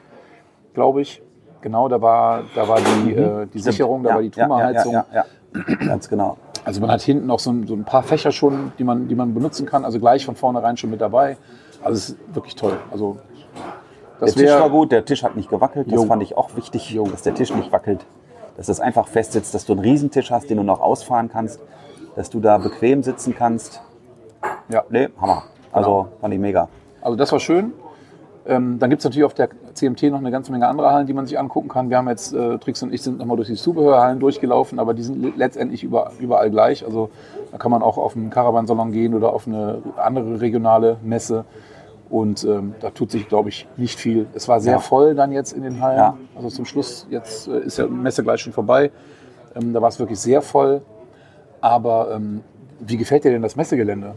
glaube 0.73 1.01
ich. 1.01 1.21
Genau, 1.61 1.87
da 1.87 2.01
war, 2.01 2.43
da 2.53 2.67
war 2.67 2.79
die, 2.81 3.13
äh, 3.13 3.47
die 3.53 3.59
Sicherung, 3.59 4.03
da 4.03 4.09
Mhm. 4.09 4.11
ja, 4.11 4.15
war 4.15 4.21
die 4.23 4.29
Trümmerheizung. 4.29 4.93
Ja, 4.93 5.05
ja. 5.13 5.25
Ganz 5.87 6.07
genau. 6.09 6.37
Also 6.65 6.81
man 6.81 6.91
hat 6.91 7.01
hinten 7.01 7.27
noch 7.27 7.39
so 7.39 7.49
ein, 7.51 7.65
so 7.65 7.73
ein 7.75 7.85
paar 7.85 8.03
Fächer 8.03 8.31
schon, 8.33 8.73
die 8.77 8.83
man, 8.83 9.07
die 9.07 9.15
man 9.15 9.33
benutzen 9.33 9.65
kann. 9.65 9.85
Also 9.85 9.99
gleich 9.99 10.25
von 10.25 10.35
vornherein 10.35 10.75
schon 10.75 10.89
mit 10.89 10.99
dabei. 10.99 11.37
Also 11.81 11.95
es 11.95 12.09
ist 12.09 12.35
wirklich 12.35 12.55
toll. 12.55 12.73
Also 12.91 13.17
Der 14.19 14.27
das 14.27 14.35
Tisch 14.35 14.43
wär- 14.45 14.59
war 14.61 14.69
gut, 14.69 14.91
der 14.91 15.05
Tisch 15.05 15.23
hat 15.23 15.35
nicht 15.35 15.49
gewackelt. 15.49 15.87
Das 15.87 15.93
Jo. 16.01 16.05
fand 16.07 16.23
ich 16.23 16.35
auch 16.37 16.55
wichtig, 16.55 16.97
dass 17.11 17.21
der 17.21 17.35
Tisch 17.35 17.53
nicht 17.53 17.71
wackelt. 17.71 18.05
Dass 18.57 18.69
es 18.69 18.79
einfach 18.79 19.07
fest 19.07 19.33
sitzt, 19.33 19.53
dass 19.53 19.65
du 19.65 19.73
einen 19.73 19.81
Riesentisch 19.81 20.31
hast, 20.31 20.49
den 20.49 20.57
du 20.57 20.63
noch 20.63 20.81
ausfahren 20.81 21.29
kannst, 21.31 21.59
dass 22.15 22.29
du 22.29 22.39
da 22.39 22.57
bequem 22.57 23.03
sitzen 23.03 23.35
kannst. 23.37 23.81
Ja. 24.69 24.83
Nee, 24.89 25.09
Hammer. 25.21 25.43
Also 25.71 26.07
fand 26.21 26.33
ich 26.33 26.39
mega. 26.39 26.67
Also 27.01 27.15
das 27.15 27.31
war 27.31 27.39
schön. 27.39 27.73
Ähm, 28.47 28.79
dann 28.79 28.89
gibt 28.89 29.01
es 29.01 29.03
natürlich 29.05 29.25
auf 29.25 29.33
der 29.33 29.49
CMT 29.73 30.03
noch 30.03 30.19
eine 30.19 30.31
ganze 30.31 30.51
Menge 30.53 30.67
andere 30.67 30.91
Hallen, 30.91 31.05
die 31.05 31.13
man 31.13 31.25
sich 31.25 31.37
angucken 31.37 31.67
kann. 31.67 31.89
Wir 31.89 31.97
haben 31.97 32.07
jetzt, 32.07 32.33
äh, 32.33 32.57
Trix 32.57 32.81
und 32.81 32.93
ich 32.93 33.01
sind 33.03 33.19
nochmal 33.19 33.35
durch 33.35 33.49
die 33.49 33.55
Zubehörhallen 33.55 34.19
durchgelaufen, 34.19 34.79
aber 34.79 34.93
die 34.93 35.03
sind 35.03 35.21
le- 35.21 35.33
letztendlich 35.35 35.83
über, 35.83 36.11
überall 36.19 36.49
gleich. 36.49 36.85
Also 36.85 37.09
da 37.51 37.57
kann 37.57 37.71
man 37.71 37.83
auch 37.83 37.97
auf 37.97 38.15
einen 38.15 38.29
Caravansalon 38.29 38.91
gehen 38.93 39.13
oder 39.13 39.33
auf 39.33 39.47
eine 39.47 39.81
andere 39.97 40.39
regionale 40.39 40.95
Messe. 41.03 41.43
Und 42.09 42.43
ähm, 42.45 42.73
da 42.79 42.89
tut 42.91 43.11
sich, 43.11 43.27
glaube 43.27 43.49
ich, 43.49 43.67
nicht 43.77 43.99
viel. 43.99 44.27
Es 44.33 44.47
war 44.47 44.59
sehr 44.61 44.73
Ja. 44.73 44.79
voll 44.79 45.13
dann 45.15 45.31
jetzt 45.31 45.51
in 45.53 45.63
den 45.63 45.81
Hallen. 45.81 45.97
Ja. 45.97 46.17
Also 46.35 46.49
zum 46.49 46.65
Schluss, 46.65 47.05
jetzt 47.09 47.47
äh, 47.47 47.59
ist 47.59 47.77
ja 47.77 47.85
die 47.85 47.91
Messe 47.93 48.23
gleich 48.23 48.41
schon 48.41 48.53
vorbei. 48.53 48.91
Ähm, 49.55 49.73
da 49.73 49.81
war 49.81 49.89
es 49.89 49.99
wirklich 49.99 50.19
sehr 50.19 50.41
voll. 50.41 50.81
Aber 51.59 52.11
ähm, 52.13 52.43
wie 52.79 52.97
gefällt 52.97 53.23
dir 53.23 53.31
denn 53.31 53.41
das 53.41 53.55
Messegelände? 53.55 54.13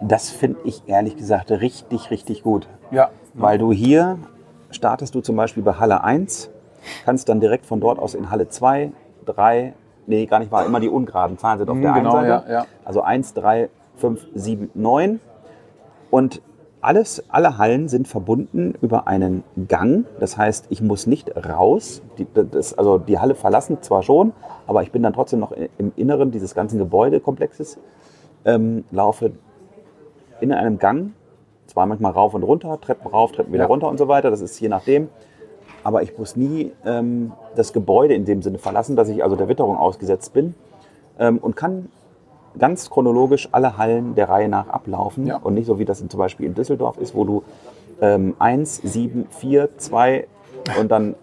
Das 0.00 0.30
finde 0.30 0.58
ich 0.64 0.82
ehrlich 0.86 1.16
gesagt 1.16 1.50
richtig, 1.50 2.10
richtig 2.10 2.42
gut. 2.42 2.66
Ja, 2.90 3.10
Weil 3.34 3.56
du 3.58 3.72
hier 3.72 4.18
startest 4.70 5.14
du 5.14 5.20
zum 5.20 5.36
Beispiel 5.36 5.62
bei 5.62 5.74
Halle 5.74 6.02
1, 6.02 6.50
kannst 7.04 7.28
dann 7.28 7.40
direkt 7.40 7.64
von 7.66 7.80
dort 7.80 7.98
aus 7.98 8.14
in 8.14 8.30
Halle 8.30 8.48
2, 8.48 8.90
3, 9.26 9.74
nee, 10.06 10.26
gar 10.26 10.38
nicht 10.40 10.50
mal, 10.50 10.66
immer 10.66 10.80
die 10.80 10.88
ungeraden 10.88 11.38
Zahlen 11.38 11.58
sind 11.58 11.70
auf 11.70 11.76
Mhm, 11.76 11.82
der 11.82 11.92
genau, 11.92 12.16
einen 12.16 12.28
Seite. 12.28 12.48
ja, 12.50 12.52
ja. 12.60 12.66
Also 12.84 13.02
1, 13.02 13.34
3, 13.34 13.68
5, 13.96 14.26
7, 14.34 14.70
9. 14.74 15.20
Und 16.10 16.42
alles, 16.82 17.22
alle 17.28 17.58
Hallen 17.58 17.88
sind 17.88 18.08
verbunden 18.08 18.74
über 18.82 19.06
einen 19.06 19.44
Gang. 19.68 20.04
Das 20.18 20.36
heißt, 20.36 20.66
ich 20.70 20.82
muss 20.82 21.06
nicht 21.06 21.34
raus. 21.36 22.02
Die, 22.18 22.26
das, 22.34 22.76
also 22.76 22.98
die 22.98 23.18
Halle 23.18 23.34
verlassen 23.36 23.78
zwar 23.82 24.02
schon, 24.02 24.32
aber 24.66 24.82
ich 24.82 24.90
bin 24.90 25.02
dann 25.02 25.12
trotzdem 25.12 25.38
noch 25.40 25.52
im 25.78 25.92
Inneren 25.96 26.32
dieses 26.32 26.54
ganzen 26.54 26.78
Gebäudekomplexes. 26.78 27.78
Ähm, 28.44 28.84
laufe 28.90 29.30
in 30.40 30.52
einem 30.52 30.78
Gang, 30.78 31.12
zwar 31.66 31.86
manchmal 31.86 32.12
rauf 32.12 32.34
und 32.34 32.42
runter, 32.42 32.80
Treppen 32.80 33.08
rauf, 33.08 33.30
Treppen 33.30 33.52
wieder 33.52 33.64
Ja. 33.64 33.68
runter 33.68 33.88
und 33.88 33.98
so 33.98 34.08
weiter, 34.08 34.30
das 34.30 34.40
ist 34.40 34.58
je 34.60 34.68
nachdem. 34.68 35.08
Aber 35.84 36.02
ich 36.02 36.18
muss 36.18 36.34
nie 36.36 36.72
ähm, 36.84 37.32
das 37.54 37.72
Gebäude 37.72 38.14
in 38.14 38.24
dem 38.24 38.42
Sinne 38.42 38.58
verlassen, 38.58 38.96
dass 38.96 39.08
ich 39.08 39.22
also 39.22 39.36
der 39.36 39.48
Witterung 39.48 39.76
ausgesetzt 39.76 40.32
bin 40.32 40.54
ähm, 41.20 41.38
und 41.38 41.54
kann 41.54 41.88
ganz 42.58 42.90
chronologisch 42.90 43.48
alle 43.52 43.76
Hallen 43.78 44.14
der 44.14 44.28
Reihe 44.28 44.48
nach 44.48 44.68
ablaufen 44.68 45.26
Ja. 45.26 45.36
und 45.36 45.54
nicht 45.54 45.66
so 45.66 45.78
wie 45.78 45.84
das 45.84 46.06
zum 46.06 46.18
Beispiel 46.18 46.46
in 46.46 46.54
Düsseldorf 46.54 46.98
ist, 46.98 47.14
wo 47.14 47.24
du 47.24 47.42
ähm, 48.00 48.34
1, 48.38 48.76
7, 48.84 49.26
4, 49.30 49.78
2 49.78 50.26
und 50.78 50.90
dann 50.90 51.14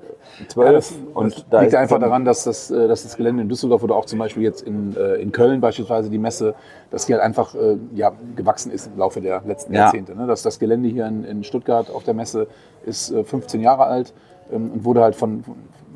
12 0.47 0.65
Ja, 0.67 0.71
das, 0.73 0.93
und 1.13 1.35
das 1.35 1.45
da 1.49 1.61
liegt 1.61 1.75
einfach 1.75 1.99
daran, 1.99 2.23
dass 2.25 2.43
das, 2.45 2.71
äh, 2.71 2.87
dass 2.87 3.03
das 3.03 3.17
Gelände 3.17 3.43
in 3.43 3.49
Düsseldorf 3.49 3.83
oder 3.83 3.95
auch 3.95 4.05
zum 4.05 4.19
Beispiel 4.19 4.43
jetzt 4.43 4.61
in, 4.61 4.95
äh, 4.95 5.15
in 5.15 5.31
Köln 5.31 5.59
beispielsweise 5.61 6.09
die 6.09 6.17
Messe, 6.17 6.55
dass 6.91 7.05
die 7.05 7.13
halt 7.13 7.21
einfach 7.23 7.53
äh, 7.55 7.77
ja, 7.93 8.11
gewachsen 8.35 8.71
ist 8.71 8.87
im 8.87 8.97
Laufe 8.97 9.19
der 9.21 9.41
letzten 9.45 9.73
Ja. 9.73 9.81
Jahrzehnte. 9.81 10.15
Ne? 10.15 10.27
Dass 10.27 10.41
das 10.41 10.57
Gelände 10.59 10.87
hier 10.89 11.07
in, 11.07 11.23
in 11.25 11.43
Stuttgart 11.43 11.89
auf 11.89 12.03
der 12.05 12.13
Messe 12.13 12.47
ist 12.85 13.11
äh, 13.11 13.23
15 13.23 13.59
Jahre 13.61 13.83
alt 13.85 14.13
ähm, 14.51 14.71
und 14.73 14.85
wurde 14.85 15.01
halt 15.01 15.15
von, 15.15 15.43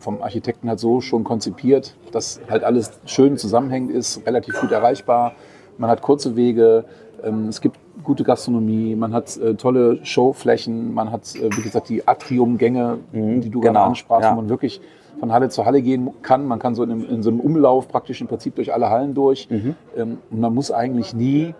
vom 0.03 0.21
Architekten 0.21 0.67
halt 0.69 0.79
so 0.79 1.01
schon 1.01 1.23
konzipiert, 1.23 1.95
dass 2.11 2.39
halt 2.49 2.63
alles 2.63 2.91
schön 3.05 3.37
zusammenhängend 3.37 3.91
ist, 3.91 4.21
relativ 4.27 4.59
gut 4.59 4.71
erreichbar. 4.71 5.33
Man 5.77 5.89
hat 5.89 6.01
kurze 6.01 6.35
Wege, 6.35 6.83
ähm, 7.23 7.47
es 7.47 7.61
gibt 7.61 7.77
gute 8.03 8.23
Gastronomie, 8.23 8.95
man 8.95 9.13
hat 9.13 9.37
äh, 9.37 9.55
tolle 9.55 10.03
Showflächen, 10.05 10.93
man 10.93 11.11
hat, 11.11 11.35
äh, 11.35 11.49
wie 11.55 11.61
gesagt, 11.61 11.87
die 11.89 12.05
Atriumgänge, 12.07 12.97
die 13.13 13.49
du 13.49 13.61
gerade 13.61 13.73
genau, 13.75 13.85
ansprachst, 13.85 14.25
ja. 14.25 14.31
wo 14.31 14.35
man 14.41 14.49
wirklich 14.49 14.81
von 15.19 15.31
Halle 15.31 15.47
zu 15.49 15.65
Halle 15.65 15.81
gehen 15.81 16.09
kann. 16.21 16.45
Man 16.45 16.59
kann 16.59 16.75
so 16.75 16.83
in, 16.83 16.91
einem- 16.91 17.09
in 17.09 17.23
so 17.23 17.29
einem 17.29 17.39
Umlauf 17.39 17.87
praktisch 17.87 18.19
im 18.19 18.27
Prinzip 18.27 18.55
durch 18.55 18.73
alle 18.73 18.89
Hallen 18.89 19.13
durch. 19.13 19.47
Mhm. 19.49 19.75
Ähm, 19.95 20.17
und 20.29 20.39
man 20.41 20.53
muss 20.53 20.69
eigentlich 20.71 21.13
nie 21.13 21.55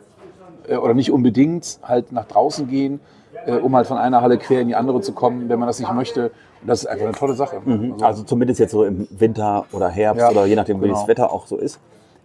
äh, 0.68 0.76
oder 0.76 0.94
nicht 0.94 1.12
unbedingt 1.12 1.80
halt 1.82 2.12
nach 2.12 2.26
draußen 2.26 2.68
gehen, 2.68 3.00
um 3.62 3.76
halt 3.76 3.88
von 3.88 3.98
einer 3.98 4.22
Halle 4.22 4.38
quer 4.38 4.62
in 4.62 4.70
die 4.70 4.76
andere 4.76 5.02
zu 5.02 5.12
kommen, 5.12 5.50
wenn 5.50 5.60
man 5.60 5.68
das 5.68 5.78
nicht 5.80 5.92
möchte. 5.94 6.32
Das 6.66 6.80
ist 6.82 6.86
einfach 6.88 7.06
eine 7.06 7.14
tolle 7.14 7.34
Sache. 7.34 7.62
Also, 7.66 8.06
Also 8.06 8.24
zumindest 8.24 8.60
jetzt 8.60 8.72
so 8.72 8.84
im 8.86 9.08
Winter 9.12 9.66
oder 9.72 9.90
Herbst 9.90 10.22
Ja, 10.22 10.30
oder 10.32 10.46
je 10.46 10.56
nachdem, 10.56 10.78
wie 10.82 10.86
genau. 10.88 10.96
das 11.00 11.08
Wetter 11.08 11.32
auch 11.32 11.46
so 11.48 11.58
ist. 11.58 11.80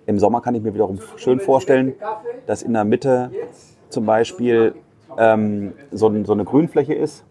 Im 0.06 0.18
Sommer 0.18 0.40
kann 0.40 0.54
ich 0.54 0.62
mir 0.62 0.72
wiederum 0.74 0.98
schön 1.16 1.40
vorstellen, 1.40 1.94
dass 2.46 2.62
in 2.62 2.72
der 2.72 2.84
Mitte 2.84 3.30
zum 3.90 4.06
Beispiel 4.06 4.74
ähm, 5.18 5.72
so, 5.90 6.12
so 6.24 6.32
eine 6.32 6.44
Grünfläche 6.44 6.94
ist, 6.94 7.24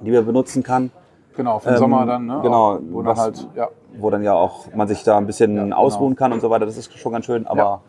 die 0.00 0.10
man 0.10 0.24
benutzen 0.26 0.62
kann. 0.62 0.90
genau, 1.36 1.58
für 1.58 1.68
den 1.70 1.74
Ähm, 1.74 1.78
Sommer 1.78 2.06
dann. 2.06 2.26
Ne? 2.26 2.40
genau, 2.42 2.78
wo 2.90 3.02
dann 3.02 3.06
was- 3.12 3.18
halt, 3.18 3.48
ja. 3.56 3.68
Wo 3.98 4.08
dann 4.10 4.22
ja 4.22 4.34
auch 4.34 4.72
man 4.72 4.86
sich 4.86 5.02
da 5.02 5.18
ein 5.18 5.26
bisschen 5.26 5.56
genau. 5.56 5.76
ausruhen 5.76 6.14
kann 6.14 6.32
und 6.32 6.40
so 6.40 6.48
weiter. 6.50 6.64
Das 6.64 6.76
ist 6.76 6.96
schon 6.96 7.10
ganz 7.12 7.24
schön, 7.26 7.46
aber 7.48 7.80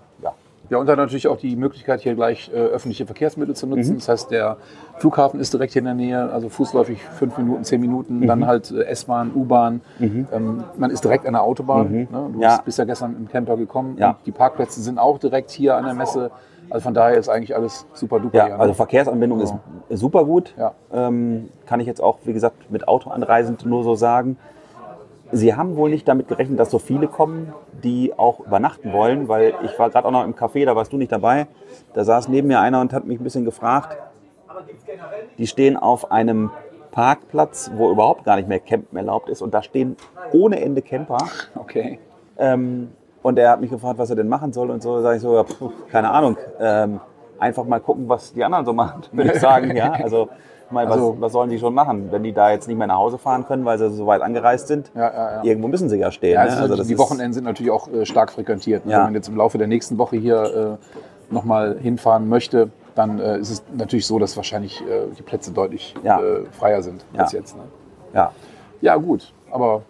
ja. 0.71 0.77
Und 0.79 0.87
dann 0.87 0.97
natürlich 0.97 1.27
auch 1.27 1.37
die 1.37 1.55
Möglichkeit, 1.55 2.01
hier 2.01 2.15
gleich 2.15 2.49
äh, 2.51 2.57
öffentliche 2.57 3.05
Verkehrsmittel 3.05 3.55
zu 3.55 3.67
Mhm. 3.67 3.73
nutzen. 3.75 3.95
Das 3.97 4.09
heißt, 4.09 4.31
der 4.31 4.57
Flughafen 4.97 5.39
ist 5.39 5.53
direkt 5.53 5.73
hier 5.73 5.81
in 5.81 5.85
der 5.85 5.93
Nähe, 5.93 6.31
also 6.31 6.49
fußläufig 6.49 6.99
fünf 7.03 7.37
Minuten, 7.37 7.63
zehn 7.63 7.79
Minuten, 7.79 8.19
Mhm. 8.21 8.27
dann 8.27 8.47
halt 8.47 8.71
äh, 8.71 8.85
S-Bahn, 8.85 9.31
U-Bahn. 9.35 9.81
Ähm, 9.99 10.63
man 10.77 10.89
ist 10.89 11.03
direkt 11.03 11.27
an 11.27 11.33
der 11.33 11.43
Autobahn. 11.43 11.91
Ne? 11.91 12.07
Du 12.11 12.17
Mhm. 12.37 12.41
Ja. 12.41 12.59
bist 12.65 12.79
ja 12.79 12.85
gestern 12.85 13.15
im 13.15 13.27
Camper 13.27 13.57
gekommen. 13.57 13.97
Ja. 13.99 14.17
Die 14.25 14.31
Parkplätze 14.31 14.81
sind 14.81 14.97
auch 14.97 15.19
direkt 15.19 15.51
hier 15.51 15.75
an 15.75 15.85
der 15.85 15.93
Messe. 15.93 16.31
Also 16.69 16.83
von 16.85 16.93
daher 16.93 17.17
ist 17.17 17.27
eigentlich 17.27 17.53
alles 17.53 17.85
super 17.93 18.19
duper. 18.21 18.47
Ja, 18.47 18.55
also 18.57 18.73
Verkehrsanbindung 18.73 19.41
ist 19.41 19.53
super 19.89 20.23
gut. 20.23 20.53
Ja. 20.57 20.73
Ähm, 20.93 21.49
kann 21.65 21.81
ich 21.81 21.87
jetzt 21.87 22.01
auch, 22.01 22.19
wie 22.23 22.31
gesagt, 22.31 22.71
mit 22.71 22.87
Auto 22.87 23.09
anreisend 23.09 23.65
nur 23.65 23.83
so 23.83 23.95
sagen. 23.95 24.37
Sie 25.31 25.55
haben 25.55 25.75
wohl 25.77 25.89
nicht 25.89 26.07
damit 26.07 26.27
gerechnet, 26.27 26.59
dass 26.59 26.71
so 26.71 26.79
viele 26.79 27.07
kommen, 27.07 27.53
die 27.83 28.13
auch 28.17 28.41
übernachten 28.41 28.91
wollen, 28.91 29.27
weil 29.27 29.53
ich 29.63 29.77
war 29.79 29.89
gerade 29.89 30.07
auch 30.07 30.11
noch 30.11 30.25
im 30.25 30.35
Café, 30.35 30.65
da 30.65 30.75
warst 30.75 30.91
du 30.91 30.97
nicht 30.97 31.11
dabei. 31.11 31.47
Da 31.93 32.03
saß 32.03 32.27
neben 32.27 32.47
mir 32.49 32.59
einer 32.59 32.81
und 32.81 32.93
hat 32.93 33.05
mich 33.05 33.19
ein 33.19 33.23
bisschen 33.23 33.45
gefragt. 33.45 33.97
Die 35.37 35.47
stehen 35.47 35.77
auf 35.77 36.11
einem 36.11 36.51
Parkplatz, 36.91 37.71
wo 37.75 37.89
überhaupt 37.89 38.25
gar 38.25 38.35
nicht 38.35 38.49
mehr 38.49 38.59
Campen 38.59 38.97
erlaubt 38.97 39.29
ist 39.29 39.41
und 39.41 39.53
da 39.53 39.63
stehen 39.63 39.95
ohne 40.33 40.61
Ende 40.61 40.81
Camper. 40.81 41.19
Okay. 41.55 41.99
Ähm, 42.37 42.91
und 43.23 43.39
er 43.39 43.51
hat 43.51 43.61
mich 43.61 43.69
gefragt, 43.69 43.97
was 43.97 44.09
er 44.09 44.15
denn 44.15 44.27
machen 44.27 44.51
soll 44.51 44.69
und 44.69 44.81
so. 44.83 45.01
Sage 45.01 45.15
ich 45.15 45.21
so, 45.21 45.35
ja, 45.35 45.43
pf, 45.43 45.61
keine 45.89 46.09
Ahnung. 46.09 46.37
Ähm, 46.59 46.99
einfach 47.39 47.63
mal 47.65 47.79
gucken, 47.79 48.09
was 48.09 48.33
die 48.33 48.43
anderen 48.43 48.65
so 48.65 48.73
machen, 48.73 49.03
würde 49.11 49.33
ich 49.33 49.39
sagen. 49.39 49.75
Ja, 49.75 49.91
also, 49.93 50.29
was, 50.73 50.91
Also- 50.91 51.17
was 51.19 51.31
sollen 51.31 51.49
die 51.49 51.59
schon 51.59 51.73
machen, 51.73 52.11
wenn 52.11 52.23
die 52.23 52.33
da 52.33 52.51
jetzt 52.51 52.67
nicht 52.67 52.77
mehr 52.77 52.87
nach 52.87 52.97
Hause 52.97 53.17
fahren 53.17 53.45
können, 53.45 53.65
weil 53.65 53.77
sie 53.77 53.89
so 53.91 54.05
weit 54.07 54.21
angereist 54.21 54.67
sind? 54.67 54.91
Ja, 54.95 55.01
ja, 55.01 55.31
ja. 55.37 55.43
Irgendwo 55.43 55.67
müssen 55.67 55.89
sie 55.89 55.97
ja 55.97 56.11
stehen. 56.11 56.33
Ne? 56.35 56.39
Also 56.39 56.61
natürlich- 56.61 56.87
die 56.87 56.97
Wochenenden 56.97 57.33
sind 57.33 57.43
natürlich 57.43 57.71
auch 57.71 57.87
äh, 57.89 58.05
stark 58.05 58.31
frequentiert. 58.31 58.83
Ja. 58.85 58.97
Wenn 58.97 59.03
man 59.05 59.15
jetzt 59.15 59.27
im 59.29 59.35
Laufe 59.37 59.57
der 59.57 59.67
nächsten 59.67 59.97
Woche 59.97 60.17
hier 60.17 60.77
äh, 60.79 61.33
nochmal 61.33 61.77
hinfahren 61.79 62.27
möchte, 62.29 62.69
dann 62.95 63.19
äh, 63.19 63.37
ist 63.39 63.49
es 63.51 63.63
natürlich 63.73 64.05
so, 64.05 64.19
dass 64.19 64.35
wahrscheinlich 64.35 64.81
äh, 64.81 65.07
die 65.17 65.21
Plätze 65.23 65.51
deutlich 65.51 65.95
äh, 66.03 66.45
freier 66.51 66.81
sind 66.81 67.05
als 67.15 67.31
jetzt. 67.31 67.55
Ne? 67.55 67.63
Ja, 68.13 68.31
Ja, 68.81 68.95
gut. 68.97 69.33
Aber 69.51 69.83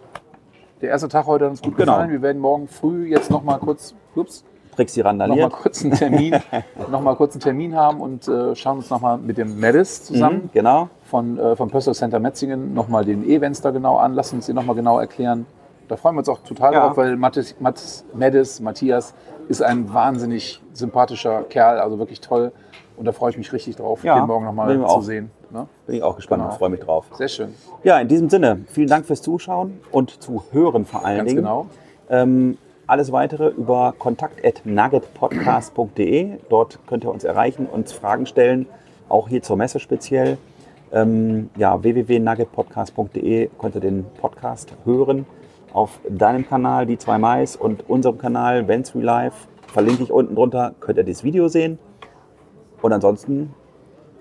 der 0.80 0.90
erste 0.90 1.08
Tag 1.08 1.26
heute 1.26 1.44
hat 1.46 1.50
uns 1.52 1.62
gut 1.62 1.76
Genau. 1.76 1.92
gefallen. 1.92 2.10
Wir 2.10 2.22
werden 2.22 2.40
morgen 2.40 2.68
früh 2.68 3.06
jetzt 3.08 3.30
nochmal 3.30 3.58
kurz, 3.58 3.94
ups, 4.14 4.44
Mal 4.76 5.02
randaliert. 5.02 5.52
kurz 5.52 5.84
einen 5.84 5.94
Termin, 5.94 6.34
noch 6.90 7.00
mal 7.02 7.14
kurz 7.14 7.34
einen 7.34 7.40
Termin 7.42 7.76
haben 7.76 8.00
und 8.00 8.26
äh, 8.28 8.54
schauen 8.56 8.78
uns 8.78 8.90
nochmal 8.90 9.18
mit 9.18 9.36
dem 9.38 9.58
Medis 9.60 10.04
zusammen 10.04 10.44
Mhm, 10.44 10.50
genau. 10.52 10.88
von, 11.04 11.38
äh, 11.38 11.56
vom 11.56 11.70
Personal 11.70 11.94
Center 11.94 12.18
Metzingen 12.18 12.72
nochmal 12.74 13.04
den 13.04 13.22
Events 13.28 13.60
da 13.60 13.70
genau 13.70 13.96
an. 13.98 14.14
Lass 14.14 14.32
uns 14.32 14.46
den 14.46 14.54
nochmal 14.56 14.74
genau 14.76 14.98
erklären. 14.98 15.46
Da 15.88 15.96
freuen 15.96 16.14
wir 16.14 16.20
uns 16.20 16.28
auch 16.28 16.38
total 16.42 16.72
Ja. 16.72 16.86
drauf, 16.86 16.96
weil 16.96 17.16
Mathis, 17.16 17.54
Mathis, 17.60 18.04
Medis, 18.14 18.60
Matthias 18.60 19.12
ist 19.48 19.62
ein 19.62 19.92
wahnsinnig 19.92 20.60
sympathischer 20.72 21.42
Kerl, 21.42 21.78
also 21.78 21.98
wirklich 21.98 22.20
toll. 22.20 22.52
Und 22.96 23.04
da 23.04 23.12
freue 23.12 23.30
ich 23.30 23.36
mich 23.38 23.52
richtig 23.52 23.76
drauf, 23.76 24.04
Ja, 24.04 24.18
den 24.18 24.26
morgen 24.26 24.44
nochmal 24.44 24.74
zu 24.76 24.84
auch. 24.86 25.02
sehen. 25.02 25.30
Ne? 25.50 25.66
Bin 25.86 25.96
ich 25.96 26.02
auch 26.02 26.16
gespannt 26.16 26.42
Genau. 26.42 26.52
und 26.52 26.58
freue 26.58 26.70
mich 26.70 26.80
drauf. 26.80 27.06
Sehr 27.18 27.28
schön. 27.28 27.54
Ja, 27.84 27.98
in 27.98 28.08
diesem 28.08 28.30
Sinne, 28.30 28.60
vielen 28.68 28.88
Dank 28.88 29.04
fürs 29.04 29.20
Zuschauen 29.20 29.80
und 29.90 30.22
zu 30.22 30.44
hören 30.52 30.84
vor 30.86 31.04
allen 31.04 31.18
Ganz 31.18 31.28
Dingen. 31.30 31.42
genau. 31.42 31.66
Ähm, 32.08 32.56
alles 32.92 33.10
weitere 33.10 33.48
über 33.48 33.94
kontakt.nuggetpodcast.de. 33.98 36.38
Dort 36.50 36.78
könnt 36.86 37.04
ihr 37.04 37.10
uns 37.10 37.24
erreichen, 37.24 37.66
uns 37.66 37.92
Fragen 37.92 38.26
stellen, 38.26 38.66
auch 39.08 39.28
hier 39.28 39.42
zur 39.42 39.56
Messe 39.56 39.80
speziell. 39.80 40.36
Ähm, 40.92 41.48
ja, 41.56 41.82
www.nuggetpodcast.de 41.82 43.48
könnt 43.58 43.74
ihr 43.76 43.80
den 43.80 44.04
Podcast 44.20 44.74
hören. 44.84 45.24
Auf 45.72 46.00
deinem 46.06 46.46
Kanal, 46.46 46.84
die 46.84 46.98
zwei 46.98 47.16
Mais, 47.16 47.56
und 47.56 47.88
unserem 47.88 48.18
Kanal, 48.18 48.68
Vents 48.68 48.92
Life, 48.92 49.48
verlinke 49.68 50.02
ich 50.02 50.12
unten 50.12 50.34
drunter, 50.34 50.74
könnt 50.80 50.98
ihr 50.98 51.04
das 51.04 51.24
Video 51.24 51.48
sehen. 51.48 51.78
Und 52.82 52.92
ansonsten 52.92 53.54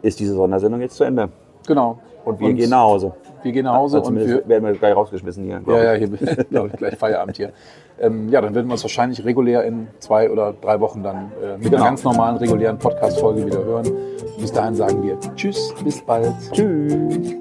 ist 0.01 0.21
diese 0.21 0.33
Sondersendung 0.33 0.79
jetzt 0.79 0.95
zu 0.95 1.03
Ende. 1.03 1.27
Genau. 1.67 1.99
Und 2.23 2.39
wir 2.39 2.53
gehen 2.53 2.69
nach 2.69 2.83
Hause. 2.83 3.13
Wir 3.43 3.51
gehen 3.51 3.65
nach 3.65 3.75
Hause 3.75 3.99
Also 3.99 4.09
und 4.11 4.19
wir, 4.19 4.47
werden 4.47 4.63
wir 4.65 4.73
gleich 4.73 4.95
rausgeschmissen 4.95 5.43
hier. 5.43 5.61
Ja, 5.67 5.83
ja, 5.83 5.93
hier 5.93 6.07
glaube 6.49 6.67
ich 6.69 6.73
gleich 6.73 6.95
Feierabend 6.97 7.37
hier. 7.37 7.51
Ähm, 7.99 8.29
ja, 8.29 8.41
dann 8.41 8.55
werden 8.55 8.67
wir 8.67 8.73
uns 8.73 8.83
wahrscheinlich 8.83 9.23
regulär 9.25 9.63
in 9.63 9.87
zwei 9.99 10.29
oder 10.29 10.53
drei 10.59 10.79
Wochen 10.79 11.03
dann 11.03 11.31
äh, 11.43 11.53
mit 11.57 11.65
Genau. 11.65 11.77
einer 11.77 11.85
ganz 11.85 12.03
normalen, 12.03 12.37
regulären 12.37 12.77
Podcast-Folge 12.77 13.45
wieder 13.45 13.63
hören. 13.63 13.87
Bis 14.39 14.51
dahin 14.51 14.75
sagen 14.75 15.03
wir 15.03 15.17
Tschüss, 15.35 15.73
bis 15.83 16.01
bald. 16.01 16.33
Tschüss. 16.51 17.40